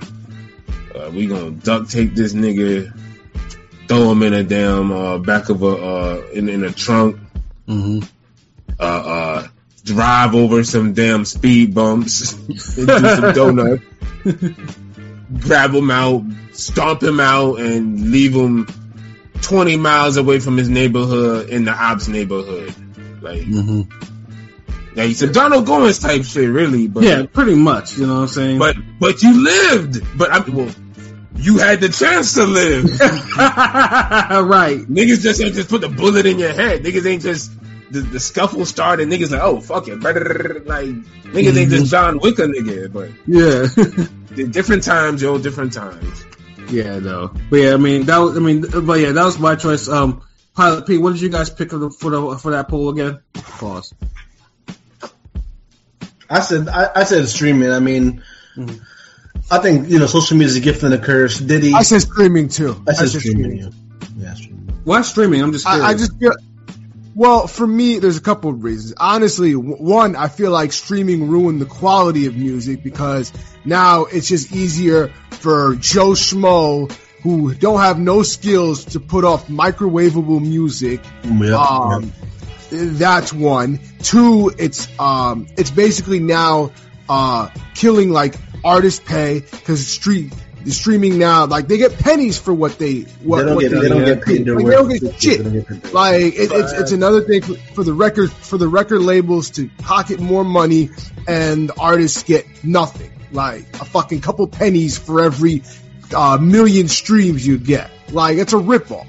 [1.03, 2.91] uh, we gonna duct tape this nigga,
[3.87, 7.17] throw him in a damn uh, back of a uh, in in a trunk,
[7.67, 7.99] hmm
[8.79, 9.47] uh, uh,
[9.83, 12.33] drive over some damn speed bumps,
[12.75, 13.83] do some donuts,
[15.39, 16.23] grab him out,
[16.53, 18.67] stomp him out, and leave him
[19.41, 22.73] twenty miles away from his neighborhood in the ops neighborhood.
[23.21, 23.81] Like, hmm
[24.95, 26.87] yeah, he's a Donald Goines type shit, really.
[26.87, 27.97] But Yeah, pretty much.
[27.97, 28.59] You know what I'm saying?
[28.59, 30.17] but but you lived.
[30.17, 30.75] But I mean, well,
[31.35, 32.85] you had the chance to live.
[33.37, 34.79] right.
[34.79, 36.83] niggas just ain't just put the bullet in your head.
[36.83, 37.51] Niggas ain't just
[37.91, 39.07] the, the scuffle started.
[39.07, 42.91] Niggas like, oh fuck it, like niggas ain't just John Wick a nigga.
[42.91, 43.67] But Yeah.
[44.35, 46.25] the different times, yo, different times.
[46.69, 47.33] yeah, no.
[47.49, 49.87] But yeah, I mean that was I mean but yeah, that was my choice.
[49.87, 50.23] Um
[50.55, 53.19] Pilot P, what did you guys pick for the for, the, for that poll again?
[53.33, 53.93] Pause.
[56.29, 57.71] I said I, I said streaming.
[57.71, 58.23] I mean,
[59.53, 61.37] I think you know social media is a gift and a curse.
[61.39, 62.81] Diddy, I said streaming too.
[62.87, 63.57] I said said streaming.
[63.57, 63.69] Yeah,
[64.17, 64.81] yeah streaming.
[64.83, 65.41] Why streaming?
[65.43, 65.85] I'm just curious.
[65.85, 66.33] I, I just feel.
[67.15, 68.95] Well, for me, there's a couple of reasons.
[68.97, 73.31] Honestly, w- one, I feel like streaming ruined the quality of music because
[73.63, 79.47] now it's just easier for Joe Schmo who don't have no skills to put off
[79.47, 81.01] microwavable music.
[81.23, 82.11] Yep, Um,
[82.71, 83.79] that's one.
[84.01, 86.71] Two, it's um, it's basically now
[87.07, 90.33] uh, killing like artist pay because street
[90.63, 93.71] the streaming now like they get pennies for what they what, they don't what get
[93.81, 95.43] they don't get paid like, they don't get They shit.
[95.43, 95.93] don't get paid their worth.
[95.93, 99.69] Like it, it's it's another thing for, for the record for the record labels to
[99.79, 100.89] pocket more money
[101.27, 103.11] and artists get nothing.
[103.33, 105.63] Like a fucking couple pennies for every
[106.15, 107.89] uh, million streams you get.
[108.11, 109.07] Like it's a ripoff.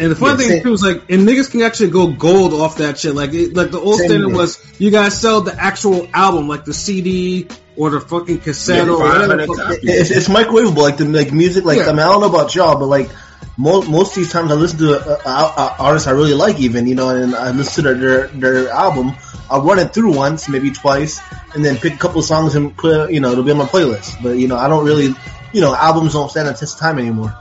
[0.00, 2.52] And the funny Yeah, thing same- too is like, and niggas can actually go gold
[2.54, 3.14] off that shit.
[3.16, 4.36] Like, it, like the old Same standard here.
[4.36, 7.48] was you guys sell the actual album, like the CD
[7.78, 9.38] or the fucking cassette Yeah, or whatever.
[9.38, 11.64] 500 the fuck- It's, it's microwavable, like the like music.
[11.64, 11.84] Like Yeah.
[11.88, 13.10] I mean, I don't know about y'all, but like
[13.56, 16.06] most most of these times I listen to uh, uh, uh, a, a, a artist
[16.08, 19.12] I really like, even you know, and I listen to their their, their album.
[19.50, 21.20] I'll run it through once, maybe twice,
[21.54, 23.64] and then pick a couple of songs and put you know it'll be on my
[23.66, 24.22] playlist.
[24.22, 25.14] But you know, I don't really
[25.52, 27.34] you know albums don't stand the test of time anymore.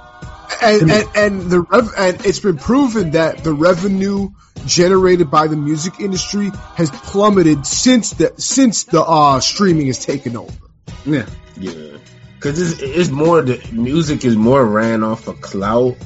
[0.64, 4.30] and and, and the rev- and it's been proven that the revenue
[4.68, 10.38] generated by the music industry has plummeted since the since the uh streaming has taken
[10.38, 10.52] over.
[11.06, 11.26] Yeah.
[11.60, 11.98] Yeah,
[12.35, 15.98] because it's, it's more the music is more ran off of clout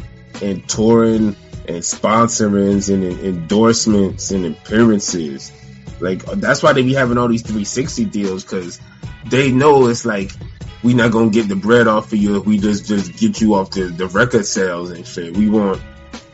[0.42, 1.36] and touring
[1.68, 5.52] and sponsorings and endorsements and appearances.
[6.00, 8.80] Like that's why they be having all these 360 deals because
[9.26, 10.32] they know it's like
[10.84, 13.56] we not gonna get the bread off of you if we just just get you
[13.56, 15.36] off the, the record sales and shit.
[15.36, 15.82] We want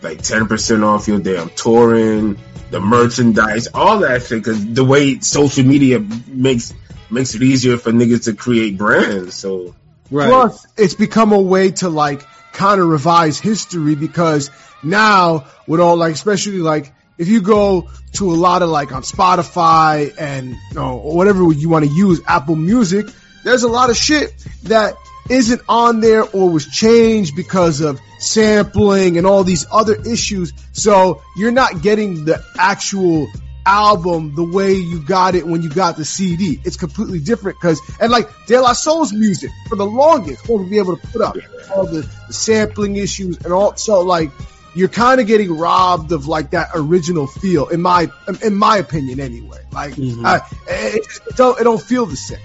[0.01, 2.37] like 10% off your damn touring,
[2.69, 4.43] the merchandise, all that shit.
[4.43, 6.73] Cause the way social media makes,
[7.09, 9.35] makes it easier for niggas to create brands.
[9.35, 9.75] So
[10.09, 10.29] Right.
[10.29, 14.49] Plus, it's become a way to like kind of revise history because
[14.83, 19.01] now with all like, especially like if you go to a lot of like on
[19.01, 23.07] Spotify and you know, whatever you want to use, Apple Music,
[23.43, 24.33] there's a lot of shit
[24.63, 24.95] that
[25.29, 30.53] isn't on there or was changed because of sampling and all these other issues.
[30.73, 33.27] So you're not getting the actual
[33.65, 36.59] album the way you got it when you got the CD.
[36.63, 40.77] It's completely different because, and like De La Soul's music for the longest won't be
[40.77, 41.35] able to put up
[41.75, 43.75] all the, the sampling issues and all.
[43.75, 44.31] So like,
[44.73, 48.09] you're kind of getting robbed of like that original feel in my,
[48.43, 49.65] in my opinion anyway.
[49.71, 50.25] Like, mm-hmm.
[50.25, 52.39] I, it, it don't, it don't feel the same.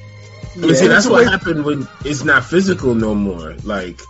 [0.61, 3.55] But see, that's what happened when it's not physical no more.
[3.65, 4.01] Like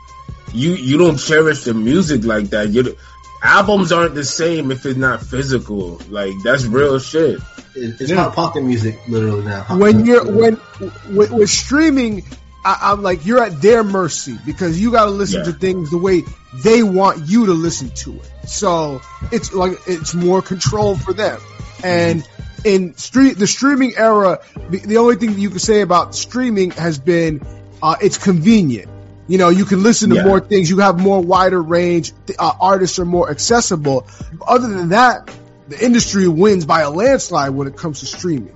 [0.53, 2.71] you, you don't cherish the music like that.
[2.71, 2.97] You,
[3.43, 6.01] albums aren't the same if it's not physical.
[6.09, 7.39] Like that's real shit.
[7.75, 9.65] It- It's not pocket music, literally now.
[9.79, 10.61] When you're music.
[10.81, 12.25] when with, with streaming
[12.65, 15.47] I, i'm like you're at their mercy because you got to listen Yeah.
[15.47, 16.23] to things the way
[16.63, 19.01] they want you to listen to it so
[19.33, 21.41] it's like it's more control for them
[21.83, 22.23] and
[22.65, 24.41] in street the streaming era
[24.71, 27.41] the, the only thing that you can say about streaming has been
[27.83, 28.89] uh, it's convenient.
[29.29, 30.25] You know you can listen to Yeah.
[30.25, 30.69] more things.
[30.71, 32.13] You have more wider range.
[32.39, 34.07] Uh, artists are more accessible.
[34.47, 35.31] Other than that
[35.69, 38.55] the industry wins by a landslide when it comes to streaming.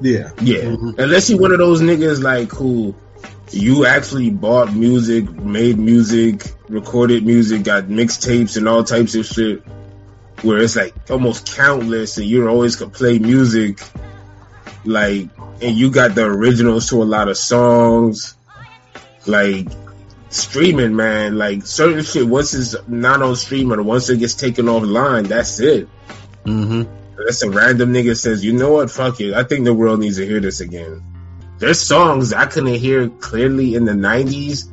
[0.00, 0.30] Yeah.
[0.40, 2.94] Yeah, unless you're one of those niggas like who
[3.50, 9.62] you actually bought music, made music, recorded music, got mixtapes and all types of shit,
[10.44, 13.80] where it's like almost countless, and you're always could play music,
[14.84, 15.28] like,
[15.62, 18.36] and you got the originals to a lot of songs,
[19.26, 19.68] like
[20.28, 21.38] streaming, man.
[21.38, 25.60] Like certain shit, once it's not on streaming or once it gets taken offline, that's
[25.60, 25.88] it.
[26.44, 26.82] Mm-hmm.
[27.16, 29.34] That's a random nigga says, you know what, fuck it.
[29.34, 31.02] I think the world needs to hear this again.
[31.58, 34.70] There's songs I couldn't hear clearly in the '90s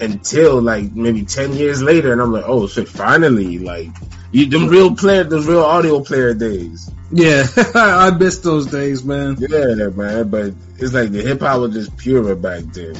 [0.00, 3.88] until like maybe ten years later, and I'm like, oh shit, finally, like
[4.34, 6.90] you, them real player, those real audio player days.
[7.12, 9.36] Yeah, I miss those days, man.
[9.38, 12.96] Yeah, man, but it's like the hip hop was just purer back then.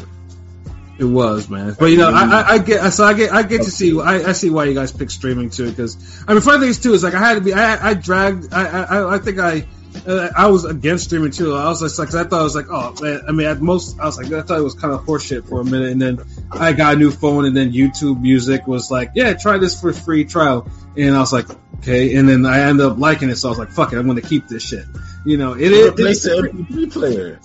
[0.96, 1.74] It was, man.
[1.76, 4.28] But you know, I, I, I get so I get I get to see I,
[4.28, 5.96] I see why you guys pick streaming too because
[6.28, 8.82] I mean, funny things too is like I had to be I I dragged I
[8.84, 9.66] I, I think I.
[10.06, 11.54] Uh, I was against streaming too.
[11.54, 13.22] I was like, 'cause I thought I was like, oh man.
[13.28, 15.60] I mean, at most, I was like, I thought it was kind of horseshit for
[15.60, 16.18] a minute, and then
[16.50, 19.92] I got a new phone, and then YouTube Music was like, yeah, try this for
[19.92, 21.46] free trial, and I was like,
[21.76, 24.06] okay, and then I ended up liking it, so I was like, fuck it, I'm
[24.06, 24.84] going to keep this shit.
[25.24, 25.88] You know, it is.
[25.92, 27.40] Replace it's- the MP3 player.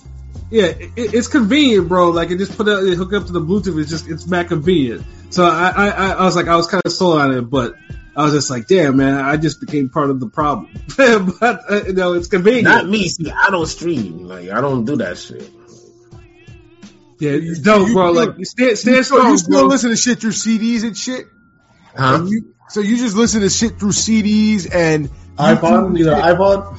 [0.49, 2.09] yeah, it, it's convenient, bro.
[2.09, 3.79] Like, it just put it, it hook up to the Bluetooth.
[3.79, 5.03] It's just, it's mad convenient.
[5.29, 7.75] So I, I, I I was like, I was kind of sold on it, but
[8.15, 10.69] I was just like, damn, man, I just became part of the problem.
[10.97, 12.65] but uh, you know, it's convenient.
[12.65, 13.07] Not me.
[13.07, 14.25] See, I don't stream.
[14.25, 15.49] Like I don't do that shit.
[17.19, 18.13] yeah, you don't, bro.
[18.13, 19.67] still- Like, stand, You stand still, strong, you still bro.
[19.67, 21.27] listen to shit through CDs and shit?
[21.95, 22.15] Huh?
[22.21, 26.77] And you, so you just listen to shit through CDs and iPod, you know, iPod.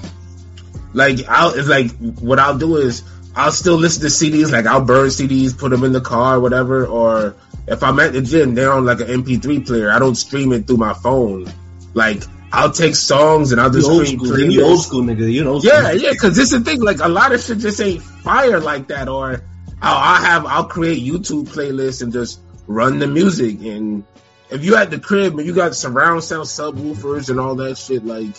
[0.93, 3.02] Like I'll it's like what I'll do is
[3.35, 4.51] I'll still listen to CDs.
[4.52, 6.86] Like I'll burn CDs, put them in the car, or whatever.
[6.86, 7.35] Or
[7.66, 9.91] if I'm at the gym, they're on like an MP3 player.
[9.91, 11.47] I don't stream it through my phone.
[11.95, 12.23] Like
[12.53, 15.31] I'll take songs and I'll You just old stream school, you old school nigga.
[15.32, 15.73] You old school.
[15.73, 16.81] Yeah, yeah, because this is the thing.
[16.82, 19.09] Like a lot of shit just ain't fire like that.
[19.09, 19.43] Or
[19.81, 23.61] I'll, I'll have I'll create YouTube playlists and just run the music.
[23.61, 24.05] And
[24.51, 28.05] if you at the crib and you got surround sound subwoofers and all that shit,
[28.05, 28.35] like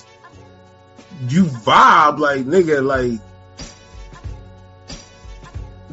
[1.28, 3.20] you vibe like nigga, like.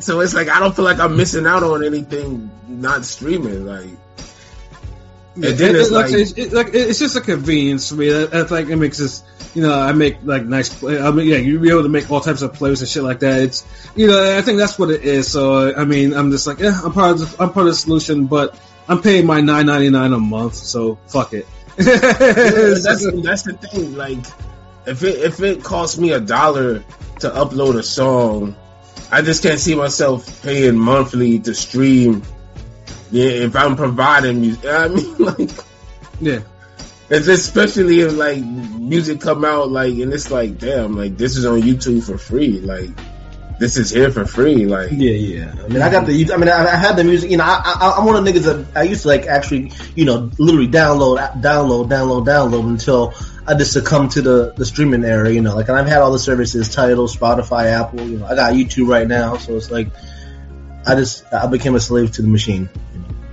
[0.01, 3.67] So it's like I don't feel like I'm missing out on anything not streaming.
[3.67, 3.89] Like,
[5.37, 7.95] Yeah, and then it- it's it- like, it's, it, like it's just a convenience for
[7.97, 8.13] me.
[8.13, 9.23] I, I think it makes this,
[9.55, 10.69] you know, I make like nice.
[10.69, 13.03] Play, I mean, yeah, you'll be able to make all types of plays and shit
[13.03, 13.41] like that.
[13.43, 13.65] It's,
[13.97, 15.31] you know, I think that's what it is.
[15.31, 17.77] So I mean, I'm just like, yeah, I'm part of the, I'm part of the
[17.79, 18.59] solution, but
[18.89, 21.47] I'm paying my nine ninety nine a month, so fuck it.
[21.79, 23.95] Yeah, that's that's the thing.
[23.95, 24.19] Like,
[24.87, 26.81] if it if it costs me a dollar
[27.21, 28.57] to upload a song,
[29.11, 32.23] I just can't see myself paying monthly to stream.
[33.11, 35.51] Yeah, if I'm providing music, I mean, like,
[36.21, 36.41] yeah.
[37.09, 41.47] it's especially if like music come out like, and it's like, damn, like this is
[41.47, 42.61] on YouTube for free.
[42.61, 42.91] Like,
[43.59, 44.67] this is here for free.
[44.67, 45.55] Like, Yeah, yeah.
[45.65, 46.33] I mean, I got the.
[46.33, 47.31] I mean, I, I had the music.
[47.31, 49.73] You know, I, I, I'm one of the niggas that I used to like actually,
[49.95, 53.15] you know, literally download, download, download, download until
[53.49, 55.31] I just succumbed to the the streaming era.
[55.31, 58.07] You know, like, and I've had all the services: Tidal, Spotify, Apple.
[58.07, 59.89] You know, I got YouTube right now, so it's like
[60.87, 62.69] I just I became a slave to the machine.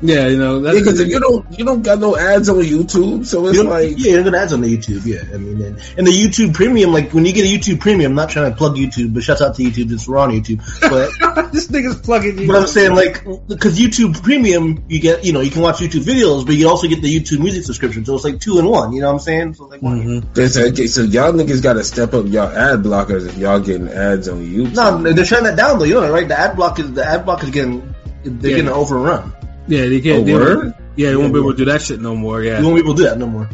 [0.08, 3.48] Yeah, you know, that's because you don't you don't got no ads on YouTube, so
[3.48, 5.06] it's You like, yeah, you're gonna ads on the YouTube.
[5.06, 8.12] Yeah, I mean, and, and the YouTube Premium, like when you get a YouTube Premium,
[8.12, 10.60] I'm not trying to plug YouTube, but shouts out to YouTube, it's we're on YouTube.
[10.82, 12.48] But this nigga's plugging you.
[12.48, 16.04] But I'm saying like because YouTube Premium, you get you know you can watch YouTube
[16.04, 18.94] videos, but you also get the YouTube Music subscription, so it's like two in one.
[18.94, 19.54] You know what I'm saying?
[19.56, 20.34] So like, why- mm-hmm.
[20.34, 23.60] There's a- okay, so y'all niggas got to step up y'all ad blockers if y'all
[23.60, 24.74] getting ads on YouTube.
[24.76, 25.86] no, they're shutting that down though.
[25.86, 26.28] You know, right?
[26.28, 28.56] The ad block is the ad block is getting they're Yeah.
[28.58, 29.34] getting overrun.
[29.68, 30.22] Yeah, they can't.
[30.22, 32.42] Oh, they won't- yeah, they won't be able to do that shit no more.
[32.44, 33.50] Yeah, You won't be able to do that no more.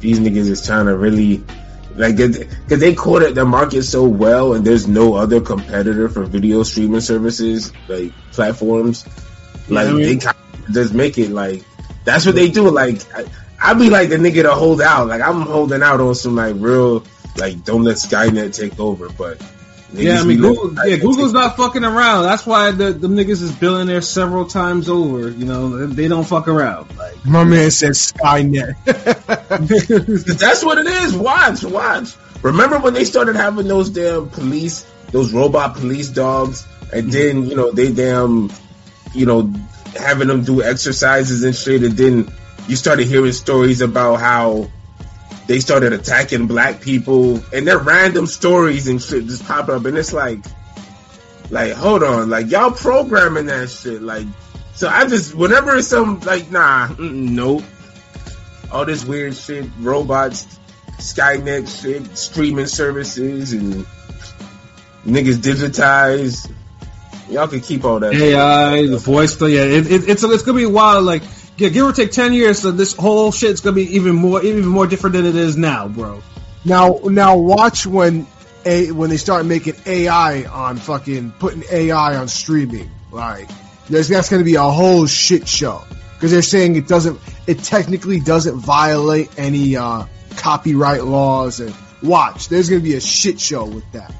[0.00, 1.42] These niggas is trying to really
[1.96, 6.62] like because they cornered the market so well, and there's no other competitor for video
[6.62, 9.04] streaming services like platforms.
[9.68, 11.62] Like I mean- they just make it like
[12.04, 12.70] that's what they do.
[12.70, 13.24] Like I,
[13.60, 15.08] I be like the nigga to hold out.
[15.08, 17.04] Like I'm holding out on some like real
[17.36, 19.42] like don't let Skynet take over, but.
[19.92, 22.24] Yeah, I mean, Google, yeah, Google's not fucking around.
[22.24, 25.30] That's why the the niggas is billionaires several times over.
[25.30, 26.94] You know, they don't fuck around.
[26.96, 28.74] Like, My man said Skynet.
[28.84, 31.14] 'Cause That's what it is.
[31.16, 32.14] Watch, watch.
[32.42, 37.10] Remember when they started having those damn police, those robot police dogs, and mm-hmm.
[37.10, 38.52] then you know they damn,
[39.14, 39.52] you know,
[39.98, 42.30] having them do exercises and shit, and then
[42.68, 44.70] you started hearing stories about how
[45.48, 49.98] they started attacking black people, and they're random stories and shit just pop up, and
[49.98, 50.38] it's like,
[51.50, 54.26] like hold on, like y'all programming that shit, like.
[54.74, 57.64] So I just whenever it's some like nah, nope
[58.70, 60.58] all this weird shit, robots,
[60.98, 63.86] Skynet shit, streaming services, and
[65.06, 66.50] niggas digitized.
[67.30, 68.14] Y'all can keep all that.
[68.14, 71.04] AI, the voice, thing, yeah, it, it, it's it's gonna be wild.
[71.04, 71.22] Like
[71.58, 74.66] yeah, give or take ten years, so this whole shit's gonna be even more, even
[74.66, 76.22] more different than it is now, bro.
[76.64, 78.26] Now, now watch when
[78.64, 82.90] a when they start making AI on fucking putting AI on streaming.
[83.10, 83.48] Like,
[83.88, 85.82] there's that's to be a whole shit show
[86.14, 90.04] because they're saying it doesn't, it technically doesn't violate any uh,
[90.36, 91.60] copyright laws.
[91.60, 94.12] And watch, there's to be a shit show with that.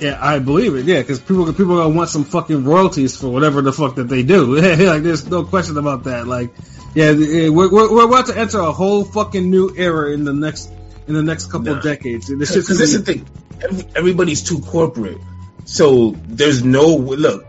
[0.00, 0.86] Yeah, I believe it.
[0.86, 4.08] Yeah, because people people are gonna want some fucking royalties for whatever the fuck that
[4.08, 4.54] they do.
[4.56, 6.26] like, there's no question about that.
[6.26, 6.50] Like,
[6.94, 10.32] yeah, eh, we're, we're, we're about to enter a whole fucking new era in the
[10.32, 10.70] next
[11.06, 11.78] in the next couple Nah.
[11.78, 12.28] of decades.
[12.28, 13.28] This Because shit's this is the thing.
[13.62, 15.18] Every, everybody's too corporate.
[15.66, 17.46] So there's no look.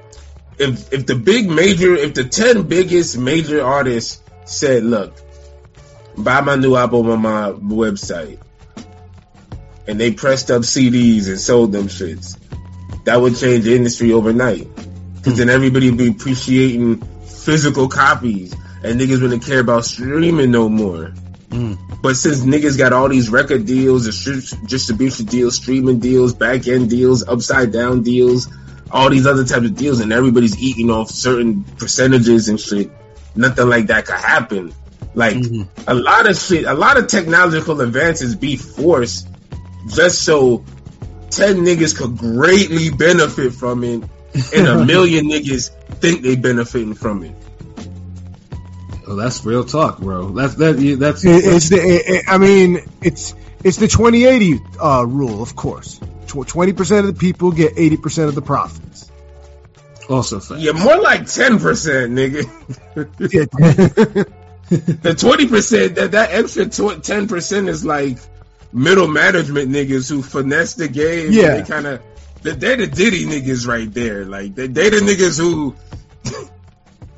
[0.59, 5.15] If if the big major, if the ten biggest major artists said, "Look,
[6.17, 8.39] buy my new album on my website,"
[9.87, 12.37] and they pressed up CDs and sold them shits,
[13.05, 14.67] that would change the industry overnight.
[15.15, 18.53] Because then everybody would be appreciating physical copies,
[18.83, 21.13] and niggas wouldn't care about streaming no more.
[21.49, 21.77] Mm.
[22.01, 24.05] But since niggas got all these record deals,
[24.65, 28.47] distribution deals, streaming deals, back end deals, upside down deals,
[28.89, 32.89] all these other types of deals, and everybody's eating off certain percentages and shit,
[33.35, 34.73] nothing like that could happen.
[35.13, 35.63] Like mm-hmm.
[35.87, 39.27] a lot of shit, a lot of technological advances be forced
[39.87, 40.63] just so
[41.29, 44.03] ten niggas could greatly benefit from it,
[44.55, 47.35] and a million niggas think they benefiting from it.
[49.07, 50.29] Oh, that's real talk, bro.
[50.29, 50.79] That's that.
[50.79, 53.33] yeah, That's It, it's the, it, it- I mean, it's
[53.63, 55.99] it's the 2080 uh, rule, of course.
[56.27, 59.11] Twenty percent of the people get eighty percent of the profits.
[60.09, 60.61] also fact.
[60.61, 62.45] Yeah, more like ten percent, nigga.
[64.71, 66.65] The twenty percent, that that extra
[67.01, 68.17] ten percent is like
[68.73, 71.31] middle management niggas who finesse the game.
[71.31, 71.57] Yeah.
[71.57, 72.01] they kind of
[72.41, 74.25] they're the Diddy niggas right there.
[74.25, 75.75] Like they they the niggas who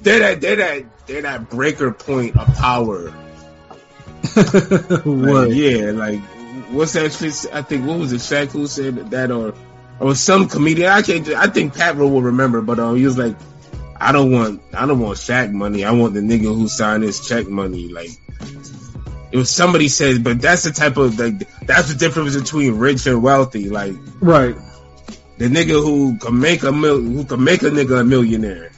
[0.01, 3.13] they're that they're that they're that breaker point of power.
[5.05, 6.21] Like, yeah, like
[6.71, 7.53] what's that shit?
[7.53, 8.17] I think what was it?
[8.17, 9.53] Shaq who said that, or
[9.99, 10.89] or some comedian?
[10.89, 11.27] I can't.
[11.29, 13.35] I think Pat Rowe will remember, but um, he was like,
[13.97, 15.83] I don't want, I don't want Shaq money.
[15.83, 17.89] I want the nigga who signed his check money.
[17.89, 18.09] Like
[19.33, 23.07] it was somebody says, but that's the type of like that's the difference between rich
[23.07, 23.69] and wealthy.
[23.69, 24.55] Like Right.
[25.39, 28.69] the nigga who can make a mil, who can make a nigga a millionaire.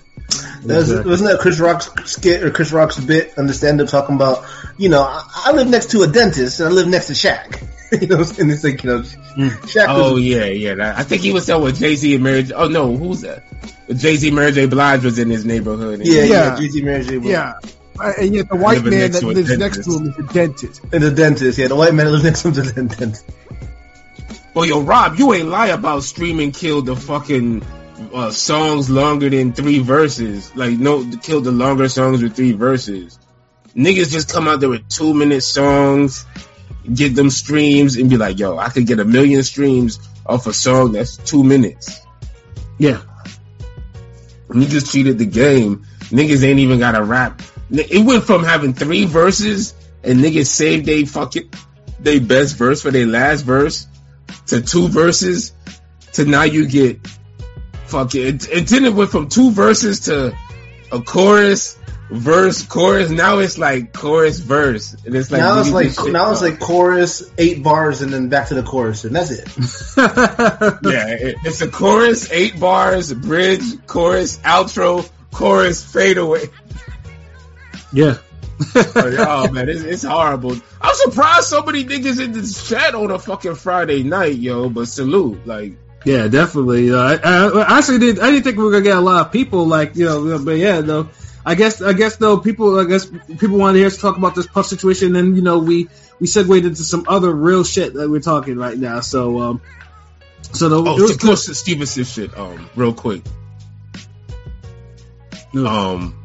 [0.63, 1.11] That's, Exactly.
[1.11, 4.43] Wasn't that Chris Rock's skit or Chris Rock's bit on the stand up talking about,
[4.77, 7.61] you know, I, I live next to a dentist and I live next to Shaq.
[8.01, 9.49] you know, and it's like, you know, mm.
[9.67, 10.73] Shaq Oh was, yeah, yeah.
[10.75, 12.43] That, I think he was there with Jay Z and Mary.
[12.43, 13.43] J- Oh no, who's that?
[13.95, 14.65] Jay Z, Mary J.
[14.65, 15.99] Blige was in his neighborhood.
[16.03, 16.55] yeah, yeah, Yeah.
[16.57, 17.17] Jay-Z, Mary J.
[17.17, 17.31] Blige.
[17.31, 17.53] yeah.
[17.99, 19.59] Uh, And yet the white man that lives dentist.
[19.59, 20.81] next to him is a dentist.
[20.91, 23.25] And the dentist, yeah, the white man that lives next to him is the dentist.
[24.53, 27.61] Well, yo, Rob, you ain't lie about streaming killed the fucking
[28.13, 30.55] uh, songs longer than three verses.
[30.55, 33.19] Like, no, killed the longer songs with three verses.
[33.75, 36.25] Niggas just come out there with two minute songs,
[36.93, 40.53] get them streams, and be like, yo, I could get a million streams off a
[40.53, 41.99] song that's two minutes.
[42.77, 43.01] Yeah.
[44.47, 45.85] Niggas cheated the game.
[46.05, 47.41] Niggas ain't even got a rap.
[47.71, 49.73] It went from having three verses
[50.03, 51.51] and niggas saved they fucking
[51.99, 53.87] they best verse for their last verse
[54.47, 55.53] to two verses
[56.13, 57.05] to now you get
[57.87, 60.35] fucking it, it didn't went from two verses to
[60.91, 61.77] a chorus
[62.09, 63.09] verse chorus.
[63.09, 64.93] Now it's like chorus verse.
[65.05, 68.49] And it's like now it's like now it's like chorus, eight bars, and then back
[68.49, 69.47] to the chorus, and that's it.
[70.83, 76.45] yeah it, it's a chorus eight bars bridge chorus outro chorus fadeaway
[77.95, 78.17] yeah.
[78.75, 80.55] oh man, it's, it's horrible.
[80.81, 84.69] I'm surprised so many niggas in this chat on a fucking Friday night, yo.
[84.69, 85.73] But salute, like,
[86.05, 86.91] Yeah, definitely.
[86.91, 88.19] Uh, I, I, actually did.
[88.19, 90.57] I didn't think we were gonna get a lot of people like you know, but
[90.57, 91.09] yeah, though.
[91.47, 94.35] I guess I guess though people I guess people wanted to hear us talk about
[94.35, 95.87] this puff situation, and you know we
[96.19, 99.01] we segued into some other real shit that we're talking right now.
[99.01, 99.61] So um,
[100.53, 102.37] so the, oh, it was of course, the Stevenson shit.
[102.37, 103.21] Um, real quick.
[105.53, 106.24] Um,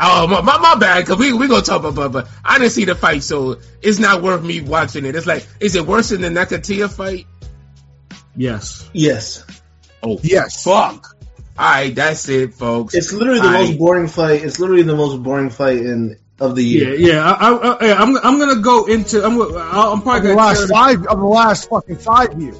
[0.00, 2.84] oh my my, my bad, cause we we gonna talk about, but I didn't see
[2.84, 5.14] the fight, so it's not worth me watching it.
[5.16, 7.26] It's like, is it worse than the Nakatia fight?
[8.36, 9.44] yes, Yes,
[10.02, 10.62] Oh, Yes.
[10.62, 11.16] fuck.
[11.58, 12.94] All right, that's it, folks.
[12.94, 14.44] it's literally the I- most boring fight.
[14.44, 16.94] It's literally the most boring fight in of the year.
[16.94, 17.24] yeah.
[17.32, 20.68] I, I, I, I'm I'm gonna go into I'm gonna- I'm probably the gonna last
[20.70, 22.56] five of the last fucking five years.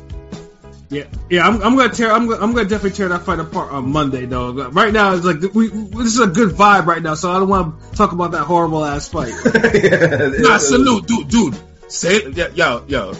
[0.90, 3.72] Yeah, yeah, I'm, I'm gonna tear, I'm gonna, I'm gonna definitely tear that fight apart
[3.72, 4.70] on Monday, though.
[4.70, 7.38] Right now, it's like we, we this is a good vibe right now, so I
[7.38, 9.34] don't want to talk about that horrible ass fight.
[10.40, 11.58] Nah, salute, dude, dude.
[11.88, 13.12] Say, yo, yo, yo,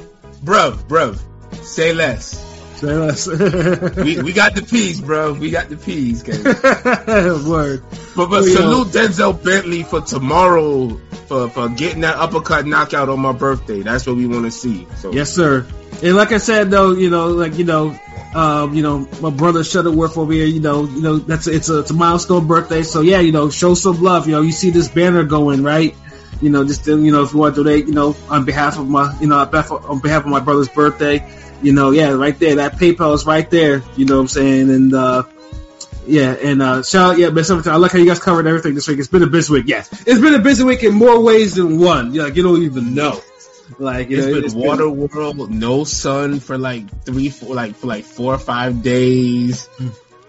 [0.42, 1.20] bro, bruv,
[1.62, 2.42] say less.
[2.76, 3.26] Say less.
[3.96, 5.34] we, we got the peas, bro.
[5.34, 6.44] We got the peas, gang.
[7.48, 7.82] Word.
[8.16, 8.52] But but Yo.
[8.52, 10.96] Uh, salute Denzel Bentley for tomorrow
[11.26, 13.82] for, for getting that uppercut knockout on my birthday.
[13.82, 14.86] That's what we want to see.
[14.96, 15.66] So Yes, sir.
[16.02, 17.98] And like I said, though, you know, like you know,
[18.34, 21.80] um, you know, my brother Shuttleworth over here, you know, you know, that's it's a,
[21.80, 22.82] it's a milestone birthday.
[22.82, 24.26] So yeah, you know, show some love.
[24.26, 25.96] You know, you see this banner going right.
[26.40, 28.88] You know, just you know, if you want to donate, you know, on behalf of
[28.88, 31.26] my, you know, on behalf of, on behalf of my brother's birthday,
[31.62, 33.82] you know, yeah, right there, that PayPal is right there.
[33.96, 34.70] You know what I'm saying?
[34.70, 35.24] And uh,
[36.06, 37.50] yeah, and uh, shout out, yeah, Miss.
[37.50, 38.98] I like how you guys covered everything this week.
[38.98, 39.64] It's been a busy week.
[39.66, 42.14] Yes, it's been a busy week in more ways than one.
[42.14, 43.20] You like you don't even know.
[43.78, 47.86] Like you it's know, been water world, no sun for like three, four, like for
[47.86, 49.68] like four or five days.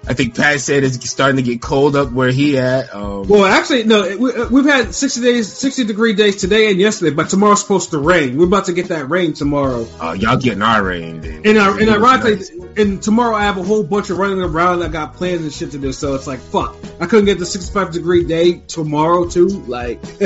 [0.07, 2.95] I think Pat said it's starting to get cold up where he at.
[2.95, 4.15] Um, Well, actually, no.
[4.17, 7.91] we- uh, We've had sixty days, sixty degree days today and yesterday, but tomorrow's supposed
[7.91, 8.37] to rain.
[8.37, 9.85] We're about to get that rain tomorrow.
[9.99, 11.41] uh, y'all getting our rain then.
[11.45, 12.51] And, uh, and ironically, nice.
[12.77, 14.83] and tomorrow I have a whole bunch of running around.
[14.83, 16.75] I got plans and shit to do, so it's like fuck.
[17.01, 19.47] I couldn't get the sixty-five degree day tomorrow too.
[19.67, 19.99] Like,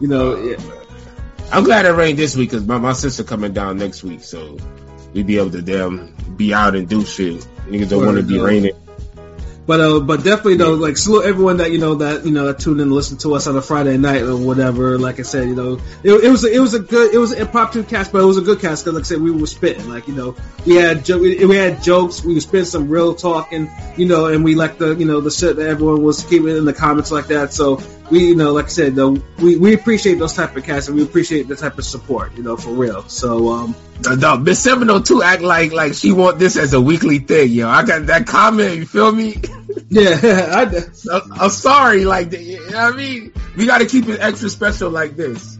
[0.00, 0.56] you know, yeah.
[1.54, 4.58] I'm glad it rained this week because my, my sister coming down next week, so
[5.12, 7.46] we be able to damn be out and do shit.
[7.68, 8.72] Niggas don't want to be raining.
[9.66, 12.58] But uh, but definitely though, like salute everyone that you know that you know that
[12.58, 14.98] tuned in and listened to us on a Friday night or whatever.
[14.98, 17.40] Like I said, you know, it, it was it was a good it was an
[17.40, 19.88] impromptu cast, but it was a good cast because like I said, we were spitting.
[19.88, 20.36] Like you know,
[20.66, 24.26] we had jo- we, we had jokes, we were spitting some real talking, you know,
[24.26, 27.10] and we like the you know the shit that everyone was keeping in the comments
[27.10, 27.54] like that.
[27.54, 27.80] So
[28.10, 30.96] we you know like I said though, we we appreciate those type of casts and
[30.96, 33.08] we appreciate the type of support, you know, for real.
[33.08, 37.18] So um, No, no, Miss 702 act like like she want this as a weekly
[37.20, 37.68] thing, yo.
[37.68, 39.40] I got that comment, you feel me?
[39.88, 40.62] yeah, I.
[41.12, 43.32] I'm, I'm sorry, like, you know what I mean?
[43.56, 45.58] We got to keep it extra special like this.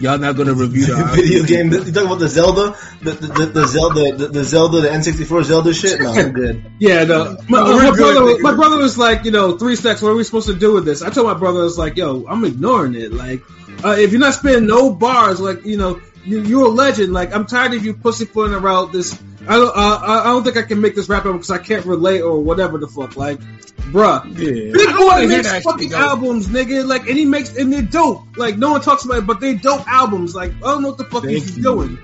[0.00, 1.70] Y'all not gonna review the Video game.
[1.70, 5.44] You talking about the Zelda, the the, the, the Zelda, the, the Zelda, the N64
[5.44, 6.00] Zelda shit?
[6.00, 6.64] No, I'm good.
[6.78, 7.36] Yeah, no.
[7.50, 8.40] My, No, my good, brother, nigga.
[8.40, 10.00] my brother was like, you know, three stacks.
[10.00, 11.02] What are we supposed to do with this?
[11.02, 13.12] I told my brother, I was like, yo, I'm ignoring it.
[13.12, 13.42] Like,
[13.84, 17.12] uh, if you're not spitting no bars, like, you know, you, you're a legend.
[17.12, 19.20] Like, I'm tired of you pussyfooting around this.
[19.48, 21.86] I don't, uh, I don't think I can make this rap album because I can't
[21.86, 23.16] relate or whatever the fuck.
[23.16, 24.24] Like, bruh.
[24.26, 24.72] Yeah.
[24.72, 26.86] Big I don't wanna Boi makes fucking albums, nigga.
[26.86, 28.36] Like, and he makes, and they're dope.
[28.36, 30.34] Like, no one talks about it, but they're dope albums.
[30.34, 31.98] Like, I don't know what the fuck he's doing.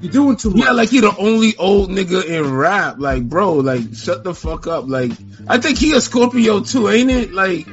[0.00, 0.58] You're doing too much.
[0.58, 2.96] Yeah, like he the only old nigga in rap.
[2.98, 4.88] Like, bro, like shut the fuck up.
[4.88, 5.12] Like,
[5.46, 7.32] I think he a Scorpio too, ain't it?
[7.32, 7.68] Like,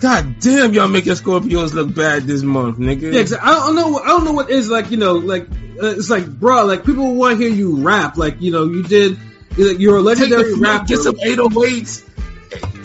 [0.00, 3.12] god damn, y'all making Scorpios look bad this month, nigga.
[3.12, 3.98] Yeah, 'cause I don't know.
[3.98, 4.90] I don't know what is like.
[4.90, 5.42] You know, like
[5.82, 8.16] uh, it's like, bro, like people want to hear you rap.
[8.16, 9.18] Like you know, you did.
[9.56, 10.86] You're you're a Take the legendary flute, rapper.
[10.86, 12.04] get some 808s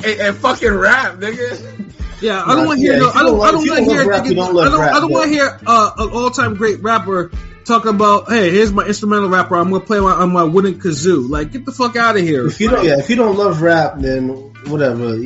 [0.06, 1.92] and, and fucking rap, nigga.
[2.22, 2.94] yeah, I don't want to hear.
[2.94, 3.38] Yeah, no, I don't.
[3.38, 4.08] don't I don't want to hear.
[4.08, 4.80] rap, you don't I don't.
[4.80, 7.32] rap, I don't want to hear uh, an all-time great rapper
[7.66, 9.56] talking about, hey, here's my instrumental rapper.
[9.56, 11.30] I'm gonna play my, on my wooden kazoo.
[11.30, 12.48] Like, get the fuck out of here.
[12.48, 14.30] If you don't, yeah, if you don't love rap, then
[14.68, 15.18] whatever.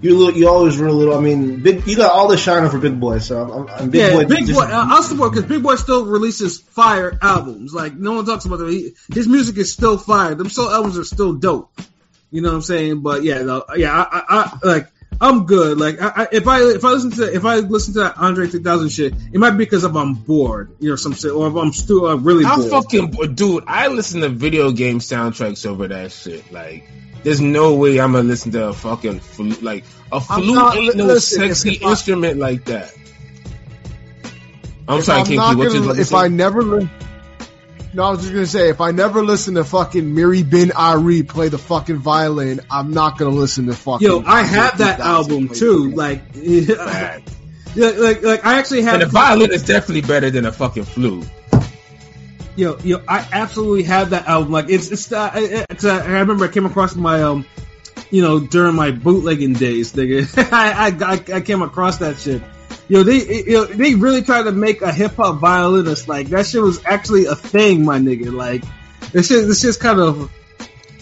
[0.00, 1.16] You, you look, you always were a little.
[1.16, 1.86] I mean, big.
[1.86, 4.24] You got all the shine for Big Boi, so I'm, I'm, I'm Big yeah, Boi.
[4.24, 4.64] Big just- Boi.
[4.64, 7.74] Uh, I'll support because Big Boi still releases fire albums.
[7.74, 8.70] Like no one talks about them.
[8.70, 10.34] He, his music is still fire.
[10.34, 11.70] Them soul albums are still dope.
[12.30, 13.00] You know what I'm saying?
[13.02, 14.86] But yeah, no, yeah, I, I, I like.
[15.22, 15.76] I'm good.
[15.76, 18.46] Like, I, I, if I if I listen to if I listen to that Andre
[18.46, 21.54] 3000 shit, it might be because if I'm bored, you know, some shit, or if
[21.56, 22.70] I'm still uh, really I'm bored.
[22.70, 23.64] fucking dude.
[23.66, 26.50] I listen to video game soundtracks over that shit.
[26.50, 26.88] Like,
[27.22, 29.62] there's no way I'm gonna listen to a fucking flute.
[29.62, 32.92] Like, a I'm flute not- ain't no listen, sexy if I- instrument like that.
[34.88, 35.38] I'm sorry, I'm King.
[35.38, 36.16] What you gonna- about to if say?
[36.16, 36.88] I never, li-
[37.94, 41.48] no, I was just gonna say if I never listen to fucking Miri Ben-Ari play
[41.48, 44.06] the fucking violin, I'm not gonna listen to fucking.
[44.06, 45.90] Yo, I have that album too.
[45.90, 46.74] the- Like, yeah,
[47.76, 48.00] Bad.
[48.00, 51.24] like, like I actually have And the violin is definitely better than a fucking flute.
[52.60, 54.52] Yo, yo, I absolutely have that album.
[54.52, 55.10] Like, it's it's.
[55.10, 57.46] Uh, I, I- 'cause I remember I came across my um,
[58.10, 60.28] you know, during my bootlegging days, nigga.
[60.52, 62.42] I, I I came across that shit.
[62.88, 66.06] Yo, they yo, they really tried to make a hip hop violinist.
[66.08, 68.30] Like that shit was actually a thing, my nigga.
[68.32, 68.62] Like
[69.12, 70.30] this shit, this shit's kind of.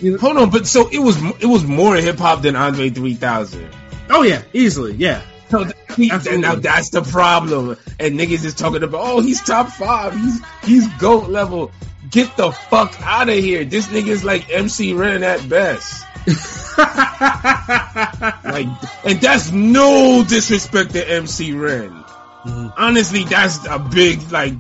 [0.00, 2.90] You know, Hold on, but so it was it was more hip hop than Andre
[2.90, 3.68] 3000.
[4.10, 5.22] oh yeah, easily, yeah.
[5.50, 7.76] So now that's the problem.
[7.98, 10.14] And niggas is talking about, oh, he's top five.
[10.14, 11.70] He's he's goat level.
[12.10, 13.64] Get the fuck out of here.
[13.64, 16.04] This nigga's like MC Ren at best.
[16.78, 18.66] Like,
[19.04, 21.90] and that's no disrespect to MC Ren.
[21.90, 22.68] Mm-hmm.
[22.76, 24.54] Honestly, that's a big like,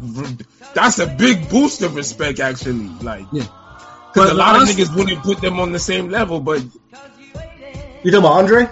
[0.74, 2.88] that's a big boost of respect actually.
[3.00, 3.46] Like, Yeah.
[4.12, 6.62] because a lot of niggas wouldn't put them on the same level, but
[8.02, 8.68] You talking about Andre?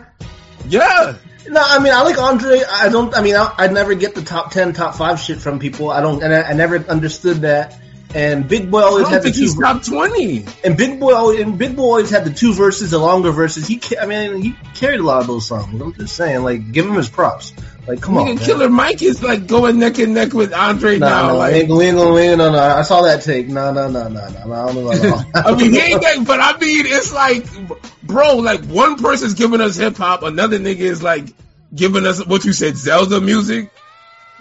[0.69, 1.15] yeah.
[1.49, 2.61] No, I mean I like Andre.
[2.71, 3.15] I don't.
[3.15, 5.91] I mean I, I never get the top ten, top five shit from people.
[5.91, 7.79] I don't, and I, I never understood that.
[8.17, 9.41] And Big Boi I always don't had the two.
[9.41, 10.47] he's top twenty.
[10.65, 13.67] And Big Boi, always, and Big Boi always had the two verses, the longer verses.
[13.69, 15.79] He, I mean, he carried a lot of those songs.
[15.79, 17.53] I'm just saying, like, give him his props.
[17.87, 18.39] Like, come on, man.
[18.39, 21.29] Killer Mike is like going neck and neck with Andre Nah, now.
[21.29, 22.59] no, like, we ain't, we ain't gonna, we ain't, no, no.
[22.59, 23.49] I saw that take.
[23.49, 24.53] No, no, no, no, no.
[24.53, 27.45] I don't know about I mean, he ain't that, but I mean, it's like,
[28.03, 31.27] bro, like one person's giving us hip hop, another nigga is like
[31.75, 33.71] giving us what you said, Zelda music.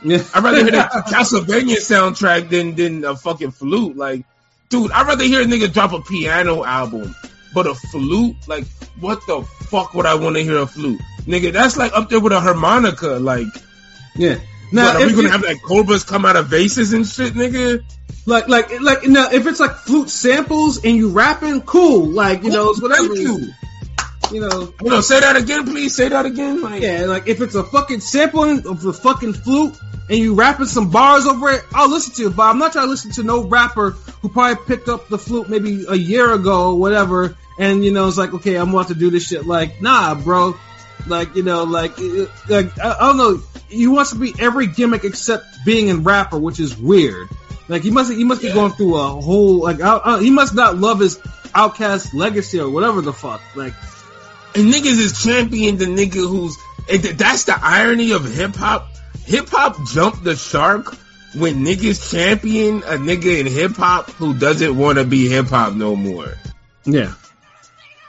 [0.05, 3.97] I'd rather hear the Castlevania soundtrack than than a fucking flute.
[3.97, 4.25] Like,
[4.69, 7.15] dude, I'd rather hear a nigga drop a piano album,
[7.53, 8.35] but a flute.
[8.47, 8.65] Like,
[8.99, 11.51] what the fuck would I want to hear a flute, nigga?
[11.51, 13.17] That's like up there with a harmonica.
[13.19, 13.47] Like,
[14.15, 14.35] yeah.
[14.71, 17.33] now, Now, are we gonna you- have like cobras come out of vases and shit,
[17.33, 17.83] nigga?
[18.27, 22.05] like, like, like, now, if it's like flute samples and you rapping, cool.
[22.07, 23.07] Like, you know, it's whatever.
[23.15, 23.49] Thank you.
[24.31, 25.95] You know, You know, say that again, please.
[25.95, 26.61] Say that again.
[26.61, 29.75] Like, yeah, like if it's a fucking sampling of the fucking flute
[30.09, 32.35] and you rapping some bars over it, I'll listen to it.
[32.35, 33.91] But I'm not trying to listen to no rapper
[34.21, 38.07] who probably picked up the flute maybe a year ago or whatever, and you know,
[38.07, 39.45] it's like, okay, I'm about to do this shit.
[39.45, 40.55] Like, nah, bro.
[41.07, 41.97] Like, you know, like,
[42.49, 43.41] like I, I don't know.
[43.69, 47.27] He wants to be every gimmick except being a rapper, which is weird.
[47.67, 50.53] Like, he must, he must be going through a whole, like, I, I, he must
[50.53, 53.41] not love his OutKast legacy or whatever the fuck.
[53.55, 53.73] Like,
[54.55, 56.57] And niggas is championing the nigga who's.
[57.17, 58.87] That's the irony of hip hop.
[59.25, 60.95] Hip hop jumped the shark
[61.35, 65.73] when niggas champion a nigga in hip hop who doesn't want to be hip hop
[65.73, 66.33] no more.
[66.85, 67.13] yeah.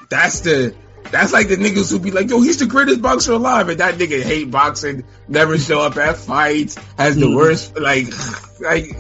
[0.09, 0.75] That's the.
[1.11, 3.95] That's like the niggas who be like, yo, he's the greatest boxer alive, and that
[3.95, 7.37] nigga hate boxing, never show up at fights, has the Mhm.
[7.37, 8.09] worst, like,
[8.61, 8.97] like,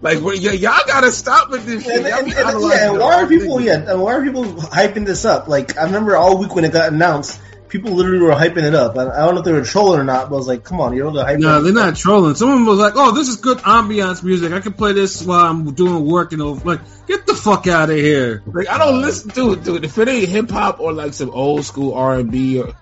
[0.00, 1.96] like, well, y- y'all gotta stop with this shit.
[1.96, 3.60] And, and, and, yeah, and why are people?
[3.60, 5.48] Yeah, and why are people hyping this up?
[5.48, 8.96] Like I remember all week when it got announced, people literally were hyping it up.
[8.96, 10.80] I, I don't know if they were trolling or not, but I was like, "Come
[10.80, 12.36] on, you're gonna hype." No, they're not trolling.
[12.36, 14.52] Someone was like, "Oh, this is good ambiance music.
[14.52, 16.64] I can play this while I'm doing work." And over.
[16.64, 18.42] like, get the fuck out of here.
[18.46, 19.84] Like I don't listen to it, dude.
[19.84, 22.74] If it ain't hip hop or like some old school R and B or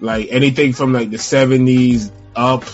[0.00, 2.64] like anything from like the seventies up,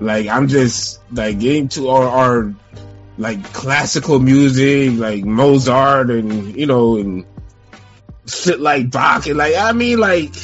[0.00, 2.54] like I'm just like getting to our, our
[3.18, 7.26] like classical music, like Mozart and you know and
[8.26, 10.34] shit like Bach and like I mean like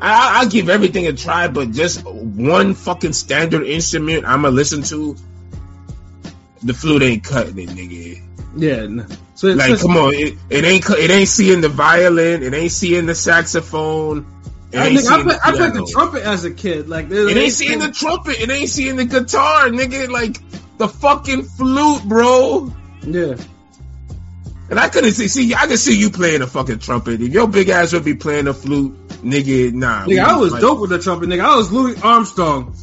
[0.00, 5.16] I I give everything a try, but just one fucking standard instrument I'ma listen to.
[6.62, 8.22] The flute ain't cutting it, nigga.
[8.56, 8.86] Yeah.
[8.86, 9.06] no.
[9.34, 12.72] So it's Like, come on, it, it ain't it ain't seeing the violin, it ain't
[12.72, 14.26] seeing the saxophone,
[14.74, 16.88] I, ain't nigga, I, play, the I played the trumpet as a kid.
[16.88, 20.08] Like, It ain't seeing the trumpet, it ain't seeing the guitar, nigga.
[20.08, 20.36] Like
[20.80, 22.72] the fucking flute, bro.
[23.02, 23.36] Yeah.
[24.70, 25.28] And I couldn't see.
[25.28, 27.20] See, I can see you playing a fucking trumpet.
[27.20, 30.06] If your big ass would be playing a flute, nigga, nah.
[30.06, 31.28] Nigga, I was like, dope with the trumpet.
[31.28, 32.74] Nigga, I was Louis Armstrong.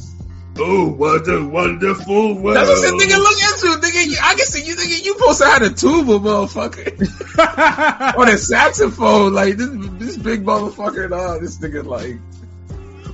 [0.59, 2.57] Oh, what a wonderful world.
[2.57, 3.17] That's what I said, nigga.
[3.17, 4.17] Look at you, nigga.
[4.21, 5.03] I can see you, nigga.
[5.03, 8.15] You supposed to have a tuba, motherfucker.
[8.17, 9.33] on a saxophone.
[9.33, 11.09] Like this, this big motherfucker.
[11.09, 12.17] Nah, this nigga like.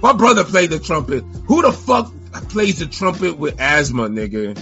[0.02, 1.24] My brother played the trumpet.
[1.46, 2.12] Who the fuck
[2.50, 4.62] plays the trumpet with asthma, nigga?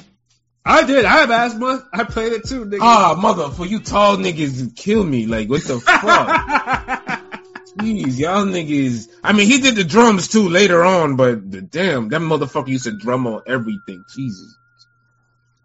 [0.63, 1.05] I did.
[1.05, 1.87] I have asthma.
[1.91, 2.79] I played it too, nigga.
[2.81, 5.25] Ah, mother, for you tall niggas, kill me.
[5.25, 6.01] Like, what the fuck?
[7.77, 9.07] Jeez, y'all niggas.
[9.23, 12.83] I mean, he did the drums too later on, but the, damn, that motherfucker used
[12.83, 14.05] to drum on everything.
[14.13, 14.57] Jesus.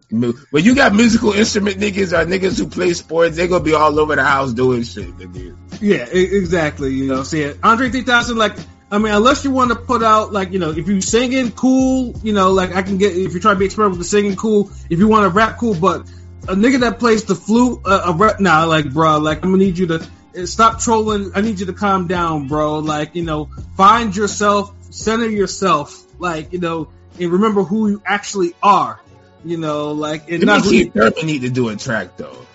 [0.09, 3.99] When you got musical instrument niggas or niggas who play sports, they gonna be all
[3.99, 5.57] over the house doing shit, nigga.
[5.81, 6.95] Yeah, exactly.
[6.95, 7.59] You know, see it.
[7.63, 8.57] Andre 3000, like,
[8.91, 12.15] I mean, unless you want to put out, like, you know, if you singing, cool,
[12.23, 14.37] you know, like, I can get, if you're trying to be experimental with the singing,
[14.37, 14.71] cool.
[14.89, 15.75] If you want to rap, cool.
[15.75, 16.03] But
[16.49, 19.65] a nigga that plays the flute, uh, a rap, nah, like, bro, like, I'm gonna
[19.65, 20.09] need you to
[20.39, 21.33] uh, stop trolling.
[21.35, 22.79] I need you to calm down, bro.
[22.79, 26.89] Like, you know, find yourself, center yourself, like, you know,
[27.19, 29.01] and remember who you actually are.
[29.45, 32.47] You know, like, and not who Keith need to do a track though.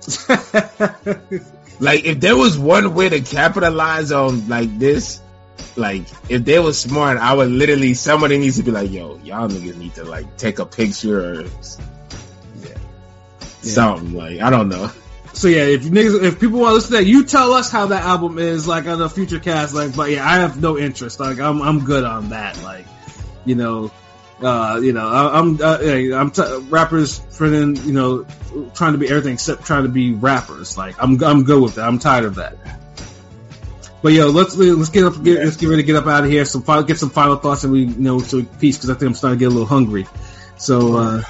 [1.80, 5.22] Like, if there was one way to capitalize on like this,
[5.76, 9.48] like if they were smart, I would literally somebody needs to be like, "Yo, y'all
[9.48, 11.44] niggas need to like take a picture or
[13.62, 14.90] something." Like, I don't know.
[15.32, 17.70] So yeah, if you niggas, if people want to listen to that, you tell us
[17.70, 19.74] how that album is like on a future cast.
[19.74, 21.20] Like, but yeah, I have no interest.
[21.20, 22.62] Like, I'm I'm good on that.
[22.62, 22.86] Like,
[23.44, 23.92] you know,
[24.42, 25.78] uh, you know, I, I'm uh,
[26.16, 28.26] I'm t- rappers for you know,
[28.74, 30.76] trying to be everything except trying to be rappers.
[30.76, 31.86] Like, I'm I'm good with that.
[31.86, 32.79] I'm tired of that.
[34.02, 36.30] But yo, let's let's get up, get, let's get ready to get up out of
[36.30, 36.44] here.
[36.44, 39.08] Some final, get some final thoughts, and we you know so peace because I think
[39.08, 40.06] I'm starting to get a little hungry.
[40.56, 41.22] So, uh,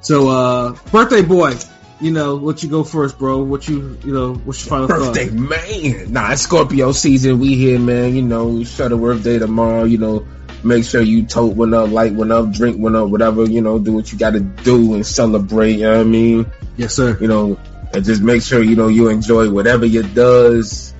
[0.00, 1.54] so uh, birthday boy,
[2.00, 3.42] you know, what you go first, bro?
[3.42, 5.38] What you you know, what's your final Birthday, thought?
[5.38, 6.12] man.
[6.12, 7.38] Nah, it's Scorpio season.
[7.38, 8.16] We here, man.
[8.16, 9.84] You know, Shuttleworth Day tomorrow.
[9.84, 10.26] You know,
[10.64, 13.78] make sure you tote one up, light one up, drink one up, whatever, you know,
[13.78, 16.50] do what you gotta do and celebrate, you know what I mean?
[16.76, 17.16] Yes, sir.
[17.20, 17.60] You know,
[17.92, 20.94] and just make sure, you know, you enjoy whatever you does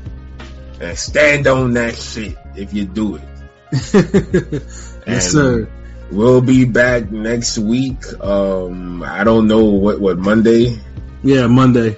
[0.81, 3.23] and stand on that shit if you do it.
[3.73, 5.69] yes, And sir.
[6.11, 8.03] We'll be back next week.
[8.21, 10.77] Um, I don't know what, what Monday
[11.23, 11.97] Yeah, Monday.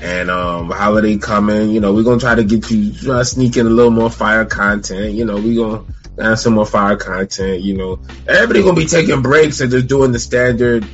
[0.00, 1.70] and um holiday coming.
[1.70, 4.44] You know, we're gonna try to get you to sneak in a little more fire
[4.44, 5.14] content.
[5.14, 5.82] You know, we gonna
[6.16, 7.62] add some more fire content.
[7.62, 7.98] You know,
[8.28, 10.86] everybody gonna be taking breaks and just doing the standard.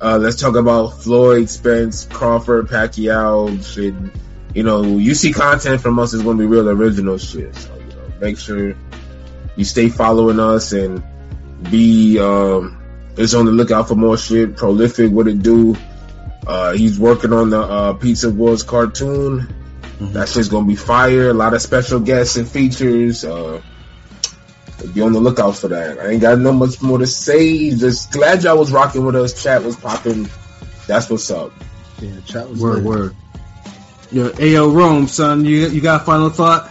[0.00, 3.94] Uh, let's talk about Floyd, Spence, Crawford, Pacquiao shit.
[4.54, 7.54] You know, you see content from us is gonna be real original shit.
[7.54, 8.74] So you know, make sure
[9.56, 11.02] you stay following us and
[11.70, 12.76] be um
[13.16, 14.56] is on the lookout for more shit.
[14.56, 15.76] Prolific, what it do?
[16.46, 19.46] Uh, he's working on the uh, Pizza Wars cartoon.
[20.00, 21.28] That shit's gonna be fire.
[21.28, 23.24] A lot of special guests and features.
[23.24, 23.60] Uh,
[24.94, 25.98] be on the lookout for that.
[26.00, 27.70] I ain't got no much more to say.
[27.70, 29.40] Just glad y'all was rocking with us.
[29.42, 30.28] Chat was popping.
[30.86, 31.52] That's what's up.
[32.00, 32.84] Yeah, chat was Word, lit.
[32.84, 33.16] word.
[34.12, 36.68] Yo, Ayo Rome, son, you you got a final thought?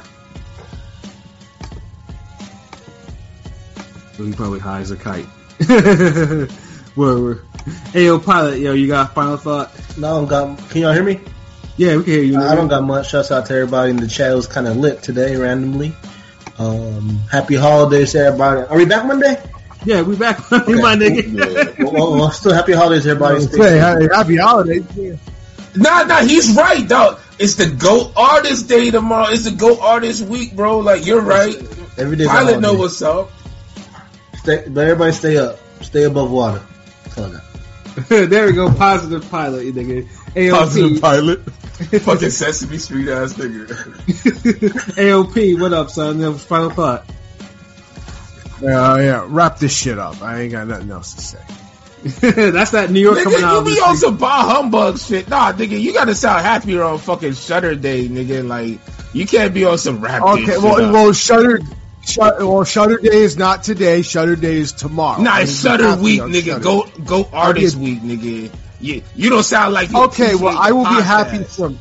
[4.18, 5.26] Well, he probably high as a kite.
[5.70, 6.50] word,
[6.96, 7.46] word.
[7.94, 9.72] Ayo Pilot, yo, you got a final thought?
[9.98, 10.58] No, I'm got.
[10.70, 11.22] Can y'all hear me?
[11.78, 12.42] Yeah, we can hear you.
[12.42, 13.12] I don't got much.
[13.12, 14.34] Shouts out to everybody in the chat.
[14.34, 15.94] It was kind of lit today, randomly.
[16.58, 18.68] Um, happy holidays everybody.
[18.68, 19.42] Are we back Monday?
[19.86, 20.58] Yeah, we back, my
[20.98, 21.78] nigga.
[21.78, 21.86] Yeah.
[21.86, 23.40] well, well, well, still happy holidays, everybody.
[23.48, 24.84] Stay hey, happy holidays.
[25.78, 27.18] Nah, nah, he's right, dog.
[27.40, 29.30] It's the Go Artist Day tomorrow.
[29.30, 30.80] It's the Go Artist Week, bro.
[30.80, 31.56] Like you're right.
[31.98, 32.82] Every day's a Pilot know holiday.
[32.82, 33.32] what's up.
[34.38, 35.58] Stay, but everybody stay up.
[35.82, 36.62] Stay above water.
[37.06, 37.44] That's all I got.
[38.30, 40.08] there we go, positive pilot, you nigga.
[40.36, 40.52] AOP.
[40.52, 41.40] Positive pilot.
[42.02, 43.68] Fucking Sesame Street ass nigga.
[44.96, 46.20] AOP, what up, son?
[46.20, 47.06] That final thought.
[48.62, 49.26] Yeah, yeah.
[49.28, 50.22] Wrap this shit up.
[50.22, 51.40] I ain't got nothing else to say.
[52.22, 53.66] That's that New York coming out.
[53.68, 55.28] you be on some bah humbug shit.
[55.30, 58.48] Nah, nigga, you gotta sound happier on fucking Shutter Day, nigga.
[58.48, 58.80] Like,
[59.14, 60.62] you can't be on some rap Okay, shit.
[60.62, 60.94] well, up.
[60.94, 61.60] well, Shutter,
[62.06, 64.02] Shut, well, Shutter Day is not today.
[64.02, 65.22] Shutter Day is tomorrow.
[65.22, 66.46] Nah, I Shutter Week, nigga.
[66.46, 66.64] Shudder.
[66.64, 68.52] Go, go Artist be- Week, nigga.
[68.80, 71.78] You, you don't sound like Okay, well, I will be happy from.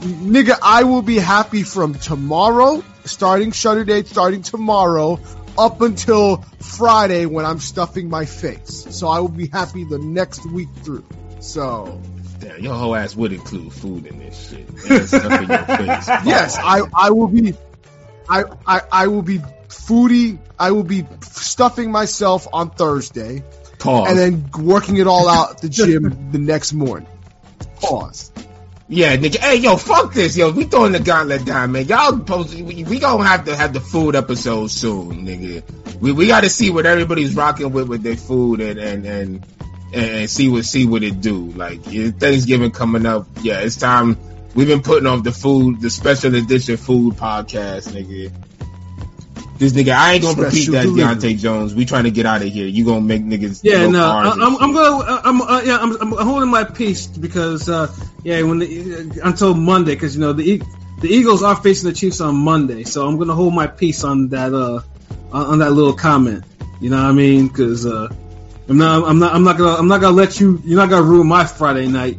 [0.00, 5.16] Nigga, I will be happy from tomorrow, starting Shutter Day, starting tomorrow,
[5.58, 8.86] up until Friday when I'm stuffing my face.
[8.90, 11.04] So I will be happy the next week through.
[11.40, 12.00] So
[12.40, 14.68] Damn, your whole ass would include food in this shit.
[15.08, 16.08] Stuff in your face.
[16.24, 17.54] yes, I I will be,
[18.28, 20.38] I I, I will be foodie.
[20.58, 23.42] I will be stuffing myself on Thursday
[23.78, 24.08] Pause.
[24.08, 27.08] and then working it all out at the gym the next morning.
[27.76, 28.32] Pause.
[28.92, 29.38] Yeah, nigga.
[29.38, 30.50] Hey, yo, fuck this, yo.
[30.50, 31.86] We throwing the gauntlet down, man.
[31.86, 35.62] Y'all supposed to, we, we gonna have to have the food episode soon, nigga.
[36.00, 39.46] We we got to see what everybody's rocking with with their food and and and
[39.94, 41.52] and see what see what it do.
[41.52, 44.18] Like Thanksgiving coming up, yeah, it's time.
[44.56, 48.32] We've been putting off the food, the special edition food podcast, nigga.
[49.60, 50.86] This nigga, I ain't gonna repeat that.
[50.86, 51.74] Deontay Jones.
[51.74, 52.66] We trying to get out of here.
[52.66, 54.56] You gonna make niggas Yeah, no, I, and I'm.
[54.56, 59.20] I'm gonna, I'm, uh, yeah, I'm, I'm holding my peace because, uh, yeah, when the,
[59.22, 60.62] until Monday, because you know the
[61.02, 64.28] the Eagles are facing the Chiefs on Monday, so I'm gonna hold my peace on
[64.28, 64.80] that, uh,
[65.30, 66.42] on, on that little comment.
[66.80, 67.48] You know what I mean?
[67.48, 68.08] Because uh,
[68.66, 71.02] I'm not, I'm not, I'm not gonna, I'm not gonna let you, you're not gonna
[71.02, 72.16] ruin my Friday night.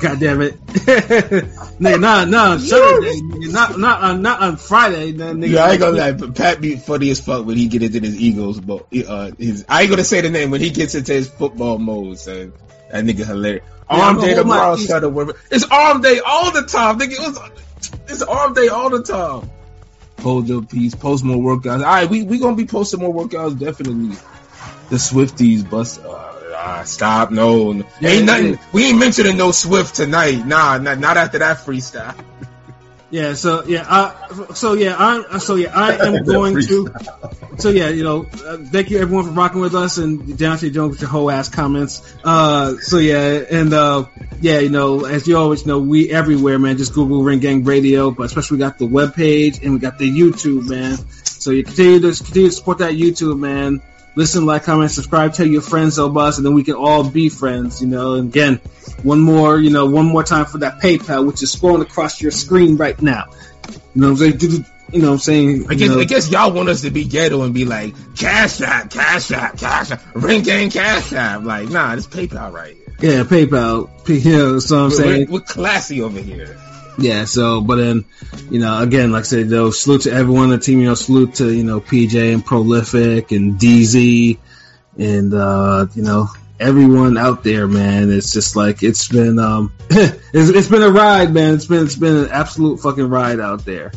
[0.00, 5.12] God damn it, nigga, not, not on Saturday, nigga, not, not on, not on Friday.
[5.12, 7.68] Then, nigga, Yeah, I ain't gonna lie, but Pat be funny as fuck when he
[7.68, 10.70] get into his Eagles, but uh, his I ain't gonna say the name when he
[10.70, 12.18] gets into his football mode.
[12.18, 12.52] So
[12.90, 13.64] that nigga hilarious.
[13.90, 14.86] Yeah, arm day gonna hold my tomorrow, peace.
[14.88, 15.36] shut up.
[15.50, 17.12] It's arm day all the time, nigga.
[17.12, 17.50] It was,
[18.08, 19.50] it's arm day all the time.
[20.20, 20.94] Hold up, peace.
[20.94, 21.78] Post more workouts.
[21.78, 24.16] All right, we we gonna be posting more workouts definitely.
[24.88, 26.00] The Swifties bust.
[26.04, 26.31] Uh,
[26.62, 27.30] ah, stop.
[27.30, 27.86] No, no.
[28.00, 28.52] Yeah, ain't nothing.
[28.54, 28.66] yeah.
[28.72, 30.46] We ain't mentioning no Swift tonight.
[30.46, 32.14] Nah, not, not after that freestyle.
[33.12, 36.88] Yeah, so yeah, I, so yeah, I, so yeah, I am going to.
[37.58, 40.92] So yeah, you know, uh, thank you everyone for rocking with us and Deontay Jones
[40.92, 42.00] with your whole ass comments.
[42.24, 44.06] Uh, so yeah, and uh,
[44.40, 46.78] yeah, you know, as you always know, we everywhere, man.
[46.78, 49.98] Just Google Ring Gang Radio, but especially we got the web page and we got
[49.98, 50.96] the YouTube, man.
[51.24, 53.82] So you continue to continue to support that YouTube, man.
[54.14, 57.28] Listen, like, comment, subscribe, tell your friends about us, and then we can all be
[57.30, 58.14] friends, you know.
[58.14, 58.56] And again,
[59.02, 62.30] one more, you know, one more time for that PayPal, which is scrolling across your
[62.30, 63.24] screen right now.
[63.94, 64.64] You know what I'm saying?
[64.92, 65.66] You know what I'm saying?
[65.70, 68.60] I guess, know- I guess y'all want us to be ghetto and be like, cash
[68.60, 71.42] app, cash app, cash app, ring gang cash app.
[71.44, 73.16] Like, nah, it's PayPal right here.
[73.18, 73.88] Yeah, PayPal.
[74.04, 75.26] P- You know, so I'm We're, saying.
[75.30, 76.58] we're, we're classy over here.
[76.98, 78.04] Yeah, so but then,
[78.50, 80.80] you know, again, like I said, though, salute to everyone on the team.
[80.80, 84.38] You know, salute to you know PJ and Prolific and DZ
[84.98, 86.28] and uh, you know
[86.60, 88.10] everyone out there, man.
[88.10, 91.54] It's just like it's been um, it's, it's been a ride, man.
[91.54, 93.92] It's been it's been an absolute fucking ride out there.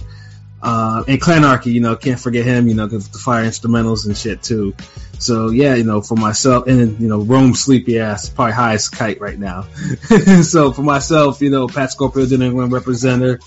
[0.62, 4.18] Uh, and Clanarchy, you know, can't forget him, you know, because the fire instrumentals and
[4.18, 4.76] shit too.
[5.20, 9.22] So yeah, you know, for myself, and you know, Rome sleepy ass, probably highest kite
[9.22, 9.64] right now.
[10.44, 13.42] so for myself, you know, Pat Scorpio, New England representative.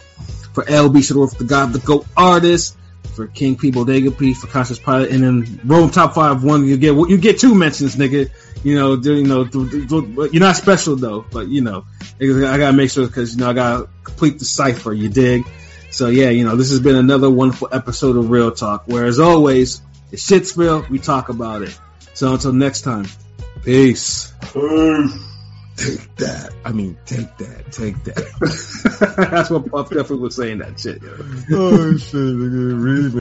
[0.55, 2.77] For LB Shadorf, the God, the GOAT artist.
[3.15, 6.66] For King P, Bodega P, for Conscious Pilot, and then Rome Top Five One.
[6.66, 8.31] You get you get two mentions, nigga.
[8.62, 9.45] You know, you know,
[10.27, 11.85] you're not special though, but you know,
[12.20, 14.93] I gotta make sure because you know I gotta complete the cipher.
[14.93, 15.47] You dig?
[15.90, 18.85] So yeah, you know, this has been another wonderful episode of Real Talk.
[18.86, 21.78] Where as always, if shit's real, we talk about it.
[22.14, 23.06] So until next time,
[23.64, 24.32] peace.
[25.76, 26.51] Take that.
[26.64, 27.70] I mean, take that.
[27.70, 29.16] Take that.
[29.30, 31.01] That's what Puff definitely was saying that shit.
[31.02, 31.16] yo.
[31.52, 33.20] oh shit, really.